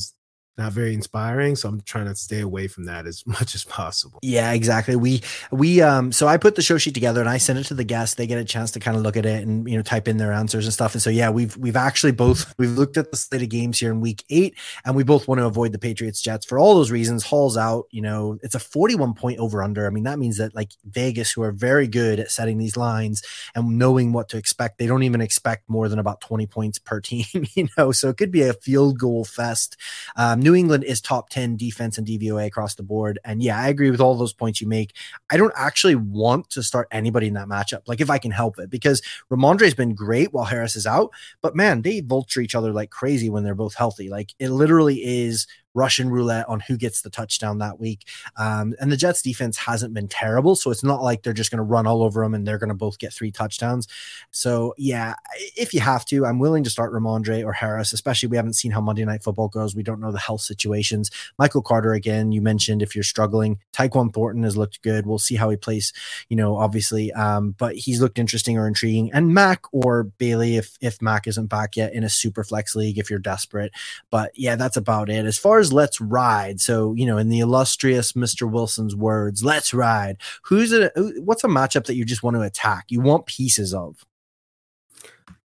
not 0.60 0.72
very 0.72 0.94
inspiring. 0.94 1.56
So 1.56 1.68
I'm 1.68 1.80
trying 1.80 2.06
to 2.06 2.14
stay 2.14 2.40
away 2.40 2.68
from 2.68 2.84
that 2.84 3.06
as 3.06 3.26
much 3.26 3.54
as 3.54 3.64
possible. 3.64 4.18
Yeah, 4.22 4.52
exactly. 4.52 4.96
We 4.96 5.22
we 5.50 5.80
um 5.80 6.12
so 6.12 6.28
I 6.28 6.36
put 6.36 6.54
the 6.54 6.62
show 6.62 6.78
sheet 6.78 6.94
together 6.94 7.20
and 7.20 7.28
I 7.28 7.38
send 7.38 7.58
it 7.58 7.64
to 7.64 7.74
the 7.74 7.84
guests. 7.84 8.14
They 8.14 8.26
get 8.26 8.38
a 8.38 8.44
chance 8.44 8.70
to 8.72 8.80
kind 8.80 8.96
of 8.96 9.02
look 9.02 9.16
at 9.16 9.26
it 9.26 9.46
and 9.46 9.68
you 9.68 9.76
know 9.76 9.82
type 9.82 10.06
in 10.06 10.18
their 10.18 10.32
answers 10.32 10.66
and 10.66 10.72
stuff. 10.72 10.94
And 10.94 11.02
so 11.02 11.10
yeah, 11.10 11.30
we've 11.30 11.56
we've 11.56 11.76
actually 11.76 12.12
both 12.12 12.54
we've 12.58 12.76
looked 12.76 12.96
at 12.96 13.10
the 13.10 13.16
slate 13.16 13.42
of 13.42 13.48
games 13.48 13.80
here 13.80 13.90
in 13.90 14.00
week 14.00 14.24
eight, 14.30 14.54
and 14.84 14.94
we 14.94 15.02
both 15.02 15.26
want 15.26 15.40
to 15.40 15.46
avoid 15.46 15.72
the 15.72 15.78
Patriots 15.78 16.20
Jets 16.20 16.46
for 16.46 16.58
all 16.58 16.74
those 16.74 16.90
reasons. 16.90 17.24
Hall's 17.24 17.56
out, 17.56 17.86
you 17.90 18.02
know, 18.02 18.38
it's 18.42 18.54
a 18.54 18.60
41 18.60 19.14
point 19.14 19.38
over 19.38 19.62
under. 19.62 19.86
I 19.86 19.90
mean, 19.90 20.04
that 20.04 20.18
means 20.18 20.36
that 20.36 20.54
like 20.54 20.72
Vegas, 20.84 21.32
who 21.32 21.42
are 21.42 21.52
very 21.52 21.88
good 21.88 22.20
at 22.20 22.30
setting 22.30 22.58
these 22.58 22.76
lines 22.76 23.22
and 23.54 23.78
knowing 23.78 24.12
what 24.12 24.28
to 24.30 24.36
expect, 24.36 24.78
they 24.78 24.86
don't 24.86 25.02
even 25.02 25.20
expect 25.20 25.68
more 25.68 25.88
than 25.88 25.98
about 25.98 26.20
20 26.20 26.46
points 26.46 26.78
per 26.78 27.00
team, 27.10 27.24
you 27.54 27.68
know. 27.76 27.92
So 27.92 28.08
it 28.08 28.16
could 28.16 28.30
be 28.30 28.42
a 28.42 28.52
field 28.52 28.98
goal 28.98 29.24
fest. 29.24 29.76
Um, 30.16 30.40
New 30.40 30.49
England 30.54 30.84
is 30.84 31.00
top 31.00 31.30
10 31.30 31.56
defense 31.56 31.98
and 31.98 32.06
DVOA 32.06 32.46
across 32.46 32.74
the 32.74 32.82
board. 32.82 33.18
And 33.24 33.42
yeah, 33.42 33.58
I 33.58 33.68
agree 33.68 33.90
with 33.90 34.00
all 34.00 34.14
those 34.14 34.32
points 34.32 34.60
you 34.60 34.68
make. 34.68 34.94
I 35.30 35.36
don't 35.36 35.52
actually 35.56 35.94
want 35.94 36.50
to 36.50 36.62
start 36.62 36.88
anybody 36.90 37.26
in 37.26 37.34
that 37.34 37.48
matchup, 37.48 37.82
like 37.86 38.00
if 38.00 38.10
I 38.10 38.18
can 38.18 38.30
help 38.30 38.58
it, 38.58 38.70
because 38.70 39.02
Rhamondre's 39.30 39.74
been 39.74 39.94
great 39.94 40.32
while 40.32 40.44
Harris 40.44 40.76
is 40.76 40.86
out. 40.86 41.10
But 41.40 41.56
man, 41.56 41.82
they 41.82 42.00
vulture 42.00 42.40
each 42.40 42.54
other 42.54 42.72
like 42.72 42.90
crazy 42.90 43.30
when 43.30 43.44
they're 43.44 43.54
both 43.54 43.74
healthy. 43.74 44.08
Like 44.08 44.34
it 44.38 44.50
literally 44.50 44.96
is 45.04 45.46
Russian 45.74 46.10
roulette 46.10 46.48
on 46.48 46.60
who 46.60 46.76
gets 46.76 47.02
the 47.02 47.10
touchdown 47.10 47.58
that 47.58 47.78
week. 47.78 48.06
Um, 48.36 48.74
and 48.80 48.90
the 48.90 48.96
Jets 48.96 49.22
defense 49.22 49.56
hasn't 49.56 49.94
been 49.94 50.08
terrible. 50.08 50.56
So 50.56 50.70
it's 50.70 50.84
not 50.84 51.02
like 51.02 51.22
they're 51.22 51.32
just 51.32 51.50
going 51.50 51.58
to 51.58 51.64
run 51.64 51.86
all 51.86 52.02
over 52.02 52.22
them 52.22 52.34
and 52.34 52.46
they're 52.46 52.58
going 52.58 52.68
to 52.68 52.74
both 52.74 52.98
get 52.98 53.12
three 53.12 53.30
touchdowns. 53.30 53.86
So 54.30 54.74
yeah, 54.76 55.14
if 55.56 55.72
you 55.72 55.80
have 55.80 56.04
to, 56.06 56.26
I'm 56.26 56.38
willing 56.38 56.64
to 56.64 56.70
start 56.70 56.92
Rhamondre 56.92 57.44
or 57.44 57.52
Harris, 57.52 57.92
especially 57.92 58.28
we 58.28 58.36
haven't 58.36 58.54
seen 58.54 58.72
how 58.72 58.80
Monday 58.80 59.04
Night 59.04 59.22
Football 59.22 59.48
goes. 59.48 59.76
We 59.76 59.82
don't 59.82 60.00
know 60.00 60.12
the 60.12 60.18
health 60.18 60.40
situations. 60.40 61.10
Michael 61.38 61.62
Carter, 61.62 61.92
again, 61.92 62.32
you 62.32 62.42
mentioned 62.42 62.82
if 62.82 62.94
you're 62.94 63.04
struggling, 63.04 63.58
Tyquan 63.72 64.12
Thornton 64.12 64.42
has 64.42 64.56
looked 64.56 64.82
good. 64.82 65.06
We'll 65.06 65.18
see 65.18 65.36
how 65.36 65.50
he 65.50 65.56
plays, 65.56 65.92
you 66.28 66.36
know, 66.36 66.56
obviously. 66.56 67.12
Um, 67.12 67.54
but 67.58 67.76
he's 67.76 68.00
looked 68.00 68.18
interesting 68.18 68.58
or 68.58 68.66
intriguing. 68.66 69.10
And 69.12 69.32
Mac 69.32 69.62
or 69.72 70.04
Bailey, 70.04 70.56
if, 70.56 70.76
if 70.80 71.00
Mac 71.00 71.26
isn't 71.26 71.46
back 71.46 71.76
yet 71.76 71.92
in 71.92 72.02
a 72.02 72.08
super 72.08 72.42
flex 72.42 72.74
league, 72.74 72.98
if 72.98 73.08
you're 73.08 73.18
desperate. 73.18 73.72
But 74.10 74.32
yeah, 74.34 74.56
that's 74.56 74.76
about 74.76 75.08
it. 75.08 75.26
As 75.26 75.38
far 75.38 75.59
as 75.60 75.72
let's 75.72 76.00
ride. 76.00 76.60
So, 76.60 76.94
you 76.94 77.06
know, 77.06 77.18
in 77.18 77.28
the 77.28 77.40
illustrious 77.40 78.12
Mr. 78.12 78.50
Wilson's 78.50 78.96
words, 78.96 79.44
let's 79.44 79.72
ride. 79.72 80.16
Who's 80.44 80.72
a 80.72 80.90
What's 81.18 81.44
a 81.44 81.48
matchup 81.48 81.86
that 81.86 81.94
you 81.94 82.04
just 82.04 82.22
want 82.22 82.36
to 82.36 82.42
attack? 82.42 82.86
You 82.88 83.00
want 83.00 83.26
pieces 83.26 83.72
of? 83.72 84.04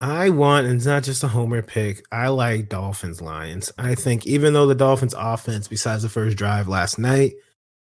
I 0.01 0.29
want, 0.29 0.67
and 0.67 0.75
it's 0.75 0.85
not 0.85 1.03
just 1.03 1.23
a 1.23 1.27
homer 1.27 1.61
pick. 1.61 2.05
I 2.11 2.27
like 2.27 2.69
Dolphins 2.69 3.21
Lions. 3.21 3.71
I 3.77 3.95
think 3.95 4.25
even 4.25 4.53
though 4.53 4.67
the 4.67 4.75
Dolphins 4.75 5.15
offense, 5.17 5.67
besides 5.67 6.03
the 6.03 6.09
first 6.09 6.37
drive 6.37 6.67
last 6.67 6.99
night, 6.99 7.33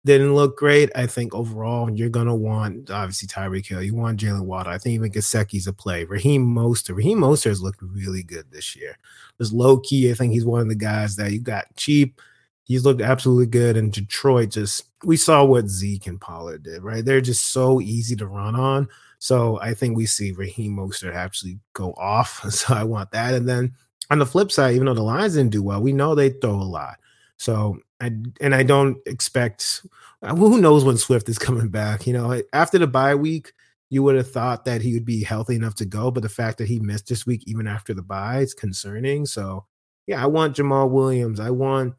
didn't 0.07 0.33
look 0.33 0.57
great, 0.57 0.89
I 0.95 1.05
think 1.05 1.35
overall 1.35 1.89
you're 1.91 2.09
gonna 2.09 2.35
want 2.35 2.89
obviously 2.89 3.27
Tyreek 3.27 3.67
Hill. 3.67 3.83
You 3.83 3.93
want 3.93 4.19
Jaylen 4.19 4.45
Waddle. 4.45 4.73
I 4.73 4.77
think 4.79 4.95
even 4.95 5.11
Gesicki's 5.11 5.67
a 5.67 5.73
play. 5.73 6.05
Raheem 6.05 6.45
Mostert. 6.45 6.95
Raheem 6.95 7.19
Mostert 7.19 7.49
has 7.49 7.61
looked 7.61 7.81
really 7.81 8.23
good 8.23 8.51
this 8.51 8.75
year. 8.75 8.97
Just 9.37 9.53
low 9.53 9.79
key, 9.79 10.09
I 10.09 10.15
think 10.15 10.33
he's 10.33 10.45
one 10.45 10.61
of 10.61 10.69
the 10.69 10.75
guys 10.75 11.15
that 11.17 11.31
you 11.31 11.39
got 11.39 11.75
cheap. 11.75 12.21
He's 12.63 12.83
looked 12.83 13.01
absolutely 13.01 13.45
good. 13.45 13.77
And 13.77 13.93
Detroit 13.93 14.49
just 14.49 14.85
we 15.03 15.17
saw 15.17 15.43
what 15.45 15.69
Zeke 15.69 16.07
and 16.07 16.19
Pollard 16.19 16.63
did, 16.63 16.83
right? 16.83 17.05
They're 17.05 17.21
just 17.21 17.51
so 17.51 17.79
easy 17.79 18.15
to 18.15 18.25
run 18.25 18.55
on. 18.55 18.87
So 19.19 19.59
I 19.61 19.73
think 19.73 19.95
we 19.95 20.05
see 20.05 20.31
Raheem 20.31 20.75
Mostert 20.75 21.13
actually 21.13 21.59
go 21.73 21.93
off. 21.93 22.41
So 22.51 22.73
I 22.73 22.83
want 22.83 23.11
that. 23.11 23.35
And 23.35 23.47
then 23.47 23.73
on 24.09 24.19
the 24.19 24.25
flip 24.25 24.51
side, 24.51 24.73
even 24.75 24.85
though 24.85 24.93
the 24.93 25.03
Lions 25.03 25.35
didn't 25.35 25.51
do 25.51 25.63
well, 25.63 25.81
we 25.81 25.93
know 25.93 26.15
they 26.15 26.29
throw 26.29 26.55
a 26.55 26.63
lot. 26.63 26.97
So 27.37 27.77
I 27.99 28.11
and 28.41 28.53
I 28.53 28.63
don't 28.63 28.97
expect 29.05 29.85
uh, 30.21 30.35
who 30.35 30.61
knows 30.61 30.83
when 30.83 30.97
Swift 30.97 31.29
is 31.29 31.39
coming 31.39 31.69
back. 31.69 32.05
You 32.07 32.13
know, 32.13 32.41
after 32.53 32.77
the 32.77 32.87
bye 32.87 33.15
week, 33.15 33.53
you 33.89 34.03
would 34.03 34.15
have 34.15 34.31
thought 34.31 34.65
that 34.65 34.81
he 34.81 34.93
would 34.93 35.05
be 35.05 35.23
healthy 35.23 35.55
enough 35.55 35.75
to 35.75 35.85
go, 35.85 36.11
but 36.11 36.23
the 36.23 36.29
fact 36.29 36.57
that 36.59 36.67
he 36.67 36.79
missed 36.79 37.07
this 37.07 37.25
week, 37.25 37.43
even 37.47 37.67
after 37.67 37.93
the 37.93 38.01
bye, 38.01 38.39
is 38.39 38.53
concerning. 38.53 39.25
So 39.25 39.65
yeah, 40.05 40.21
I 40.21 40.27
want 40.27 40.55
Jamaal 40.55 40.89
Williams. 40.89 41.39
I 41.39 41.49
want, 41.49 41.95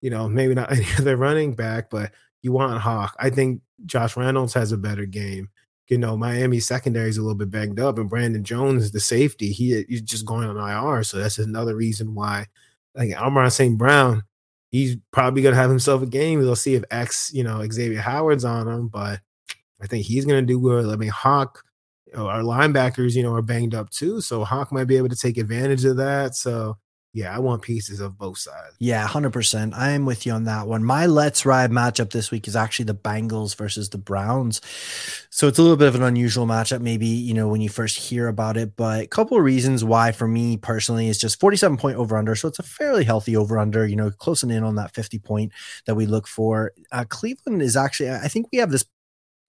you 0.00 0.10
know, 0.10 0.28
maybe 0.28 0.54
not 0.54 0.72
any 0.76 0.86
other 0.98 1.16
running 1.16 1.54
back, 1.54 1.90
but 1.90 2.12
you 2.42 2.52
want 2.52 2.80
Hawk. 2.80 3.16
I 3.18 3.30
think 3.30 3.62
Josh 3.86 4.16
Reynolds 4.16 4.54
has 4.54 4.72
a 4.72 4.78
better 4.78 5.06
game 5.06 5.50
you 5.92 5.98
know, 5.98 6.16
Miami 6.16 6.58
secondary 6.58 7.10
is 7.10 7.18
a 7.18 7.20
little 7.20 7.36
bit 7.36 7.50
banged 7.50 7.78
up, 7.78 7.98
and 7.98 8.08
Brandon 8.08 8.42
Jones, 8.42 8.92
the 8.92 8.98
safety, 8.98 9.52
he 9.52 9.84
he's 9.90 10.00
just 10.00 10.24
going 10.24 10.48
on 10.48 10.56
IR. 10.56 11.04
So 11.04 11.18
that's 11.18 11.38
another 11.38 11.76
reason 11.76 12.14
why, 12.14 12.46
like 12.94 13.12
Amon 13.12 13.50
St. 13.50 13.76
Brown, 13.76 14.22
he's 14.72 14.96
probably 15.12 15.42
gonna 15.42 15.54
have 15.54 15.70
himself 15.70 16.02
a 16.02 16.06
game. 16.06 16.40
We'll 16.40 16.56
see 16.56 16.74
if 16.74 16.82
X, 16.90 17.32
you 17.32 17.44
know, 17.44 17.64
Xavier 17.70 18.00
Howard's 18.00 18.44
on 18.44 18.66
him, 18.66 18.88
but 18.88 19.20
I 19.80 19.86
think 19.86 20.04
he's 20.04 20.24
gonna 20.24 20.42
do 20.42 20.60
good. 20.60 20.92
I 20.92 20.96
mean, 20.96 21.10
Hawk, 21.10 21.62
our 22.16 22.42
linebackers, 22.42 23.14
you 23.14 23.22
know, 23.22 23.34
are 23.34 23.42
banged 23.42 23.74
up 23.74 23.90
too, 23.90 24.20
so 24.20 24.42
Hawk 24.42 24.72
might 24.72 24.84
be 24.84 24.96
able 24.96 25.10
to 25.10 25.16
take 25.16 25.38
advantage 25.38 25.84
of 25.84 25.98
that. 25.98 26.34
So 26.34 26.76
yeah, 27.14 27.34
I 27.34 27.40
want 27.40 27.60
pieces 27.60 28.00
of 28.00 28.16
both 28.16 28.38
sides. 28.38 28.74
Yeah, 28.78 29.06
100%. 29.06 29.74
I 29.74 29.90
am 29.90 30.06
with 30.06 30.24
you 30.24 30.32
on 30.32 30.44
that 30.44 30.66
one. 30.66 30.82
My 30.82 31.04
Let's 31.04 31.44
Ride 31.44 31.70
matchup 31.70 32.10
this 32.10 32.30
week 32.30 32.48
is 32.48 32.56
actually 32.56 32.86
the 32.86 32.94
Bengals 32.94 33.54
versus 33.54 33.90
the 33.90 33.98
Browns. 33.98 34.62
So 35.28 35.46
it's 35.46 35.58
a 35.58 35.62
little 35.62 35.76
bit 35.76 35.88
of 35.88 35.94
an 35.94 36.02
unusual 36.02 36.46
matchup, 36.46 36.80
maybe, 36.80 37.06
you 37.06 37.34
know, 37.34 37.48
when 37.48 37.60
you 37.60 37.68
first 37.68 37.98
hear 37.98 38.28
about 38.28 38.56
it. 38.56 38.76
But 38.76 39.02
a 39.02 39.06
couple 39.06 39.36
of 39.36 39.44
reasons 39.44 39.84
why, 39.84 40.12
for 40.12 40.26
me 40.26 40.56
personally, 40.56 41.08
is 41.08 41.18
just 41.18 41.38
47 41.38 41.76
point 41.76 41.98
over 41.98 42.16
under. 42.16 42.34
So 42.34 42.48
it's 42.48 42.58
a 42.58 42.62
fairly 42.62 43.04
healthy 43.04 43.36
over 43.36 43.58
under, 43.58 43.86
you 43.86 43.96
know, 43.96 44.10
closing 44.10 44.50
in 44.50 44.64
on 44.64 44.76
that 44.76 44.94
50 44.94 45.18
point 45.18 45.52
that 45.84 45.94
we 45.94 46.06
look 46.06 46.26
for. 46.26 46.72
Uh, 46.92 47.04
Cleveland 47.06 47.60
is 47.60 47.76
actually, 47.76 48.10
I 48.10 48.28
think 48.28 48.48
we 48.50 48.58
have 48.58 48.70
this 48.70 48.86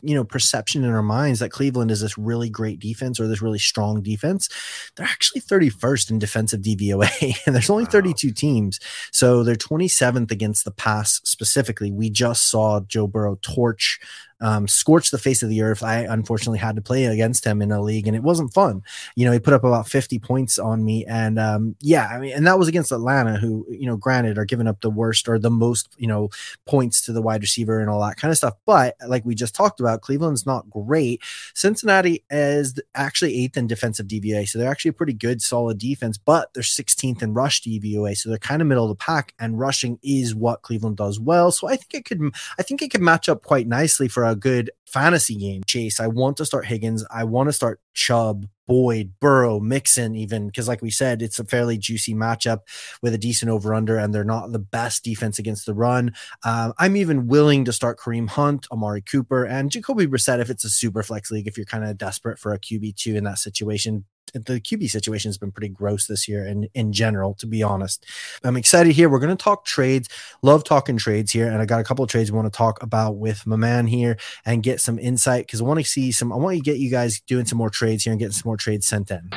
you 0.04 0.14
know 0.14 0.24
perception 0.24 0.84
in 0.84 0.92
our 0.92 1.02
minds 1.02 1.40
that 1.40 1.52
Cleveland 1.52 1.90
is 1.90 2.02
this 2.02 2.18
really 2.18 2.50
great 2.50 2.80
defense 2.80 3.20
or 3.20 3.28
this 3.28 3.42
really 3.42 3.60
strong 3.60 4.02
defense. 4.04 4.50
They're 4.96 5.06
actually 5.06 5.42
31st 5.42 6.12
in 6.12 6.20
defensive 6.20 6.62
DVOA, 6.62 7.38
and 7.46 7.56
there's 7.56 7.70
only 7.70 7.86
wow. 7.86 7.92
32 7.92 8.32
teams, 8.32 8.80
so 9.12 9.44
they're 9.44 9.56
27th 9.56 10.32
against 10.32 10.66
the 10.66 10.72
pass 10.72 11.22
specifically. 11.24 11.92
We 11.92 12.10
just 12.10 12.50
saw 12.50 12.82
Joe 12.82 13.08
Burrow 13.08 13.40
torch 13.42 14.00
um, 14.44 14.68
scorched 14.68 15.12
the 15.12 15.18
face 15.18 15.42
of 15.42 15.50
the 15.50 15.62
earth. 15.62 15.82
I 15.82 16.00
unfortunately 16.00 16.60
had 16.60 16.76
to 16.76 16.82
play 16.82 17.06
against 17.06 17.46
him 17.46 17.62
in 17.62 17.72
a 17.72 17.82
league, 17.82 18.08
and 18.08 18.16
it 18.16 18.22
wasn't 18.22 18.54
fun. 18.54 18.84
You 19.16 19.26
know, 19.26 19.32
he 19.32 19.40
put 19.40 19.54
up 19.54 19.64
about 19.64 19.88
50 19.88 20.20
points 20.20 20.60
on 20.60 20.84
me, 20.84 21.06
and 21.06 21.40
um, 21.40 21.76
yeah, 21.80 22.10
I 22.12 22.20
mean, 22.20 22.34
and 22.34 22.46
that 22.46 22.60
was 22.60 22.68
against 22.68 22.92
Atlanta, 22.92 23.38
who 23.38 23.66
you 23.70 23.88
know, 23.88 23.96
granted, 23.96 24.38
are 24.38 24.46
giving 24.46 24.68
up 24.68 24.82
the 24.82 24.90
worst 24.90 25.30
or 25.30 25.40
the 25.40 25.50
most 25.50 25.96
you 25.98 26.08
know 26.08 26.30
points 26.68 27.02
to 27.06 27.14
the 27.14 27.22
wide 27.22 27.42
receiver 27.42 27.80
and 27.80 27.90
all 27.90 28.02
that 28.02 28.18
kind 28.18 28.32
of 28.32 28.38
stuff. 28.38 28.56
But 28.66 28.96
like 29.08 29.24
we 29.24 29.34
just 29.34 29.56
talked 29.56 29.80
about, 29.80 30.02
Cleveland's 30.02 30.46
not 30.46 30.70
great. 30.70 31.22
Cincinnati 31.56 32.24
is 32.30 32.78
actually 32.96 33.42
eighth 33.42 33.56
in 33.56 33.68
defensive 33.68 34.08
DVA, 34.08 34.48
so 34.48 34.60
they're 34.60 34.72
actually 34.72 34.90
a 34.90 34.94
pretty 34.94 35.14
good, 35.14 35.42
solid 35.42 35.78
defense, 35.78 36.18
but 36.18 36.54
they're 36.54 36.64
16th 36.64 37.22
in 37.22 37.34
rush 37.34 37.62
DVOA, 37.62 38.18
so 38.18 38.28
they're 38.28 38.38
kind 38.38 38.62
of 38.62 38.68
middle 38.68 38.84
of 38.84 38.90
the 38.90 38.96
pack, 38.96 39.34
and 39.40 39.58
rushing 39.58 40.00
is 40.04 40.36
what 40.36 40.64
Cleveland 40.64 40.98
does 40.98 41.18
well. 41.18 41.52
So 41.52 41.70
I 41.70 41.78
think 41.78 41.94
it 41.94 42.06
could, 42.06 42.22
I 42.60 42.64
think 42.64 42.82
it 42.82 42.92
could 42.92 43.02
match 43.02 43.30
up 43.30 43.44
quite 43.44 43.68
nicely 43.68 44.10
for 44.10 44.26
a 44.26 44.33
good 44.36 44.72
fantasy 44.94 45.36
game, 45.36 45.64
Chase, 45.66 46.00
I 46.00 46.08
want 46.08 46.38
to 46.38 46.46
start 46.46 46.68
Higgins. 46.68 47.04
I 47.10 47.24
want 47.24 47.50
to 47.50 47.54
start 47.54 47.82
Chubb, 47.96 48.48
Boyd, 48.68 49.14
Burrow, 49.20 49.60
Mixon, 49.60 50.16
even 50.16 50.46
because, 50.46 50.68
like 50.68 50.84
we 50.84 50.92
said, 50.92 51.22
it's 51.22 51.40
a 51.40 51.44
fairly 51.44 51.78
juicy 51.78 52.14
matchup 52.14 52.60
with 53.02 53.14
a 53.14 53.18
decent 53.18 53.52
over 53.52 53.74
under, 53.74 53.98
and 53.98 54.14
they're 54.14 54.24
not 54.24 54.52
the 54.52 54.60
best 54.60 55.04
defense 55.04 55.40
against 55.40 55.66
the 55.66 55.74
run. 55.74 56.14
Um, 56.46 56.74
I'm 56.78 56.96
even 56.96 57.28
willing 57.28 57.66
to 57.66 57.74
start 57.74 58.00
Kareem 58.00 58.30
Hunt, 58.30 58.68
Amari 58.72 59.02
Cooper, 59.02 59.44
and 59.44 59.72
Jacoby 59.72 60.06
Brissett 60.06 60.40
if 60.40 60.52
it's 60.52 60.64
a 60.64 60.70
super 60.70 61.02
flex 61.02 61.32
league, 61.32 61.48
if 61.48 61.58
you're 61.58 61.66
kind 61.66 61.84
of 61.84 61.98
desperate 61.98 62.38
for 62.38 62.54
a 62.54 62.60
QB2 62.60 63.16
in 63.16 63.24
that 63.24 63.40
situation 63.40 64.06
the 64.34 64.60
QB 64.60 64.90
situation 64.90 65.30
has 65.30 65.38
been 65.38 65.52
pretty 65.52 65.70
gross 65.70 66.08
this 66.08 66.28
year 66.28 66.46
and 66.46 66.66
in, 66.66 66.88
in 66.88 66.94
general, 66.94 67.34
to 67.36 67.46
be 67.46 67.62
honest. 67.62 68.06
I'm 68.44 68.58
excited 68.58 68.94
here. 68.94 69.10
We're 69.10 69.20
going 69.20 69.36
to 69.36 69.44
talk 69.44 69.66
trades. 69.66 70.10
Love 70.42 70.64
talking 70.64 70.98
trades 70.98 71.32
here. 71.32 71.48
And 71.48 71.62
I 71.62 71.66
got 71.66 71.80
a 71.80 71.84
couple 71.84 72.04
of 72.04 72.10
trades 72.10 72.32
we 72.32 72.36
want 72.36 72.52
to 72.52 72.58
talk 72.58 72.82
about 72.82 73.18
with 73.18 73.46
my 73.46 73.56
man 73.56 73.88
here 73.88 74.18
and 74.46 74.64
get 74.64 74.82
some 74.84 75.00
insight 75.00 75.48
because 75.48 75.62
I 75.62 75.64
want 75.64 75.80
to 75.80 75.86
see 75.86 76.12
some, 76.12 76.32
I 76.32 76.36
want 76.36 76.56
to 76.58 76.62
get 76.62 76.78
you 76.78 76.92
guys 76.92 77.22
doing 77.22 77.46
some 77.46 77.58
more 77.58 77.70
trades 77.70 78.04
here 78.04 78.12
and 78.12 78.20
getting 78.20 78.34
some 78.34 78.48
more 78.50 78.58
trades 78.58 78.86
sent 78.86 79.10
in. 79.10 79.30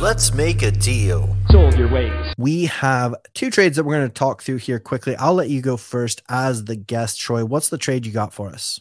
Let's 0.00 0.34
make 0.34 0.62
a 0.62 0.70
deal. 0.70 1.36
Sold 1.50 1.78
your 1.78 1.88
ways. 1.88 2.34
We 2.36 2.66
have 2.66 3.14
two 3.34 3.50
trades 3.50 3.76
that 3.76 3.84
we're 3.84 3.96
going 3.96 4.08
to 4.08 4.12
talk 4.14 4.42
through 4.42 4.56
here 4.56 4.80
quickly. 4.80 5.14
I'll 5.16 5.34
let 5.34 5.48
you 5.48 5.60
go 5.62 5.76
first 5.76 6.22
as 6.28 6.64
the 6.64 6.74
guest, 6.74 7.20
Troy. 7.20 7.44
What's 7.44 7.68
the 7.68 7.78
trade 7.78 8.04
you 8.04 8.12
got 8.12 8.34
for 8.34 8.48
us? 8.48 8.80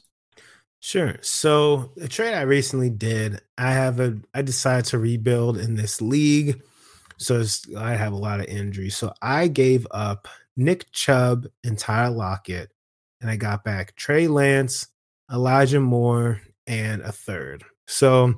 Sure. 0.80 1.18
So 1.22 1.92
the 1.96 2.08
trade 2.08 2.34
I 2.34 2.42
recently 2.42 2.89
did, 2.89 3.39
I 3.56 3.72
have 3.72 4.00
a 4.00 4.18
I 4.34 4.42
decided 4.42 4.86
to 4.86 4.98
rebuild 4.98 5.60
in 5.60 5.76
this 5.76 6.02
league. 6.02 6.60
So 7.18 7.44
I 7.78 7.92
have 7.92 8.14
a 8.14 8.18
lot 8.18 8.39
of 8.39 8.48
injuries. 8.48 8.98
So 8.98 9.14
I 9.22 9.48
gave 9.48 9.86
up 9.92 10.28
Nick 10.58 10.91
Chubb 10.91 11.47
and 11.64 11.78
Tyler 11.78 12.16
Lockett, 12.16 12.72
and 13.22 13.30
I 13.30 13.36
got 13.36 13.64
back 13.64 13.95
Trey 13.95 14.28
Lance, 14.28 14.88
Elijah 15.32 15.80
Moore, 15.80 16.41
and 16.68 17.02
a 17.02 17.12
third. 17.12 17.64
So 17.88 18.36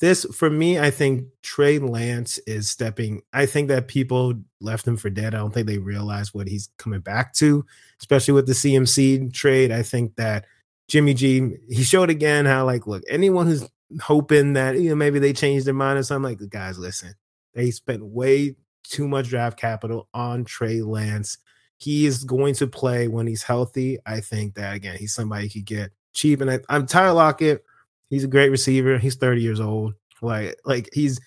this 0.00 0.24
for 0.34 0.50
me, 0.50 0.80
I 0.80 0.90
think 0.90 1.26
Trey 1.42 1.78
Lance 1.78 2.38
is 2.38 2.68
stepping. 2.68 3.22
I 3.32 3.46
think 3.46 3.68
that 3.68 3.86
people 3.88 4.34
left 4.60 4.86
him 4.86 4.96
for 4.96 5.10
dead. 5.10 5.34
I 5.34 5.38
don't 5.38 5.54
think 5.54 5.68
they 5.68 5.78
realize 5.78 6.34
what 6.34 6.48
he's 6.48 6.70
coming 6.76 7.00
back 7.00 7.32
to, 7.34 7.64
especially 8.00 8.34
with 8.34 8.46
the 8.46 8.52
CMC 8.52 9.32
trade. 9.32 9.70
I 9.70 9.82
think 9.82 10.16
that 10.16 10.46
Jimmy 10.88 11.14
G, 11.14 11.52
he 11.70 11.84
showed 11.84 12.10
again 12.10 12.46
how 12.46 12.66
like, 12.66 12.86
look, 12.86 13.04
anyone 13.08 13.46
who's 13.46 13.68
hoping 14.00 14.54
that 14.54 14.78
you 14.80 14.90
know 14.90 14.96
maybe 14.96 15.20
they 15.20 15.32
changed 15.32 15.66
their 15.66 15.74
mind 15.74 15.98
or 15.98 16.02
something, 16.02 16.36
like, 16.36 16.50
guys, 16.50 16.78
listen, 16.78 17.14
they 17.54 17.70
spent 17.70 18.04
way 18.04 18.56
too 18.82 19.06
much 19.06 19.28
draft 19.28 19.56
capital 19.56 20.08
on 20.12 20.44
Trey 20.44 20.82
Lance. 20.82 21.38
He 21.82 22.06
is 22.06 22.22
going 22.22 22.54
to 22.54 22.68
play 22.68 23.08
when 23.08 23.26
he's 23.26 23.42
healthy. 23.42 23.98
I 24.06 24.20
think 24.20 24.54
that 24.54 24.76
again, 24.76 24.96
he's 24.98 25.14
somebody 25.14 25.44
you 25.44 25.50
could 25.50 25.64
get 25.64 25.90
cheap. 26.12 26.40
And 26.40 26.48
I, 26.48 26.60
I'm 26.68 26.86
Tyler 26.86 27.14
Lockett. 27.14 27.64
He's 28.08 28.22
a 28.22 28.28
great 28.28 28.50
receiver. 28.50 28.98
He's 28.98 29.16
30 29.16 29.42
years 29.42 29.58
old. 29.58 29.94
Like, 30.20 30.56
like 30.64 30.90
he's 30.92 31.18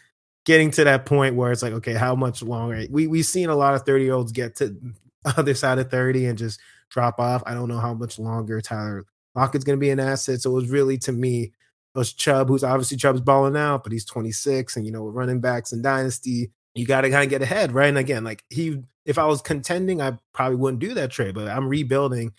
getting 0.45 0.71
to 0.71 0.85
that 0.85 1.05
point 1.05 1.35
where 1.35 1.51
it's 1.51 1.61
like, 1.61 1.73
okay, 1.73 1.93
how 1.93 2.15
much 2.15 2.41
longer? 2.41 2.85
We 2.89 3.07
we've 3.07 3.25
seen 3.25 3.49
a 3.49 3.55
lot 3.55 3.75
of 3.75 3.81
30 3.81 4.05
year 4.05 4.13
olds 4.13 4.31
get 4.31 4.55
to 4.57 4.77
other 5.25 5.55
side 5.55 5.77
of 5.77 5.91
30 5.91 6.27
and 6.27 6.37
just 6.37 6.61
drop 6.89 7.19
off. 7.19 7.43
I 7.45 7.53
don't 7.53 7.67
know 7.67 7.79
how 7.79 7.93
much 7.93 8.17
longer 8.17 8.61
Tyler 8.61 9.03
Lockett's 9.35 9.65
going 9.65 9.77
to 9.77 9.81
be 9.81 9.89
an 9.89 9.99
asset. 9.99 10.41
So 10.41 10.51
it 10.51 10.53
was 10.53 10.69
really 10.69 10.97
to 10.99 11.11
me, 11.11 11.43
it 11.43 11.97
was 11.97 12.13
Chubb, 12.13 12.47
who's 12.47 12.63
obviously 12.63 12.95
Chubb's 12.95 13.21
balling 13.21 13.57
out, 13.57 13.83
but 13.83 13.91
he's 13.91 14.05
26. 14.05 14.77
And, 14.77 14.85
you 14.85 14.93
know, 14.93 15.07
running 15.09 15.41
backs 15.41 15.73
and 15.73 15.83
dynasty, 15.83 16.51
you 16.75 16.85
got 16.85 17.01
to 17.01 17.09
kind 17.09 17.23
of 17.23 17.29
get 17.29 17.41
ahead, 17.41 17.71
right? 17.71 17.87
And 17.87 17.97
again, 17.97 18.23
like 18.23 18.43
he, 18.49 18.83
if 19.05 19.17
I 19.17 19.25
was 19.25 19.41
contending, 19.41 20.01
I 20.01 20.17
probably 20.33 20.57
wouldn't 20.57 20.81
do 20.81 20.93
that 20.95 21.11
trade, 21.11 21.33
but 21.33 21.47
I'm 21.47 21.67
rebuilding. 21.67 22.33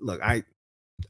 Look, 0.00 0.22
I, 0.22 0.44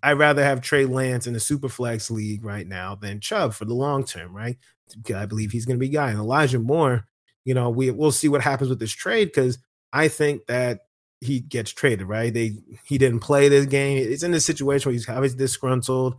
I'd 0.02 0.18
rather 0.18 0.42
have 0.42 0.62
Trey 0.62 0.86
Lance 0.86 1.26
in 1.26 1.34
the 1.34 1.40
super 1.40 1.68
flex 1.68 2.10
league 2.10 2.44
right 2.44 2.66
now 2.66 2.94
than 2.94 3.20
Chubb 3.20 3.52
for 3.52 3.66
the 3.66 3.74
long 3.74 4.04
term, 4.04 4.34
right? 4.34 4.56
I 5.14 5.26
believe 5.26 5.52
he's 5.52 5.66
going 5.66 5.76
to 5.76 5.80
be 5.80 5.88
guy. 5.88 6.10
And 6.10 6.18
Elijah 6.18 6.58
Moore, 6.58 7.06
you 7.44 7.54
know, 7.54 7.70
we 7.70 7.90
we'll 7.90 8.12
see 8.12 8.28
what 8.28 8.40
happens 8.40 8.70
with 8.70 8.78
this 8.78 8.92
trade 8.92 9.26
because 9.26 9.58
I 9.92 10.08
think 10.08 10.46
that 10.46 10.80
he 11.20 11.40
gets 11.40 11.70
traded, 11.70 12.08
right? 12.08 12.32
They 12.32 12.56
he 12.84 12.98
didn't 12.98 13.20
play 13.20 13.48
this 13.48 13.66
game. 13.66 13.98
It's 13.98 14.22
in 14.22 14.32
this 14.32 14.46
situation 14.46 14.88
where 14.88 14.94
he's 14.94 15.08
obviously 15.08 15.38
disgruntled, 15.38 16.16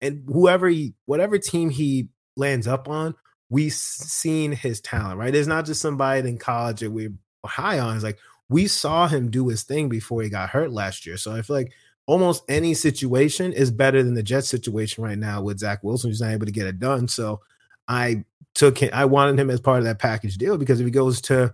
and 0.00 0.24
whoever 0.26 0.68
he, 0.68 0.94
whatever 1.06 1.38
team 1.38 1.70
he 1.70 2.08
lands 2.36 2.66
up 2.66 2.88
on, 2.88 3.14
we've 3.50 3.72
seen 3.72 4.52
his 4.52 4.80
talent, 4.80 5.18
right? 5.18 5.34
It's 5.34 5.48
not 5.48 5.66
just 5.66 5.80
somebody 5.80 6.28
in 6.28 6.38
college 6.38 6.80
that 6.80 6.90
we're 6.90 7.12
high 7.44 7.78
on. 7.78 7.94
It's 7.94 8.04
like 8.04 8.18
we 8.48 8.66
saw 8.66 9.08
him 9.08 9.30
do 9.30 9.48
his 9.48 9.62
thing 9.62 9.88
before 9.88 10.22
he 10.22 10.28
got 10.28 10.50
hurt 10.50 10.72
last 10.72 11.06
year. 11.06 11.16
So 11.16 11.32
I 11.32 11.42
feel 11.42 11.56
like 11.56 11.72
almost 12.06 12.42
any 12.48 12.74
situation 12.74 13.52
is 13.52 13.70
better 13.70 14.02
than 14.02 14.14
the 14.14 14.22
Jets 14.22 14.48
situation 14.48 15.04
right 15.04 15.18
now 15.18 15.42
with 15.42 15.58
Zach 15.58 15.82
Wilson, 15.82 16.10
who's 16.10 16.20
not 16.20 16.32
able 16.32 16.46
to 16.46 16.52
get 16.52 16.66
it 16.66 16.78
done. 16.78 17.08
So 17.08 17.40
I 17.86 18.24
took 18.54 18.78
him, 18.78 18.90
I 18.92 19.04
wanted 19.04 19.38
him 19.38 19.50
as 19.50 19.60
part 19.60 19.78
of 19.78 19.84
that 19.84 19.98
package 19.98 20.36
deal 20.36 20.58
because 20.58 20.80
if 20.80 20.86
he 20.86 20.90
goes 20.90 21.20
to 21.22 21.52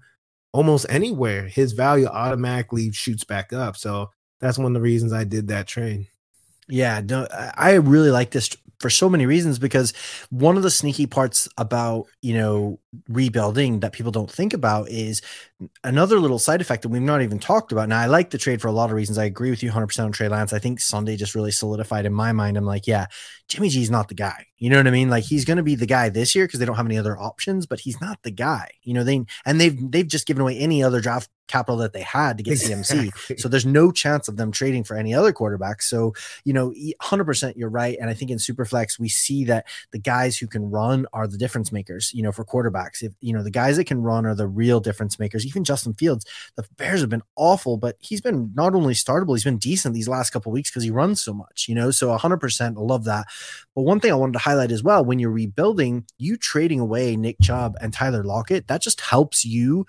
almost 0.52 0.86
anywhere, 0.88 1.48
his 1.48 1.72
value 1.72 2.06
automatically 2.06 2.92
shoots 2.92 3.24
back 3.24 3.52
up. 3.52 3.76
So 3.76 4.10
that's 4.40 4.58
one 4.58 4.68
of 4.68 4.74
the 4.74 4.80
reasons 4.80 5.12
I 5.12 5.24
did 5.24 5.48
that 5.48 5.66
trade. 5.66 6.08
Yeah, 6.68 7.00
no, 7.04 7.26
I 7.56 7.74
really 7.74 8.10
like 8.10 8.30
this 8.30 8.50
for 8.80 8.90
so 8.90 9.08
many 9.08 9.24
reasons 9.24 9.58
because 9.58 9.92
one 10.30 10.56
of 10.56 10.62
the 10.62 10.70
sneaky 10.70 11.06
parts 11.06 11.48
about 11.56 12.06
you 12.22 12.34
know 12.34 12.78
rebuilding 13.08 13.80
that 13.80 13.92
people 13.92 14.12
don't 14.12 14.30
think 14.30 14.52
about 14.52 14.88
is 14.88 15.22
another 15.84 16.18
little 16.18 16.38
side 16.38 16.60
effect 16.60 16.82
that 16.82 16.88
we've 16.88 17.02
not 17.02 17.22
even 17.22 17.38
talked 17.38 17.72
about. 17.72 17.88
Now, 17.88 18.00
I 18.00 18.06
like 18.06 18.30
the 18.30 18.38
trade 18.38 18.60
for 18.62 18.68
a 18.68 18.72
lot 18.72 18.90
of 18.90 18.96
reasons. 18.96 19.18
I 19.18 19.24
agree 19.24 19.50
with 19.50 19.62
you 19.62 19.70
100% 19.70 20.04
on 20.06 20.12
Trey 20.12 20.28
Lance. 20.28 20.52
I 20.52 20.58
think 20.58 20.80
Sunday 20.80 21.16
just 21.16 21.34
really 21.34 21.50
solidified 21.50 22.06
in 22.06 22.12
my 22.14 22.32
mind. 22.32 22.56
I'm 22.56 22.64
like, 22.66 22.86
yeah, 22.86 23.06
Jimmy 23.48 23.68
G 23.68 23.82
is 23.82 23.90
not 23.90 24.08
the 24.08 24.14
guy. 24.14 24.46
You 24.58 24.70
know 24.70 24.78
what 24.78 24.86
I 24.86 24.90
mean? 24.90 25.10
Like 25.10 25.24
he's 25.24 25.44
going 25.44 25.58
to 25.58 25.62
be 25.62 25.74
the 25.74 25.86
guy 25.86 26.08
this 26.08 26.34
year 26.34 26.46
because 26.46 26.60
they 26.60 26.66
don't 26.66 26.76
have 26.76 26.86
any 26.86 26.98
other 26.98 27.18
options, 27.18 27.66
but 27.66 27.80
he's 27.80 28.00
not 28.00 28.22
the 28.22 28.30
guy. 28.30 28.70
You 28.82 28.94
know, 28.94 29.04
they 29.04 29.24
and 29.44 29.60
they've 29.60 29.78
they've 29.90 30.08
just 30.08 30.26
given 30.26 30.40
away 30.42 30.58
any 30.58 30.82
other 30.82 31.00
draft 31.00 31.30
capital 31.46 31.76
that 31.78 31.92
they 31.92 32.02
had 32.02 32.38
to 32.38 32.44
get 32.44 32.52
exactly. 32.52 33.10
CMC. 33.10 33.40
So 33.40 33.48
there's 33.48 33.66
no 33.66 33.92
chance 33.92 34.28
of 34.28 34.36
them 34.36 34.50
trading 34.50 34.84
for 34.84 34.96
any 34.96 35.14
other 35.14 35.32
quarterback. 35.32 35.82
So, 35.82 36.14
you 36.44 36.52
know, 36.52 36.72
100% 37.02 37.56
you're 37.56 37.68
right. 37.68 37.96
And 38.00 38.08
I 38.08 38.14
think 38.14 38.30
in 38.30 38.38
Superflex, 38.38 38.98
we 38.98 39.08
see 39.08 39.44
that 39.44 39.66
the 39.90 39.98
guys 39.98 40.38
who 40.38 40.46
can 40.46 40.70
run 40.70 41.06
are 41.12 41.26
the 41.26 41.36
difference 41.36 41.72
makers, 41.72 42.12
you 42.14 42.22
know, 42.22 42.32
for 42.32 42.44
quarterbacks. 42.44 43.02
If, 43.02 43.12
you 43.20 43.32
know, 43.32 43.42
the 43.42 43.50
guys 43.50 43.76
that 43.76 43.84
can 43.84 44.02
run 44.02 44.26
are 44.26 44.34
the 44.34 44.46
real 44.46 44.80
difference 44.80 45.18
makers. 45.18 45.46
Even 45.46 45.64
Justin 45.64 45.94
Fields, 45.94 46.24
the 46.56 46.64
Bears 46.76 47.00
have 47.00 47.10
been 47.10 47.22
awful, 47.36 47.76
but 47.76 47.96
he's 48.00 48.20
been 48.20 48.52
not 48.54 48.74
only 48.74 48.94
startable, 48.94 49.34
he's 49.34 49.44
been 49.44 49.58
decent 49.58 49.94
these 49.94 50.08
last 50.08 50.30
couple 50.30 50.52
weeks 50.52 50.70
because 50.70 50.82
he 50.82 50.90
runs 50.90 51.20
so 51.20 51.32
much, 51.32 51.66
you 51.68 51.74
know. 51.74 51.90
So 51.90 52.16
100% 52.16 52.76
I 52.76 52.80
love 52.80 53.04
that. 53.04 53.26
But 53.74 53.82
one 53.82 54.00
thing 54.00 54.12
I 54.12 54.16
wanted 54.16 54.34
to 54.34 54.38
highlight 54.38 54.72
as 54.72 54.82
well 54.82 55.04
when 55.04 55.18
you're 55.18 55.30
rebuilding, 55.30 56.04
you 56.18 56.36
trading 56.36 56.80
away 56.80 57.16
Nick 57.16 57.36
Chubb 57.42 57.76
and 57.80 57.92
Tyler 57.92 58.24
Lockett, 58.24 58.68
that 58.68 58.82
just 58.82 59.00
helps 59.00 59.44
you 59.44 59.86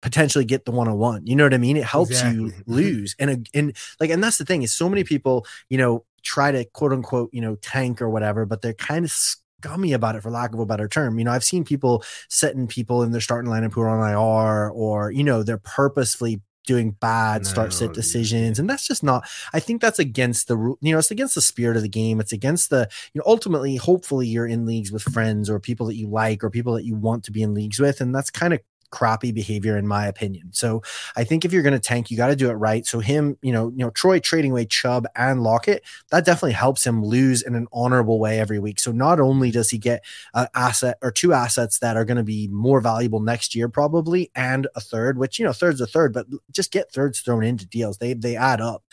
potentially 0.00 0.44
get 0.44 0.64
the 0.64 0.70
one-on-one. 0.70 1.26
You 1.26 1.36
know 1.36 1.44
what 1.44 1.54
I 1.54 1.58
mean? 1.58 1.76
It 1.76 1.84
helps 1.84 2.10
exactly. 2.10 2.44
you 2.44 2.52
lose. 2.66 3.16
And 3.18 3.48
and 3.54 3.76
like 4.00 4.10
and 4.10 4.22
that's 4.22 4.38
the 4.38 4.44
thing 4.44 4.62
is 4.62 4.74
so 4.74 4.88
many 4.88 5.04
people, 5.04 5.46
you 5.68 5.78
know, 5.78 6.04
try 6.22 6.52
to 6.52 6.64
quote 6.64 6.92
unquote, 6.92 7.30
you 7.32 7.40
know, 7.40 7.56
tank 7.56 8.00
or 8.02 8.08
whatever, 8.08 8.46
but 8.46 8.62
they're 8.62 8.74
kind 8.74 9.04
of 9.04 9.10
scummy 9.10 9.92
about 9.92 10.16
it 10.16 10.22
for 10.22 10.30
lack 10.30 10.52
of 10.52 10.60
a 10.60 10.66
better 10.66 10.88
term. 10.88 11.18
You 11.18 11.24
know, 11.24 11.32
I've 11.32 11.44
seen 11.44 11.64
people 11.64 12.04
setting 12.28 12.66
people 12.66 13.02
in 13.02 13.12
their 13.12 13.20
starting 13.20 13.50
lineup 13.50 13.72
who 13.72 13.80
are 13.80 13.88
on 13.88 14.10
IR 14.10 14.70
or, 14.70 15.10
you 15.10 15.24
know, 15.24 15.42
they're 15.42 15.58
purposefully 15.58 16.40
doing 16.66 16.90
bad 17.00 17.44
no, 17.44 17.48
start 17.48 17.72
sit 17.72 17.94
decisions 17.94 18.58
and 18.58 18.68
that's 18.68 18.86
just 18.86 19.02
not 19.02 19.26
i 19.54 19.58
think 19.58 19.80
that's 19.80 19.98
against 19.98 20.48
the 20.48 20.56
you 20.82 20.92
know 20.92 20.98
it's 20.98 21.10
against 21.10 21.34
the 21.34 21.40
spirit 21.40 21.78
of 21.78 21.82
the 21.82 21.88
game 21.88 22.20
it's 22.20 22.32
against 22.32 22.68
the 22.68 22.86
you 23.14 23.18
know 23.18 23.24
ultimately 23.26 23.76
hopefully 23.76 24.26
you're 24.26 24.46
in 24.46 24.66
leagues 24.66 24.92
with 24.92 25.02
friends 25.02 25.48
or 25.48 25.58
people 25.58 25.86
that 25.86 25.96
you 25.96 26.06
like 26.08 26.44
or 26.44 26.50
people 26.50 26.74
that 26.74 26.84
you 26.84 26.94
want 26.94 27.24
to 27.24 27.32
be 27.32 27.42
in 27.42 27.54
leagues 27.54 27.80
with 27.80 28.02
and 28.02 28.14
that's 28.14 28.28
kind 28.28 28.52
of 28.52 28.60
crappy 28.90 29.32
behavior 29.32 29.76
in 29.76 29.86
my 29.86 30.06
opinion. 30.06 30.50
So 30.52 30.82
I 31.16 31.24
think 31.24 31.44
if 31.44 31.52
you're 31.52 31.62
going 31.62 31.72
to 31.74 31.78
tank, 31.78 32.10
you 32.10 32.16
got 32.16 32.28
to 32.28 32.36
do 32.36 32.50
it 32.50 32.54
right. 32.54 32.86
So 32.86 33.00
him, 33.00 33.36
you 33.42 33.52
know, 33.52 33.68
you 33.68 33.78
know, 33.78 33.90
Troy 33.90 34.18
trading 34.18 34.52
away 34.52 34.66
Chubb 34.66 35.06
and 35.16 35.42
Lockett, 35.42 35.84
that 36.10 36.24
definitely 36.24 36.52
helps 36.52 36.86
him 36.86 37.04
lose 37.04 37.42
in 37.42 37.54
an 37.54 37.66
honorable 37.72 38.18
way 38.18 38.40
every 38.40 38.58
week. 38.58 38.80
So 38.80 38.92
not 38.92 39.20
only 39.20 39.50
does 39.50 39.70
he 39.70 39.78
get 39.78 40.04
an 40.34 40.48
asset 40.54 40.98
or 41.02 41.10
two 41.10 41.32
assets 41.32 41.78
that 41.80 41.96
are 41.96 42.04
going 42.04 42.16
to 42.16 42.22
be 42.22 42.48
more 42.48 42.80
valuable 42.80 43.20
next 43.20 43.54
year 43.54 43.68
probably, 43.68 44.30
and 44.34 44.66
a 44.74 44.80
third, 44.80 45.18
which 45.18 45.38
you 45.38 45.44
know, 45.44 45.52
third's 45.52 45.80
a 45.80 45.86
third, 45.86 46.12
but 46.12 46.26
just 46.50 46.72
get 46.72 46.92
thirds 46.92 47.20
thrown 47.20 47.44
into 47.44 47.66
deals. 47.66 47.98
They 47.98 48.14
they 48.14 48.36
add 48.36 48.60
up. 48.60 48.84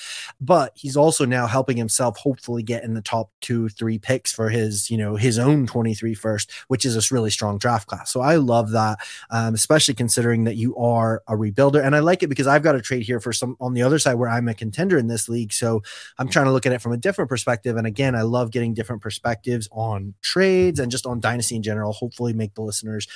But 0.41 0.71
he's 0.75 0.97
also 0.97 1.25
now 1.25 1.47
helping 1.47 1.77
himself 1.77 2.17
hopefully 2.17 2.63
get 2.63 2.83
in 2.83 2.93
the 2.93 3.01
top 3.01 3.31
two, 3.41 3.69
three 3.69 3.97
picks 3.97 4.31
for 4.31 4.49
his, 4.49 4.89
you 4.89 4.97
know, 4.97 5.15
his 5.15 5.37
own 5.39 5.67
23 5.67 6.13
first, 6.13 6.51
which 6.67 6.85
is 6.85 6.95
a 6.95 7.13
really 7.13 7.29
strong 7.29 7.57
draft 7.57 7.87
class. 7.87 8.11
So 8.11 8.21
I 8.21 8.35
love 8.35 8.71
that, 8.71 8.99
um, 9.29 9.53
especially 9.53 9.84
especially 9.85 9.95
considering 9.95 10.45
that 10.45 10.55
you 10.55 10.75
are 10.77 11.21
a 11.27 11.33
rebuilder. 11.33 11.85
And 11.85 11.95
I 11.95 11.99
like 11.99 12.23
it 12.23 12.27
because 12.27 12.47
I've 12.47 12.63
got 12.63 12.75
a 12.75 12.81
trade 12.81 13.03
here 13.03 13.19
for 13.19 13.31
some 13.31 13.55
on 13.59 13.73
the 13.73 13.83
other 13.83 13.99
side 13.99 14.15
where 14.15 14.29
I'm 14.29 14.47
a 14.47 14.53
contender 14.55 14.97
in 14.97 15.07
this 15.07 15.29
league. 15.29 15.53
So 15.53 15.83
I'm 16.17 16.27
trying 16.27 16.45
to 16.45 16.51
look 16.51 16.65
at 16.65 16.71
it 16.71 16.81
from 16.81 16.91
a 16.91 16.97
different 16.97 17.29
perspective. 17.29 17.77
And 17.77 17.85
again, 17.85 18.15
I 18.15 18.23
love 18.23 18.49
getting 18.49 18.73
different 18.73 19.03
perspectives 19.03 19.69
on 19.71 20.15
trades 20.21 20.79
and 20.79 20.91
just 20.91 21.05
on 21.05 21.19
dynasty 21.19 21.55
in 21.55 21.61
general. 21.61 21.93
Hopefully, 21.93 22.33
make 22.33 22.55
the 22.55 22.63
listeners 22.63 23.07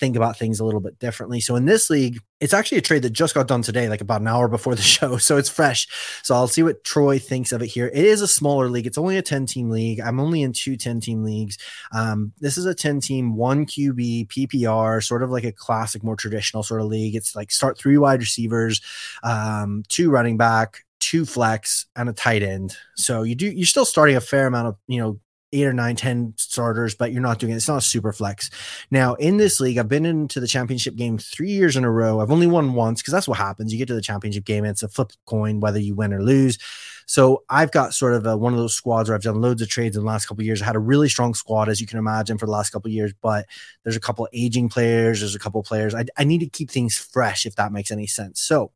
think 0.00 0.16
about 0.16 0.36
things 0.36 0.58
a 0.58 0.64
little 0.64 0.80
bit 0.80 0.98
differently. 0.98 1.40
So 1.40 1.54
in 1.54 1.64
this 1.64 1.88
league, 1.88 2.18
it's 2.38 2.52
actually 2.52 2.78
a 2.78 2.82
trade 2.82 3.02
that 3.02 3.10
just 3.10 3.34
got 3.34 3.48
done 3.48 3.62
today, 3.62 3.88
like 3.88 4.02
about 4.02 4.20
an 4.20 4.28
hour 4.28 4.46
before 4.48 4.74
the 4.74 4.82
show. 4.96 5.16
So 5.16 5.36
it's 5.36 5.48
fresh. 5.48 5.88
So 6.22 6.34
I'll 6.34 6.48
see 6.48 6.62
what 6.62 6.84
Troy 6.84 7.18
thinks 7.18 7.52
of 7.52 7.62
it 7.62 7.68
here. 7.68 7.86
It 7.86 8.04
is 8.04 8.20
a 8.20 8.28
smaller 8.28 8.68
league. 8.68 8.86
It's 8.86 8.98
only 8.98 9.16
a 9.16 9.22
10 9.22 9.46
team 9.46 9.70
league. 9.70 10.00
I'm 10.00 10.20
only 10.20 10.42
in 10.42 10.52
two 10.52 10.76
10 10.76 11.00
team 11.00 11.24
leagues. 11.24 11.58
Um, 11.92 12.32
this 12.40 12.58
is 12.58 12.66
a 12.66 12.74
10 12.74 13.00
team, 13.00 13.36
one 13.36 13.64
QB, 13.64 14.28
PPR, 14.28 15.02
sort 15.02 15.22
of 15.22 15.30
like 15.30 15.44
a 15.44 15.52
classic, 15.52 16.02
more 16.04 16.16
traditional 16.16 16.62
sort 16.62 16.82
of 16.82 16.88
league. 16.88 17.16
It's 17.16 17.34
like 17.34 17.50
start 17.50 17.78
three 17.78 17.96
wide 17.96 18.20
receivers, 18.20 18.80
um, 19.22 19.82
two 19.88 20.10
running 20.10 20.36
back, 20.36 20.84
two 21.00 21.24
flex 21.24 21.86
and 21.96 22.08
a 22.08 22.12
tight 22.12 22.42
end. 22.42 22.76
So 22.96 23.22
you 23.22 23.34
do 23.34 23.46
you're 23.46 23.66
still 23.66 23.84
starting 23.84 24.16
a 24.16 24.20
fair 24.20 24.46
amount 24.46 24.68
of, 24.68 24.76
you 24.88 25.00
know, 25.00 25.20
eight 25.52 25.66
or 25.66 25.72
nine, 25.72 25.96
ten 25.96 26.34
starters, 26.36 26.94
but 26.94 27.12
you're 27.12 27.22
not 27.22 27.38
doing 27.38 27.52
it. 27.52 27.56
It's 27.56 27.68
not 27.68 27.78
a 27.78 27.82
super 27.82 28.12
flex. 28.12 28.50
Now, 28.90 29.14
in 29.14 29.36
this 29.36 29.60
league, 29.60 29.78
I've 29.78 29.88
been 29.88 30.06
into 30.06 30.40
the 30.40 30.46
championship 30.46 30.96
game 30.96 31.18
three 31.18 31.50
years 31.50 31.76
in 31.76 31.84
a 31.84 31.90
row. 31.90 32.20
I've 32.20 32.30
only 32.32 32.46
won 32.46 32.74
once 32.74 33.00
because 33.00 33.12
that's 33.12 33.28
what 33.28 33.38
happens. 33.38 33.72
You 33.72 33.78
get 33.78 33.88
to 33.88 33.94
the 33.94 34.02
championship 34.02 34.44
game, 34.44 34.64
and 34.64 34.70
it's 34.70 34.82
a 34.82 34.88
flip 34.88 35.12
coin 35.26 35.60
whether 35.60 35.78
you 35.78 35.94
win 35.94 36.12
or 36.12 36.22
lose. 36.22 36.58
So 37.06 37.44
I've 37.48 37.70
got 37.70 37.94
sort 37.94 38.14
of 38.14 38.26
a, 38.26 38.36
one 38.36 38.52
of 38.52 38.58
those 38.58 38.74
squads 38.74 39.08
where 39.08 39.16
I've 39.16 39.22
done 39.22 39.40
loads 39.40 39.62
of 39.62 39.68
trades 39.68 39.96
in 39.96 40.02
the 40.02 40.06
last 40.08 40.26
couple 40.26 40.42
years. 40.44 40.60
I 40.60 40.66
had 40.66 40.76
a 40.76 40.80
really 40.80 41.08
strong 41.08 41.34
squad, 41.34 41.68
as 41.68 41.80
you 41.80 41.86
can 41.86 41.98
imagine, 41.98 42.36
for 42.36 42.46
the 42.46 42.52
last 42.52 42.70
couple 42.70 42.90
years. 42.90 43.12
But 43.22 43.46
there's 43.84 43.96
a 43.96 44.00
couple 44.00 44.28
aging 44.32 44.68
players. 44.68 45.20
There's 45.20 45.36
a 45.36 45.38
couple 45.38 45.62
players. 45.62 45.94
I, 45.94 46.04
I 46.18 46.24
need 46.24 46.40
to 46.40 46.48
keep 46.48 46.70
things 46.70 46.98
fresh, 46.98 47.46
if 47.46 47.54
that 47.56 47.72
makes 47.72 47.92
any 47.92 48.08
sense. 48.08 48.40
So 48.40 48.72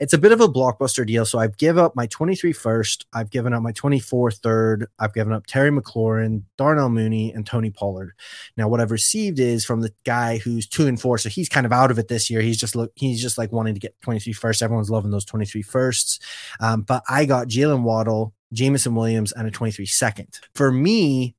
it's 0.00 0.14
a 0.14 0.18
bit 0.18 0.32
of 0.32 0.40
a 0.40 0.48
blockbuster 0.48 1.06
deal. 1.06 1.26
So 1.26 1.38
I've 1.38 1.58
given 1.58 1.84
up 1.84 1.94
my 1.94 2.06
23 2.06 2.52
first. 2.52 3.06
I've 3.12 3.30
given 3.30 3.52
up 3.52 3.62
my 3.62 3.72
24 3.72 4.30
third. 4.30 4.86
I've 4.98 5.12
given 5.12 5.34
up 5.34 5.46
Terry 5.46 5.70
McLaurin, 5.70 6.44
Darnell 6.56 6.88
Mooney, 6.88 7.32
and 7.32 7.46
Tony 7.46 7.70
Pollard. 7.70 8.12
Now, 8.56 8.68
what 8.68 8.80
I've 8.80 8.90
received 8.90 9.38
is 9.38 9.64
from 9.64 9.82
the 9.82 9.92
guy 10.04 10.38
who's 10.38 10.66
two 10.66 10.86
and 10.86 10.98
four. 10.98 11.18
So 11.18 11.28
he's 11.28 11.50
kind 11.50 11.66
of 11.66 11.72
out 11.72 11.90
of 11.90 11.98
it 11.98 12.08
this 12.08 12.30
year. 12.30 12.40
He's 12.40 12.58
just 12.58 12.74
look, 12.74 12.92
he's 12.94 13.20
just 13.20 13.36
like 13.36 13.52
wanting 13.52 13.74
to 13.74 13.80
get 13.80 14.00
23 14.00 14.32
first. 14.32 14.62
Everyone's 14.62 14.90
loving 14.90 15.10
those 15.10 15.26
23 15.26 15.60
firsts. 15.62 16.18
Um, 16.60 16.80
but 16.80 17.02
I 17.08 17.26
got 17.26 17.48
Jaylen 17.48 17.73
Waddle, 17.82 18.34
Jameson 18.52 18.94
Williams, 18.94 19.32
and 19.32 19.48
a 19.48 19.50
23 19.50 19.86
second. 19.86 20.38
For 20.54 20.70
me, 20.70 21.34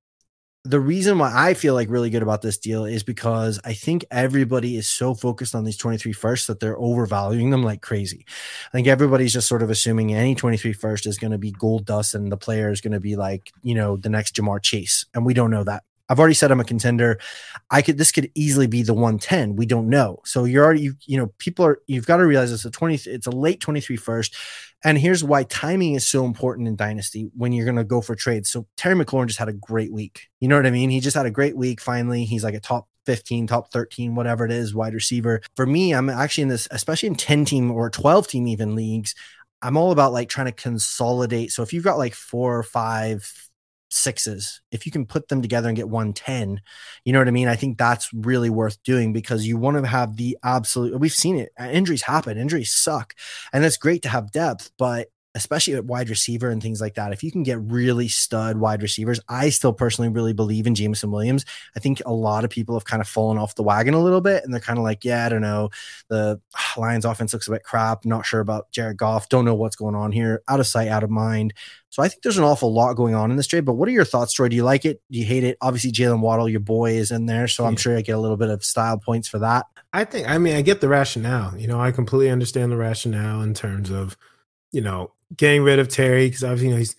the 0.66 0.80
reason 0.80 1.20
why 1.20 1.32
I 1.34 1.54
feel 1.54 1.76
like 1.76 1.92
really 1.92 2.10
good 2.10 2.24
about 2.24 2.42
this 2.42 2.58
deal 2.58 2.86
is 2.86 3.04
because 3.04 3.60
I 3.64 3.74
think 3.74 4.04
everybody 4.10 4.78
is 4.78 4.90
so 4.90 5.14
focused 5.14 5.54
on 5.54 5.64
these 5.64 5.78
23 5.78 6.12
firsts 6.12 6.48
that 6.48 6.60
they're 6.60 6.78
overvaluing 6.78 7.52
them 7.52 7.62
like 7.62 7.82
crazy. 7.82 8.26
I 8.28 8.72
think 8.72 8.88
everybody's 8.88 9.34
just 9.34 9.48
sort 9.48 9.62
of 9.62 9.70
assuming 9.70 10.16
any 10.16 10.34
23 10.34 10.74
first 10.74 11.06
is 11.06 11.20
going 11.20 11.32
to 11.32 11.38
be 11.38 11.52
gold 11.52 11.86
dust 11.86 12.16
and 12.16 12.32
the 12.32 12.38
player 12.38 12.72
is 12.72 12.82
going 12.82 12.94
to 12.94 13.00
be 13.00 13.16
like, 13.16 13.52
you 13.62 13.76
know, 13.76 13.96
the 13.96 14.10
next 14.10 14.36
Ja'Marr 14.36 14.62
Chase. 14.62 15.06
And 15.14 15.24
we 15.24 15.36
don't 15.36 15.52
know 15.52 15.64
that. 15.64 15.84
I've 16.10 16.20
already 16.20 16.36
said 16.36 16.52
I'm 16.52 16.60
a 16.60 16.66
contender. 16.66 17.20
I 17.72 17.82
could 17.82 17.98
this 17.98 18.12
could 18.12 18.32
easily 18.36 18.68
be 18.68 18.84
the 18.84 18.94
110. 18.94 19.56
We 19.56 19.66
don't 19.66 19.90
know. 19.90 20.20
So 20.24 20.46
you're 20.46 20.64
already 20.64 20.82
you, 20.82 20.94
you 21.06 21.18
know 21.18 21.34
people 21.40 21.66
are 21.66 21.80
you've 21.88 22.06
got 22.06 22.18
to 22.18 22.26
realize 22.26 22.52
it's 22.52 22.66
a 22.66 22.72
20 22.72 22.96
it's 23.10 23.28
a 23.28 23.32
late 23.32 23.60
23 23.60 23.96
first. 23.98 24.36
And 24.86 25.00
here's 25.00 25.24
why 25.24 25.44
timing 25.44 25.96
is 25.96 26.08
so 26.08 26.26
important 26.26 26.68
in 26.68 26.76
dynasty 26.76 27.32
when 27.36 27.52
you're 27.52 27.66
going 27.66 27.76
to 27.76 27.84
go 27.84 28.02
for 28.02 28.16
trades. 28.16 28.52
So 28.52 28.68
Terry 28.78 28.94
McLaurin 28.94 29.26
just 29.26 29.40
had 29.40 29.50
a 29.50 29.54
great 29.54 29.92
week. 29.92 30.28
You 30.40 30.48
know 30.48 30.58
what 30.58 30.68
I 30.68 30.72
mean? 30.72 30.92
He 30.92 31.00
just 31.00 31.18
had 31.18 31.26
a 31.26 31.32
great 31.32 31.58
week 31.58 31.82
finally. 31.82 32.24
He's 32.24 32.44
like 32.44 32.54
a 32.54 32.60
top 32.60 32.88
15, 33.08 33.48
top 33.48 33.72
13, 33.72 34.14
whatever 34.14 34.46
it 34.46 34.52
is, 34.52 34.76
wide 34.76 34.94
receiver. 34.94 35.42
For 35.56 35.66
me, 35.66 35.96
I'm 35.96 36.08
actually 36.08 36.44
in 36.44 36.50
this 36.50 36.68
especially 36.70 37.08
in 37.08 37.16
10 37.16 37.46
team 37.46 37.72
or 37.72 37.90
12 37.90 38.28
team 38.28 38.48
even 38.48 38.76
leagues. 38.76 39.16
I'm 39.64 39.76
all 39.76 39.92
about 39.92 40.14
like 40.14 40.30
trying 40.30 40.46
to 40.46 40.52
consolidate. 40.52 41.52
So 41.52 41.64
if 41.64 41.74
you've 41.74 41.84
got 41.84 41.98
like 41.98 42.14
four 42.14 42.56
or 42.56 42.64
five 42.64 43.45
sixes. 43.90 44.62
If 44.72 44.86
you 44.86 44.92
can 44.92 45.06
put 45.06 45.28
them 45.28 45.42
together 45.42 45.68
and 45.68 45.78
get 45.78 45.90
110, 45.90 46.62
you 47.04 47.14
know 47.14 47.20
what 47.20 47.28
I 47.28 47.32
mean? 47.32 47.48
I 47.48 47.56
think 47.56 47.78
that's 47.78 48.14
really 48.14 48.50
worth 48.50 48.82
doing 48.84 49.14
because 49.14 49.48
you 49.48 49.58
want 49.58 49.78
to 49.78 49.88
have 49.88 50.18
the 50.18 50.38
absolute, 50.44 51.00
we've 51.00 51.12
seen 51.12 51.38
it. 51.38 51.52
Injuries 51.60 52.04
happen, 52.04 52.38
injuries 52.38 52.72
suck. 52.72 53.14
And 53.54 53.64
it's 53.64 53.78
great 53.78 54.02
to 54.04 54.10
have 54.10 54.32
depth, 54.32 54.72
but 54.78 55.08
especially 55.36 55.76
at 55.76 55.86
wide 55.86 56.10
receiver 56.10 56.50
and 56.50 56.62
things 56.62 56.82
like 56.82 56.96
that. 56.96 57.14
If 57.14 57.24
you 57.24 57.32
can 57.32 57.44
get 57.44 57.60
really 57.62 58.08
stud 58.08 58.58
wide 58.58 58.82
receivers, 58.82 59.20
I 59.30 59.50
still 59.50 59.74
personally 59.74 60.10
really 60.10 60.34
believe 60.34 60.66
in 60.66 60.74
Jameson 60.74 61.12
Williams. 61.12 61.46
I 61.76 61.80
think 61.80 62.02
a 62.06 62.14
lot 62.14 62.44
of 62.44 62.50
people 62.50 62.76
have 62.76 62.86
kind 62.86 63.02
of 63.02 63.08
fallen 63.08 63.38
off 63.38 63.56
the 63.56 63.64
wagon 63.64 63.94
a 63.94 64.02
little 64.02 64.22
bit 64.22 64.44
and 64.44 64.54
they're 64.54 64.62
kind 64.62 64.80
of 64.80 64.84
like, 64.84 65.06
yeah, 65.06 65.26
I 65.26 65.30
don't 65.30 65.42
know. 65.42 65.70
The 66.08 66.42
Lions 66.78 67.06
offense 67.06 67.34
looks 67.34 67.48
a 67.48 67.52
bit 67.52 67.64
crap. 67.64 68.06
Not 68.06 68.26
sure 68.26 68.40
about 68.40 68.72
Jared 68.72 68.98
Goff. 68.98 69.30
Don't 69.30 69.46
know 69.46 69.56
what's 69.56 69.76
going 69.76 69.96
on 69.96 70.12
here. 70.12 70.42
Out 70.48 70.60
of 70.60 70.68
sight, 70.68 70.88
out 70.88 71.04
of 71.04 71.10
mind. 71.10 71.54
So 71.90 72.04
I 72.04 72.10
think 72.10 72.24
there's 72.24 72.38
an 72.38 72.44
awful 72.44 72.74
lot 72.74 72.96
going 72.96 73.16
on 73.16 73.32
in 73.32 73.38
this 73.38 73.48
trade. 73.48 73.64
But 73.64 73.76
what 73.76 73.88
are 73.88 73.94
your 73.94 74.04
thoughts, 74.04 74.34
Troy? 74.34 74.50
Do 74.50 74.56
you 74.58 74.66
like 74.66 74.84
it? 74.84 75.02
Do 75.10 75.18
you 75.18 75.24
hate 75.24 75.46
it? 75.46 75.58
Obviously, 75.62 75.94
Jaylen 75.94 76.20
Waddle, 76.20 76.50
your 76.50 76.60
boy, 76.60 76.92
is 76.92 77.10
in 77.10 77.26
there. 77.26 77.48
So 77.48 77.64
I'm 77.64 77.78
sure 77.78 77.98
I 77.98 78.02
get 78.02 78.16
a 78.16 78.20
little 78.20 78.36
bit 78.36 78.50
of 78.50 78.66
style 78.66 78.98
points 78.98 79.30
for 79.30 79.40
that. 79.40 79.66
I 79.94 80.04
think, 80.04 80.28
I 80.28 80.38
mean, 80.38 80.58
I 80.58 80.62
get 80.62 80.82
the 80.82 80.90
rationale. 80.90 81.58
You 81.58 81.68
know, 81.68 81.80
I 81.80 81.92
completely 81.92 82.30
understand 82.30 82.70
the 82.70 82.76
rationale 82.76 83.42
in 83.42 83.54
terms 83.54 83.92
of, 83.92 84.18
you 84.74 84.82
know, 84.82 85.14
getting 85.36 85.64
rid 85.64 85.80
of 85.80 85.88
Terry 85.88 86.28
because 86.28 86.44
obviously 86.44 86.68
you 86.68 86.74
know 86.74 86.80
he's 86.80 86.96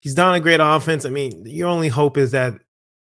he's 0.00 0.14
done 0.14 0.34
a 0.34 0.40
great 0.40 0.60
offense. 0.60 1.04
I 1.04 1.10
mean, 1.10 1.44
your 1.46 1.68
only 1.68 1.88
hope 1.88 2.16
is 2.16 2.32
that 2.32 2.54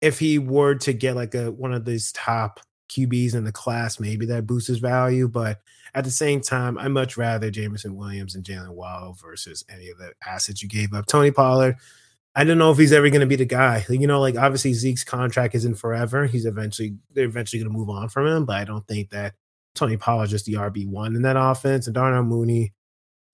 if 0.01 0.19
he 0.19 0.39
were 0.39 0.75
to 0.75 0.93
get 0.93 1.15
like 1.15 1.35
a 1.35 1.51
one 1.51 1.73
of 1.73 1.85
these 1.85 2.11
top 2.11 2.59
QBs 2.89 3.35
in 3.35 3.43
the 3.43 3.51
class, 3.51 3.99
maybe 3.99 4.25
that 4.27 4.47
boosts 4.47 4.67
his 4.67 4.79
value. 4.79 5.27
But 5.27 5.59
at 5.93 6.03
the 6.03 6.11
same 6.11 6.41
time, 6.41 6.77
I 6.77 6.87
much 6.87 7.17
rather 7.17 7.51
Jameson 7.51 7.95
Williams 7.95 8.35
and 8.35 8.43
Jaylen 8.43 8.69
Waddle 8.69 9.17
versus 9.21 9.63
any 9.69 9.89
of 9.89 9.97
the 9.97 10.13
assets 10.25 10.61
you 10.61 10.69
gave 10.69 10.93
up. 10.93 11.05
Tony 11.05 11.31
Pollard, 11.31 11.75
I 12.35 12.43
don't 12.43 12.57
know 12.57 12.71
if 12.71 12.77
he's 12.77 12.93
ever 12.93 13.09
going 13.09 13.21
to 13.21 13.27
be 13.27 13.35
the 13.35 13.45
guy. 13.45 13.85
You 13.89 14.07
know, 14.07 14.21
like 14.21 14.37
obviously 14.37 14.73
Zeke's 14.73 15.03
contract 15.03 15.55
isn't 15.55 15.75
forever. 15.75 16.25
He's 16.25 16.45
eventually 16.45 16.95
they're 17.13 17.25
eventually 17.25 17.61
going 17.61 17.71
to 17.71 17.77
move 17.77 17.89
on 17.89 18.09
from 18.09 18.27
him, 18.27 18.45
but 18.45 18.57
I 18.57 18.63
don't 18.63 18.87
think 18.87 19.09
that 19.09 19.33
Tony 19.75 19.97
Pollard 19.97 20.29
just 20.29 20.45
the 20.45 20.53
RB 20.53 20.87
one 20.87 21.15
in 21.15 21.21
that 21.23 21.37
offense. 21.37 21.87
And 21.87 21.93
Darnell 21.95 22.23
Mooney, 22.23 22.73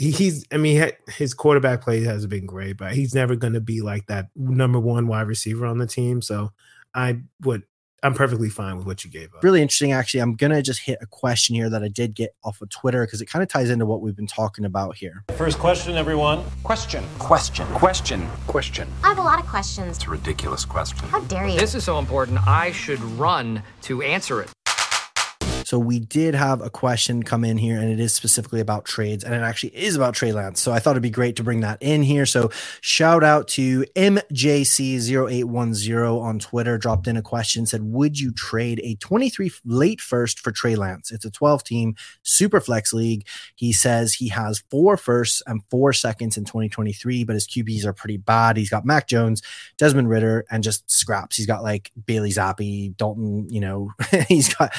he, 0.04 0.12
he's 0.12 0.46
I 0.52 0.58
mean 0.58 0.92
his 1.08 1.34
quarterback 1.34 1.82
play 1.82 2.04
has 2.04 2.26
been 2.28 2.46
great, 2.46 2.78
but 2.78 2.94
he's 2.94 3.16
never 3.16 3.36
going 3.36 3.54
to 3.54 3.62
be 3.62 3.82
like 3.82 4.08
that 4.08 4.28
number 4.36 4.80
one 4.80 5.08
wide 5.08 5.28
receiver 5.28 5.66
on 5.66 5.78
the 5.78 5.88
team. 5.88 6.22
So 6.22 6.52
I 6.94 7.22
would 7.42 7.64
I'm 8.04 8.14
perfectly 8.14 8.50
fine 8.50 8.76
with 8.76 8.86
what 8.86 9.06
you 9.06 9.10
gave 9.10 9.34
up. 9.34 9.42
Really 9.44 9.62
interesting, 9.62 9.94
actually. 9.94 10.20
I'm 10.20 10.36
gonna 10.36 10.62
just 10.62 10.82
hit 10.82 10.98
a 11.02 11.06
question 11.06 11.56
here 11.56 11.70
that 11.70 11.84
I 11.84 11.88
did 11.88 12.14
get 12.14 12.36
off 12.44 12.62
of 12.62 12.70
Twitter 12.70 13.06
because 13.06 13.22
it 13.22 13.28
kind 13.28 13.42
of 13.42 13.48
ties 13.48 13.70
into 13.70 13.86
what 13.86 14.02
we've 14.02 14.16
been 14.16 14.28
talking 14.28 14.66
about 14.66 14.98
here. 14.98 15.24
First 15.38 15.58
question, 15.58 15.96
everyone. 15.96 16.44
Question. 16.64 17.06
Question. 17.18 17.66
Question. 17.68 18.28
Question. 18.48 18.90
I 19.06 19.08
have 19.08 19.20
a 19.20 19.24
lot 19.24 19.40
of 19.40 19.46
questions. 19.46 19.96
It's 19.98 20.06
a 20.06 20.10
ridiculous 20.10 20.66
question. 20.66 21.08
How 21.08 21.22
dare 21.22 21.48
you? 21.48 21.58
This 21.58 21.76
is 21.76 21.86
so 21.86 21.98
important. 21.98 22.46
I 22.46 22.74
should 22.74 23.02
run 23.02 23.64
to 23.84 24.02
answer 24.02 24.42
it. 24.42 24.50
So 25.66 25.80
we 25.80 26.00
did 26.00 26.36
have 26.36 26.62
a 26.62 26.70
question 26.70 27.24
come 27.24 27.46
in 27.46 27.58
here, 27.58 27.80
and 27.80 27.90
it 27.90 28.00
is 28.00 28.14
specifically 28.14 28.60
about 28.60 28.86
trades, 28.86 29.24
and 29.24 29.34
it 29.34 29.42
actually 29.42 29.76
is 29.76 29.96
about 29.96 30.14
Trey 30.14 30.32
Lance. 30.32 30.62
So 30.62 30.72
I 30.72 30.78
thought 30.80 30.92
it'd 30.92 31.04
be 31.04 31.10
great 31.10 31.36
to 31.38 31.44
bring 31.44 31.62
that 31.62 31.82
in 31.82 32.04
here. 32.04 32.26
So 32.26 32.52
shout 32.82 33.24
out 33.24 33.48
to 33.50 33.86
MJC0810 33.96 36.22
on 36.22 36.40
Twitter, 36.40 36.78
dropped 36.78 37.08
in 37.08 37.18
a 37.18 37.22
question, 37.22 37.66
said, 37.66 37.84
Would 37.84 38.20
you 38.20 38.32
trade 38.34 38.82
a 38.84 38.96
23 38.96 39.52
late 39.66 40.02
first 40.02 40.40
for 40.40 40.52
Trey 40.52 40.76
Lance? 40.76 41.12
It's 41.12 41.26
a 41.26 41.32
12 41.32 41.64
team 41.64 41.96
super 42.24 42.60
flex 42.60 42.94
league. 42.94 43.26
He 43.56 43.72
says 43.74 44.14
he 44.14 44.30
has 44.30 44.64
four 44.70 44.98
firsts 44.98 45.42
and 45.48 45.62
four 45.70 45.94
seconds 45.94 46.38
in 46.38 46.46
2023, 46.46 47.24
but 47.24 47.34
his 47.34 47.48
QBs 47.48 47.86
are 47.86 47.94
pretty 47.94 48.18
bad. 48.18 48.58
He's 48.58 48.70
got 48.70 48.86
Mac 48.86 49.08
Jones, 49.08 49.42
Desmond 49.78 50.10
Ridder, 50.10 50.46
and 50.52 50.64
just 50.64 50.90
scraps. 50.92 51.38
He's 51.38 51.48
got 51.48 51.64
like 51.64 51.92
Bailey 52.06 52.32
Zappe, 52.32 52.96
Dalton, 52.98 53.48
you 53.50 53.62
know, 53.62 53.92
he's 54.28 54.54
got 54.54 54.74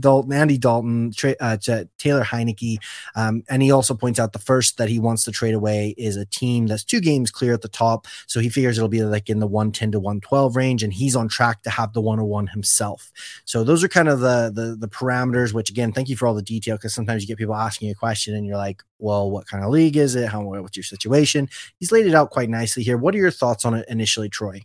Dalton, 0.00 0.32
Andy 0.32 0.58
Dalton, 0.58 1.12
uh, 1.40 1.56
Taylor 1.56 2.24
Heinicke. 2.24 2.78
Um, 3.14 3.42
and 3.48 3.62
he 3.62 3.70
also 3.70 3.94
points 3.94 4.18
out 4.18 4.32
the 4.32 4.38
first 4.38 4.78
that 4.78 4.88
he 4.88 4.98
wants 4.98 5.24
to 5.24 5.30
trade 5.30 5.54
away 5.54 5.94
is 5.96 6.16
a 6.16 6.26
team 6.26 6.66
that's 6.66 6.84
two 6.84 7.00
games 7.00 7.30
clear 7.30 7.54
at 7.54 7.62
the 7.62 7.68
top. 7.68 8.06
So 8.26 8.40
he 8.40 8.48
figures 8.48 8.78
it'll 8.78 8.88
be 8.88 9.02
like 9.02 9.28
in 9.28 9.38
the 9.38 9.46
110 9.46 9.92
to 9.92 10.00
112 10.00 10.56
range, 10.56 10.82
and 10.82 10.92
he's 10.92 11.14
on 11.14 11.28
track 11.28 11.62
to 11.62 11.70
have 11.70 11.92
the 11.92 12.00
101 12.00 12.48
himself. 12.48 13.12
So 13.44 13.64
those 13.64 13.84
are 13.84 13.88
kind 13.88 14.08
of 14.08 14.20
the 14.20 14.50
the, 14.52 14.76
the 14.78 14.88
parameters, 14.88 15.52
which 15.52 15.70
again, 15.70 15.92
thank 15.92 16.08
you 16.08 16.16
for 16.16 16.26
all 16.26 16.34
the 16.34 16.42
detail 16.42 16.76
because 16.76 16.94
sometimes 16.94 17.22
you 17.22 17.28
get 17.28 17.38
people 17.38 17.54
asking 17.54 17.88
you 17.88 17.92
a 17.92 17.96
question 17.96 18.34
and 18.34 18.46
you're 18.46 18.56
like, 18.56 18.82
well, 18.98 19.30
what 19.30 19.46
kind 19.46 19.64
of 19.64 19.70
league 19.70 19.96
is 19.96 20.14
it? 20.14 20.28
How 20.28 20.42
what's 20.42 20.76
your 20.76 20.84
situation? 20.84 21.48
He's 21.78 21.92
laid 21.92 22.06
it 22.06 22.14
out 22.14 22.30
quite 22.30 22.48
nicely 22.48 22.82
here. 22.82 22.96
What 22.96 23.14
are 23.14 23.18
your 23.18 23.30
thoughts 23.30 23.64
on 23.64 23.74
it 23.74 23.86
initially, 23.88 24.28
Troy? 24.28 24.62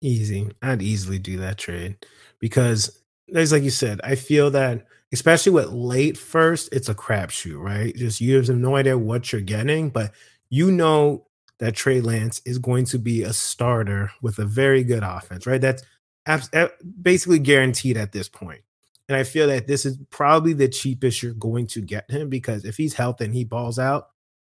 Easy. 0.00 0.50
I'd 0.62 0.82
easily 0.82 1.18
do 1.18 1.36
that 1.38 1.58
trade 1.58 2.06
because 2.38 2.99
there's 3.32 3.52
like 3.52 3.62
you 3.62 3.70
said, 3.70 4.00
I 4.04 4.14
feel 4.14 4.50
that 4.52 4.86
especially 5.12 5.52
with 5.52 5.70
late 5.70 6.16
first, 6.16 6.68
it's 6.72 6.88
a 6.88 6.94
crapshoot, 6.94 7.58
right? 7.58 7.94
Just 7.94 8.20
you 8.20 8.36
have 8.36 8.48
no 8.48 8.76
idea 8.76 8.96
what 8.96 9.32
you're 9.32 9.40
getting, 9.40 9.90
but 9.90 10.12
you 10.50 10.70
know 10.70 11.26
that 11.58 11.74
Trey 11.74 12.00
Lance 12.00 12.40
is 12.44 12.58
going 12.58 12.84
to 12.86 12.98
be 12.98 13.22
a 13.22 13.32
starter 13.32 14.10
with 14.22 14.38
a 14.38 14.44
very 14.44 14.82
good 14.82 15.02
offense, 15.02 15.46
right? 15.46 15.60
That's 15.60 15.82
abs- 16.26 16.48
eh, 16.52 16.68
basically 17.02 17.38
guaranteed 17.38 17.96
at 17.96 18.12
this 18.12 18.28
point. 18.28 18.60
And 19.08 19.16
I 19.16 19.24
feel 19.24 19.48
that 19.48 19.66
this 19.66 19.84
is 19.84 19.98
probably 20.10 20.52
the 20.52 20.68
cheapest 20.68 21.22
you're 21.22 21.34
going 21.34 21.66
to 21.68 21.80
get 21.80 22.10
him 22.10 22.28
because 22.28 22.64
if 22.64 22.76
he's 22.76 22.94
healthy 22.94 23.24
and 23.24 23.34
he 23.34 23.44
balls 23.44 23.78
out, 23.78 24.10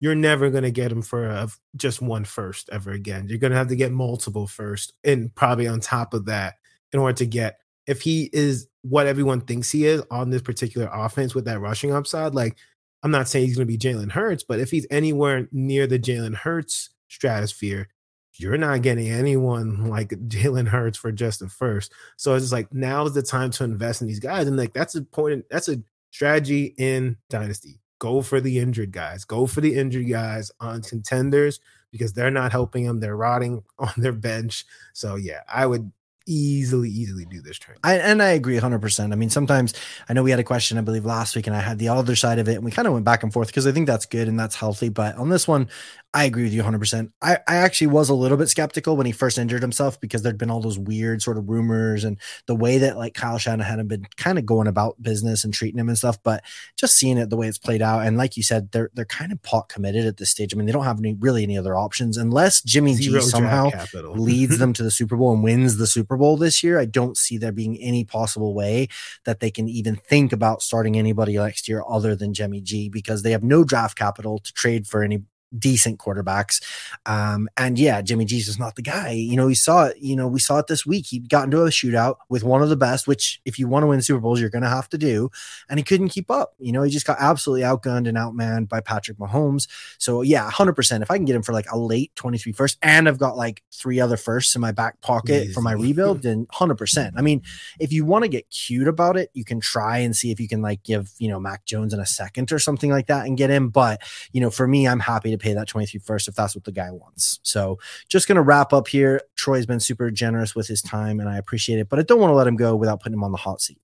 you're 0.02 0.16
never 0.16 0.50
going 0.50 0.64
to 0.64 0.72
get 0.72 0.92
him 0.92 1.02
for 1.02 1.28
a, 1.28 1.48
just 1.78 2.02
one 2.02 2.26
first 2.26 2.70
ever 2.72 2.92
again. 2.92 3.28
You're 3.30 3.38
going 3.38 3.52
to 3.52 3.58
have 3.58 3.70
to 3.70 3.76
get 3.76 3.92
multiple 3.92 4.48
first, 4.48 4.94
and 5.04 5.34
probably 5.36 5.68
on 5.68 5.80
top 5.80 6.14
of 6.14 6.26
that 6.26 6.56
in 6.92 7.00
order 7.00 7.16
to 7.18 7.26
get 7.26 7.61
if 7.88 8.02
he 8.02 8.30
is 8.34 8.68
what 8.84 9.08
everyone 9.08 9.42
thinks 9.42 9.72
he 9.72 9.86
is 9.86 10.02
on 10.12 10.30
this 10.30 10.42
particular 10.42 10.90
offense 10.92 11.36
with 11.36 11.46
that 11.46 11.60
rushing 11.60 11.94
upside, 11.94 12.34
like 12.34 12.58
I'm 13.04 13.12
not 13.12 13.28
saying 13.28 13.48
he's 13.48 13.58
going 13.58 13.68
to 13.68 13.72
be 13.72 13.78
Jalen 13.78 14.12
Hurts, 14.12 14.44
but 14.44 14.60
if 14.60 14.72
he's 14.72 14.88
anywhere 14.92 15.48
near 15.52 15.88
the 15.88 16.00
Jalen 16.00 16.36
Hurts 16.36 16.90
stratosphere, 17.08 17.88
you're 18.36 18.58
not 18.58 18.82
getting 18.82 19.10
anyone 19.10 19.90
like 19.90 20.10
Jalen 20.28 20.68
Hurts 20.68 20.98
for 20.98 21.12
just 21.12 21.42
a 21.42 21.50
first. 21.50 21.92
So 22.18 22.34
it's 22.36 22.44
just 22.44 22.54
like 22.54 22.74
now 22.74 23.06
is 23.06 23.14
the 23.14 23.22
time 23.24 23.52
to 23.52 23.64
invest 23.64 24.02
in 24.02 24.08
these 24.08 24.20
guys. 24.20 24.48
And 24.48 24.58
like 24.58 24.74
that's 24.74 24.96
a 24.96 25.02
point, 25.02 25.46
that's 25.50 25.70
a 25.70 25.82
strategy 26.12 26.74
in 26.78 27.18
Dynasty. 27.30 27.80
Go 28.00 28.22
for 28.22 28.42
the 28.42 28.58
injured 28.58 28.92
guys, 28.92 29.26
go 29.26 29.46
for 29.46 29.62
the 29.62 29.76
injured 29.76 30.10
guys 30.10 30.52
on 30.60 30.82
contenders 30.82 31.60
because 31.92 32.14
they're 32.14 32.32
not 32.32 32.52
helping 32.52 32.86
them. 32.86 33.00
They're 33.00 33.18
rotting 33.18 33.64
on 33.80 33.94
their 33.98 34.14
bench. 34.14 34.66
So 34.94 35.16
yeah, 35.16 35.42
I 35.48 35.66
would 35.66 35.92
easily, 36.32 36.90
easily 36.90 37.26
do 37.26 37.42
this 37.42 37.60
trade. 37.60 37.78
I, 37.84 37.98
and 37.98 38.24
I 38.24 38.30
agree 38.30 38.58
100%. 38.58 39.12
I 39.12 39.16
mean, 39.16 39.30
sometimes 39.30 39.74
I 40.08 40.14
know 40.14 40.24
we 40.24 40.32
had 40.32 40.40
a 40.40 40.44
question, 40.44 40.78
I 40.78 40.82
believe, 40.82 41.06
last 41.06 41.36
week, 41.36 41.48
and 41.48 41.56
I 41.56 41.60
had 41.60 41.78
the 41.78 41.90
other 41.90 42.16
side 42.16 42.40
of 42.40 42.48
it, 42.48 42.56
and 42.56 42.64
we 42.64 42.72
kind 42.72 42.88
of 42.88 42.94
went 42.94 43.06
back 43.06 43.24
and 43.24 43.34
forth 43.34 43.48
because 43.48 43.68
I 43.68 43.72
think 43.72 43.88
that's 43.88 44.06
good 44.06 44.28
and 44.28 44.40
that's 44.40 44.56
healthy. 44.56 44.90
But 44.90 45.18
on 45.18 45.30
this 45.30 45.48
one, 45.48 45.68
I 46.14 46.26
agree 46.26 46.44
with 46.44 46.54
you 46.54 46.62
100%. 46.62 47.12
I, 47.22 47.38
I 47.48 47.56
actually 47.56 47.88
was 47.88 48.10
a 48.10 48.14
little 48.14 48.38
bit 48.38 48.50
skeptical 48.50 48.98
when 48.98 49.06
he 49.06 49.14
first 49.14 49.38
injured 49.38 49.62
himself 49.62 50.00
because 50.00 50.22
there'd 50.22 50.38
been 50.38 50.52
all 50.52 50.60
those 50.60 50.78
weird 50.78 51.22
sort 51.22 51.38
of 51.38 51.50
rumors 51.50 52.04
and 52.04 52.18
the 52.48 52.56
way 52.56 52.80
that 52.80 52.98
like 52.98 53.14
Kyle 53.14 53.38
Shanahan 53.38 53.78
had 53.78 53.88
been 53.88 54.06
kind 54.18 54.38
of 54.38 54.46
going 54.46 54.68
about 54.68 55.02
business 55.02 55.46
and 55.46 55.54
treating 55.54 55.80
him 55.80 55.88
and 55.88 55.98
stuff. 55.98 56.18
But 56.22 56.44
just 56.78 56.98
seeing 56.98 57.18
it 57.18 57.30
the 57.30 57.38
way 57.38 57.48
it's 57.48 57.58
played 57.58 57.82
out, 57.82 58.06
and 58.06 58.18
like 58.18 58.36
you 58.36 58.44
said, 58.44 58.72
they're 58.72 58.90
they're 58.94 59.06
kind 59.06 59.32
of 59.32 59.42
pot 59.42 59.70
committed 59.70 60.06
at 60.06 60.18
this 60.18 60.30
stage. 60.30 60.54
I 60.54 60.58
mean, 60.58 60.66
they 60.66 60.74
don't 60.74 60.84
have 60.84 61.00
any 61.00 61.14
really 61.14 61.44
any 61.44 61.58
other 61.58 61.78
options 61.78 62.18
unless 62.18 62.62
Jimmy 62.62 62.94
Zero 62.94 63.22
G 63.22 63.28
somehow 63.28 63.70
leads 63.94 64.58
them 64.60 64.74
to 64.74 64.84
the 64.84 64.92
Super 64.92 65.16
Bowl 65.16 65.34
and 65.34 65.44
wins 65.44 65.78
the 65.78 65.88
Super 65.88 66.18
Bowl 66.18 66.21
this 66.38 66.64
year. 66.64 66.80
I 66.80 66.86
don't 66.86 67.18
see 67.18 67.38
there 67.38 67.52
being 67.52 67.78
any 67.80 68.04
possible 68.04 68.54
way 68.54 68.88
that 69.26 69.40
they 69.40 69.52
can 69.52 69.68
even 69.68 69.96
think 69.96 70.32
about 70.32 70.62
starting 70.62 70.98
anybody 70.98 71.38
next 71.38 71.68
year 71.68 71.84
other 71.88 72.16
than 72.16 72.34
Jimmy 72.34 72.62
G 72.62 72.90
because 72.90 73.24
they 73.24 73.32
have 73.32 73.44
no 73.44 73.64
draft 73.64 73.98
capital 73.98 74.40
to 74.40 74.54
trade 74.54 74.88
for 74.88 75.04
any 75.04 75.24
decent 75.58 76.00
quarterbacks. 76.00 76.62
Um, 77.06 77.50
and 77.58 77.78
yeah, 77.78 78.02
Jimmy 78.02 78.26
G's 78.26 78.48
is 78.48 78.60
not 78.60 78.76
the 78.76 78.82
guy. 78.82 79.12
You 79.12 79.36
know, 79.36 79.48
we 79.48 79.56
saw 79.56 79.86
it, 79.86 79.98
you 79.98 80.16
know, 80.16 80.28
we 80.28 80.40
saw 80.40 80.60
it 80.60 80.68
this 80.68 80.86
week. 80.86 81.08
He 81.08 81.20
got 81.20 81.46
into 81.46 81.64
a 81.64 81.70
shootout 81.70 82.16
with 82.30 82.44
one 82.44 82.62
of 82.62 82.70
the 82.70 82.76
best, 82.76 83.08
which 83.08 83.42
if 83.46 83.60
you 83.60 83.68
want 83.68 83.84
to 83.84 83.88
win 83.88 84.02
Super 84.02 84.20
Bowls, 84.20 84.40
you're 84.40 84.50
gonna 84.50 84.70
have 84.70 84.90
to 84.90 84.98
do. 84.98 85.30
And 85.70 85.80
he 85.80 85.84
couldn't 85.84 86.10
keep 86.10 86.32
up. 86.32 86.54
You 86.60 86.72
know, 86.72 86.84
he 86.84 86.92
just 86.92 87.06
got 87.06 87.18
absolutely 87.20 87.64
outgunned 87.64 88.08
and 88.08 88.18
outmanned 88.18 88.70
by 88.70 88.82
Patrick 88.82 89.18
Mahomes. 89.18 89.68
So 89.98 90.22
yeah, 90.22 90.50
100%. 90.50 91.02
If 91.02 91.12
I 91.12 91.18
can 91.18 91.26
get 91.26 91.36
him 91.36 91.44
for 91.44 91.54
like 91.54 91.70
a 91.72 91.78
late 91.78 92.16
23 92.16 92.52
first, 92.54 92.78
and 92.82 93.08
I've 93.08 93.20
got 93.20 93.38
like 93.38 93.64
three 93.74 94.00
other 94.00 94.18
firsts 94.18 94.56
in 94.56 94.62
my 94.62 94.72
back 94.72 95.02
pocket 95.02 95.52
for 95.54 95.62
my 95.62 95.74
rebuild, 95.74 96.22
then 96.24 96.46
100%. 96.48 97.14
I 97.16 97.22
mean, 97.22 97.42
if 97.80 97.92
you 97.92 98.06
want 98.06 98.24
to 98.24 98.30
get 98.30 98.50
cute 98.50 98.88
about 98.88 99.18
it, 99.18 99.30
you 99.34 99.44
can 99.44 99.60
try 99.60 100.00
and 100.00 100.16
see 100.16 100.32
if 100.32 100.40
you 100.40 100.48
can 100.48 100.62
like 100.62 100.84
give, 100.84 101.12
you 101.18 101.28
know, 101.28 101.40
Mac 101.40 101.66
Jones 101.66 101.94
in 101.94 102.00
a 102.00 102.06
second 102.06 102.52
or 102.52 102.60
something 102.60 102.90
like 102.90 103.08
that 103.08 103.26
and 103.26 103.38
get 103.38 103.50
him. 103.50 103.70
But, 103.70 104.02
you 104.32 104.42
know, 104.42 104.50
for 104.50 104.68
me, 104.68 104.88
I'm 104.88 105.00
happy 105.00 105.32
to 105.32 105.38
pay 105.42 105.54
that 105.54 105.68
23 105.68 106.00
first 106.00 106.28
if 106.28 106.36
that's 106.36 106.56
what 106.56 106.64
the 106.64 106.72
guy 106.72 106.92
wants. 106.92 107.40
So 107.44 107.80
just 108.08 108.28
going 108.28 108.38
to 108.38 108.42
wrap 108.42 108.72
up 108.74 108.88
here. 108.88 109.22
Troy's 109.36 109.66
been 109.66 109.80
super 109.80 110.12
generous 110.12 110.56
with 110.56 110.68
his 110.68 110.82
time 110.82 111.20
and 111.20 111.28
I 111.28 111.38
appreciate 111.38 111.80
it, 111.80 111.90
but 111.90 112.00
I 112.00 112.04
don't 112.04 112.20
want 112.20 112.32
to 112.32 112.36
let 112.36 112.48
him 112.48 112.56
go 112.56 112.76
without 112.76 113.02
putting 113.02 113.16
him 113.16 113.24
on 113.24 113.32
the 113.32 113.38
hot 113.38 113.62
seat. 113.62 113.80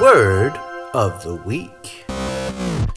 Word 0.00 0.58
of 0.94 1.22
the 1.22 1.36
week. 1.46 2.06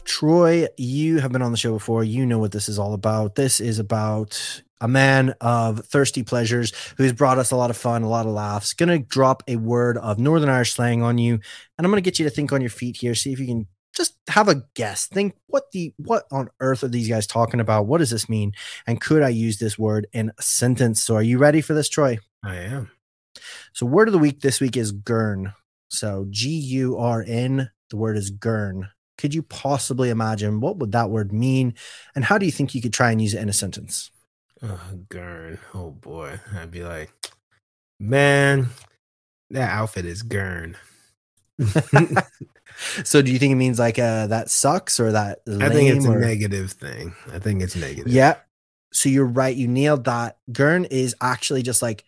Troy, 0.04 0.66
you 0.76 1.18
have 1.18 1.32
been 1.32 1.42
on 1.42 1.50
the 1.50 1.58
show 1.58 1.72
before. 1.72 2.04
You 2.04 2.24
know 2.24 2.38
what 2.38 2.52
this 2.52 2.68
is 2.68 2.78
all 2.78 2.94
about. 2.94 3.34
This 3.34 3.60
is 3.60 3.78
about 3.78 4.62
a 4.80 4.88
man 4.88 5.34
of 5.40 5.84
thirsty 5.86 6.22
pleasures 6.22 6.72
who's 6.96 7.12
brought 7.12 7.38
us 7.38 7.50
a 7.50 7.56
lot 7.56 7.70
of 7.70 7.76
fun, 7.76 8.02
a 8.02 8.08
lot 8.08 8.26
of 8.26 8.32
laughs. 8.32 8.74
Gonna 8.74 8.98
drop 8.98 9.42
a 9.48 9.56
word 9.56 9.98
of 9.98 10.18
Northern 10.18 10.48
Irish 10.48 10.74
slang 10.74 11.02
on 11.02 11.18
you, 11.18 11.34
and 11.34 11.84
I'm 11.84 11.90
gonna 11.90 12.00
get 12.00 12.18
you 12.18 12.24
to 12.24 12.30
think 12.30 12.52
on 12.52 12.60
your 12.60 12.70
feet 12.70 12.98
here. 12.98 13.14
See 13.14 13.32
if 13.32 13.40
you 13.40 13.46
can 13.46 13.66
just 13.94 14.16
have 14.28 14.48
a 14.48 14.62
guess. 14.74 15.06
Think 15.06 15.34
what 15.46 15.70
the 15.72 15.94
what 15.96 16.24
on 16.30 16.50
earth 16.60 16.82
are 16.82 16.88
these 16.88 17.08
guys 17.08 17.26
talking 17.26 17.60
about? 17.60 17.86
What 17.86 17.98
does 17.98 18.10
this 18.10 18.28
mean? 18.28 18.52
And 18.86 19.00
could 19.00 19.22
I 19.22 19.28
use 19.28 19.58
this 19.58 19.78
word 19.78 20.06
in 20.12 20.32
a 20.38 20.42
sentence? 20.42 21.02
So 21.02 21.16
are 21.16 21.22
you 21.22 21.38
ready 21.38 21.60
for 21.60 21.74
this, 21.74 21.88
Troy? 21.88 22.18
I 22.42 22.56
am. 22.56 22.90
So 23.72 23.86
word 23.86 24.08
of 24.08 24.12
the 24.12 24.18
week 24.18 24.40
this 24.40 24.60
week 24.60 24.76
is 24.76 24.92
gurn. 24.92 25.52
So 25.88 26.26
G 26.30 26.50
U 26.50 26.96
R 26.98 27.24
N. 27.26 27.70
The 27.90 27.96
word 27.96 28.16
is 28.16 28.30
gurn. 28.30 28.88
Could 29.18 29.34
you 29.34 29.42
possibly 29.42 30.10
imagine 30.10 30.60
what 30.60 30.78
would 30.78 30.92
that 30.92 31.10
word 31.10 31.32
mean, 31.32 31.74
and 32.16 32.24
how 32.24 32.38
do 32.38 32.46
you 32.46 32.52
think 32.52 32.74
you 32.74 32.82
could 32.82 32.92
try 32.92 33.12
and 33.12 33.22
use 33.22 33.34
it 33.34 33.40
in 33.40 33.48
a 33.48 33.52
sentence? 33.52 34.10
Oh, 34.62 34.80
Gurn. 35.08 35.58
Oh 35.74 35.90
boy. 35.90 36.40
I'd 36.56 36.70
be 36.70 36.82
like, 36.82 37.12
man, 38.00 38.68
that 39.50 39.70
outfit 39.70 40.04
is 40.06 40.22
Gurn. 40.22 40.76
so 43.04 43.22
do 43.22 43.32
you 43.32 43.38
think 43.38 43.52
it 43.52 43.56
means 43.56 43.78
like 43.78 43.98
uh 43.98 44.26
that 44.26 44.50
sucks 44.50 44.98
or 44.98 45.12
that 45.12 45.40
I 45.48 45.68
think 45.68 45.94
it's 45.94 46.04
a 46.04 46.14
negative 46.14 46.72
thing. 46.72 47.14
I 47.32 47.38
think 47.38 47.62
it's 47.62 47.76
negative. 47.76 48.12
Yeah. 48.12 48.36
So 48.92 49.08
you're 49.08 49.26
right. 49.26 49.54
You 49.54 49.68
nailed 49.68 50.04
that. 50.04 50.38
Gurn 50.52 50.84
is 50.84 51.14
actually 51.20 51.62
just 51.62 51.82
like 51.82 52.04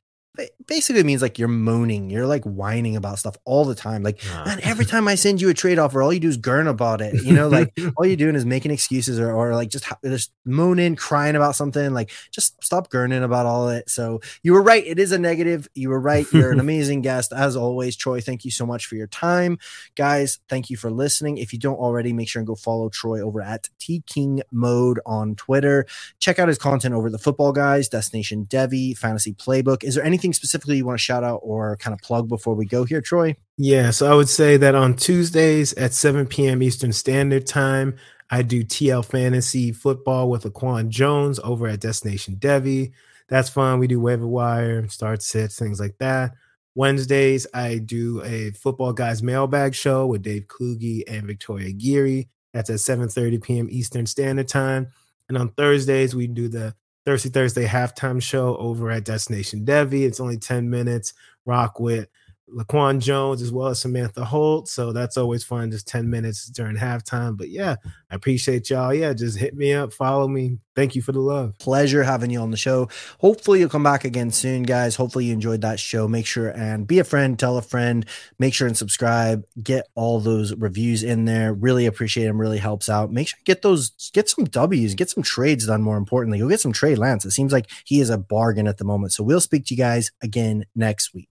basically 0.66 1.02
means 1.02 1.22
like 1.22 1.38
you're 1.38 1.48
moaning, 1.48 2.10
you're 2.10 2.26
like 2.26 2.44
whining 2.44 2.96
about 2.96 3.18
stuff 3.18 3.36
all 3.44 3.64
the 3.64 3.74
time. 3.74 4.02
Like, 4.02 4.22
man, 4.24 4.60
every 4.62 4.84
time 4.84 5.08
I 5.08 5.14
send 5.14 5.40
you 5.40 5.48
a 5.48 5.54
trade 5.54 5.78
offer, 5.78 6.02
all 6.02 6.12
you 6.12 6.20
do 6.20 6.28
is 6.28 6.36
gurn 6.36 6.66
about 6.66 7.00
it. 7.00 7.22
You 7.22 7.32
know, 7.32 7.48
like 7.48 7.76
all 7.96 8.06
you're 8.06 8.16
doing 8.16 8.34
is 8.34 8.44
making 8.44 8.70
excuses 8.70 9.18
or, 9.18 9.32
or 9.32 9.54
like 9.54 9.68
just 9.68 9.86
just 10.04 10.32
moaning, 10.44 10.96
crying 10.96 11.36
about 11.36 11.56
something. 11.56 11.92
Like, 11.92 12.10
just 12.30 12.62
stop 12.62 12.90
gurning 12.90 13.22
about 13.22 13.46
all 13.46 13.68
of 13.68 13.76
it. 13.76 13.90
So 13.90 14.20
you 14.42 14.52
were 14.52 14.62
right. 14.62 14.86
It 14.86 14.98
is 14.98 15.12
a 15.12 15.18
negative. 15.18 15.68
You 15.74 15.88
were 15.90 16.00
right. 16.00 16.26
You're 16.32 16.52
an 16.52 16.60
amazing 16.66 17.02
guest 17.02 17.32
as 17.32 17.56
always, 17.56 17.96
Troy. 17.96 18.20
Thank 18.20 18.44
you 18.44 18.50
so 18.50 18.66
much 18.66 18.86
for 18.86 18.96
your 18.96 19.08
time, 19.08 19.58
guys. 19.94 20.38
Thank 20.48 20.70
you 20.70 20.76
for 20.76 20.90
listening. 20.90 21.38
If 21.38 21.52
you 21.52 21.58
don't 21.58 21.76
already, 21.76 22.12
make 22.12 22.28
sure 22.28 22.40
and 22.40 22.46
go 22.46 22.54
follow 22.54 22.88
Troy 22.88 23.20
over 23.20 23.42
at 23.42 23.68
T 23.78 24.02
King 24.06 24.42
Mode 24.50 25.00
on 25.06 25.34
Twitter. 25.34 25.86
Check 26.18 26.38
out 26.38 26.48
his 26.48 26.58
content 26.58 26.94
over 26.94 27.06
at 27.06 27.12
the 27.12 27.18
Football 27.18 27.52
Guys, 27.52 27.88
Destination 27.88 28.46
Devy, 28.46 28.96
Fantasy 28.96 29.32
Playbook. 29.32 29.84
Is 29.84 29.94
there 29.94 30.04
anything 30.04 30.25
specifically 30.32 30.76
you 30.76 30.86
want 30.86 30.98
to 30.98 31.02
shout 31.02 31.24
out 31.24 31.40
or 31.42 31.76
kind 31.76 31.94
of 31.94 32.00
plug 32.00 32.28
before 32.28 32.54
we 32.54 32.66
go 32.66 32.84
here, 32.84 33.00
Troy? 33.00 33.36
Yeah, 33.56 33.90
so 33.90 34.10
I 34.10 34.14
would 34.14 34.28
say 34.28 34.56
that 34.56 34.74
on 34.74 34.94
Tuesdays 34.94 35.72
at 35.74 35.92
7 35.94 36.26
p.m. 36.26 36.62
Eastern 36.62 36.92
Standard 36.92 37.46
Time, 37.46 37.96
I 38.30 38.42
do 38.42 38.64
TL 38.64 39.04
Fantasy 39.04 39.72
Football 39.72 40.30
with 40.30 40.44
Laquan 40.44 40.88
Jones 40.88 41.38
over 41.42 41.68
at 41.68 41.80
Destination 41.80 42.36
Devy. 42.36 42.92
That's 43.28 43.48
fun. 43.48 43.78
We 43.78 43.86
do 43.86 44.00
waiver 44.00 44.26
wire, 44.26 44.88
start 44.88 45.22
sets, 45.22 45.58
things 45.58 45.80
like 45.80 45.96
that. 45.98 46.32
Wednesdays, 46.74 47.46
I 47.54 47.78
do 47.78 48.22
a 48.22 48.50
Football 48.50 48.92
Guys 48.92 49.22
mailbag 49.22 49.74
show 49.74 50.06
with 50.06 50.22
Dave 50.22 50.46
Kluge 50.46 51.04
and 51.08 51.26
Victoria 51.26 51.72
Geary. 51.72 52.28
That's 52.52 52.70
at 52.70 52.76
7:30 52.76 53.42
p.m. 53.42 53.68
Eastern 53.70 54.06
Standard 54.06 54.48
Time. 54.48 54.88
And 55.28 55.38
on 55.38 55.48
Thursdays, 55.50 56.14
we 56.14 56.26
do 56.26 56.48
the 56.48 56.74
Thirsty 57.06 57.28
Thursday 57.28 57.64
halftime 57.64 58.20
show 58.20 58.56
over 58.56 58.90
at 58.90 59.04
Destination 59.04 59.64
Devy. 59.64 60.02
It's 60.02 60.18
only 60.18 60.38
10 60.38 60.68
minutes. 60.68 61.12
Rock 61.44 61.78
with 61.78 62.08
Laquan 62.50 63.00
Jones 63.00 63.42
as 63.42 63.50
well 63.50 63.68
as 63.68 63.80
Samantha 63.80 64.24
Holt. 64.24 64.68
So 64.68 64.92
that's 64.92 65.16
always 65.16 65.44
fun, 65.44 65.70
just 65.70 65.88
10 65.88 66.08
minutes 66.08 66.46
during 66.46 66.76
halftime. 66.76 67.36
But 67.36 67.50
yeah, 67.50 67.76
I 68.10 68.14
appreciate 68.14 68.70
y'all. 68.70 68.94
Yeah, 68.94 69.12
just 69.12 69.38
hit 69.38 69.54
me 69.54 69.72
up, 69.74 69.92
follow 69.92 70.28
me. 70.28 70.58
Thank 70.76 70.94
you 70.94 71.00
for 71.00 71.12
the 71.12 71.20
love. 71.20 71.58
Pleasure 71.58 72.02
having 72.02 72.30
you 72.30 72.38
on 72.40 72.50
the 72.50 72.56
show. 72.56 72.88
Hopefully, 73.18 73.60
you'll 73.60 73.70
come 73.70 73.82
back 73.82 74.04
again 74.04 74.30
soon, 74.30 74.62
guys. 74.62 74.94
Hopefully, 74.94 75.24
you 75.24 75.32
enjoyed 75.32 75.62
that 75.62 75.80
show. 75.80 76.06
Make 76.06 76.26
sure 76.26 76.50
and 76.50 76.86
be 76.86 76.98
a 76.98 77.04
friend, 77.04 77.38
tell 77.38 77.56
a 77.56 77.62
friend, 77.62 78.04
make 78.38 78.52
sure 78.52 78.66
and 78.66 78.76
subscribe. 78.76 79.44
Get 79.62 79.88
all 79.94 80.20
those 80.20 80.54
reviews 80.54 81.02
in 81.02 81.24
there. 81.24 81.54
Really 81.54 81.86
appreciate 81.86 82.26
them. 82.26 82.38
Really 82.38 82.58
helps 82.58 82.90
out. 82.90 83.10
Make 83.10 83.28
sure 83.28 83.38
get 83.44 83.62
those, 83.62 84.10
get 84.12 84.28
some 84.28 84.44
W's, 84.44 84.94
get 84.94 85.08
some 85.08 85.22
trades 85.22 85.66
done. 85.66 85.80
More 85.80 85.96
importantly, 85.96 86.38
go 86.38 86.48
get 86.48 86.60
some 86.60 86.72
trade 86.72 86.98
Lance. 86.98 87.24
It 87.24 87.30
seems 87.30 87.54
like 87.54 87.70
he 87.86 88.00
is 88.00 88.10
a 88.10 88.18
bargain 88.18 88.68
at 88.68 88.76
the 88.76 88.84
moment. 88.84 89.14
So 89.14 89.24
we'll 89.24 89.40
speak 89.40 89.64
to 89.66 89.74
you 89.74 89.78
guys 89.78 90.12
again 90.22 90.66
next 90.74 91.14
week. 91.14 91.30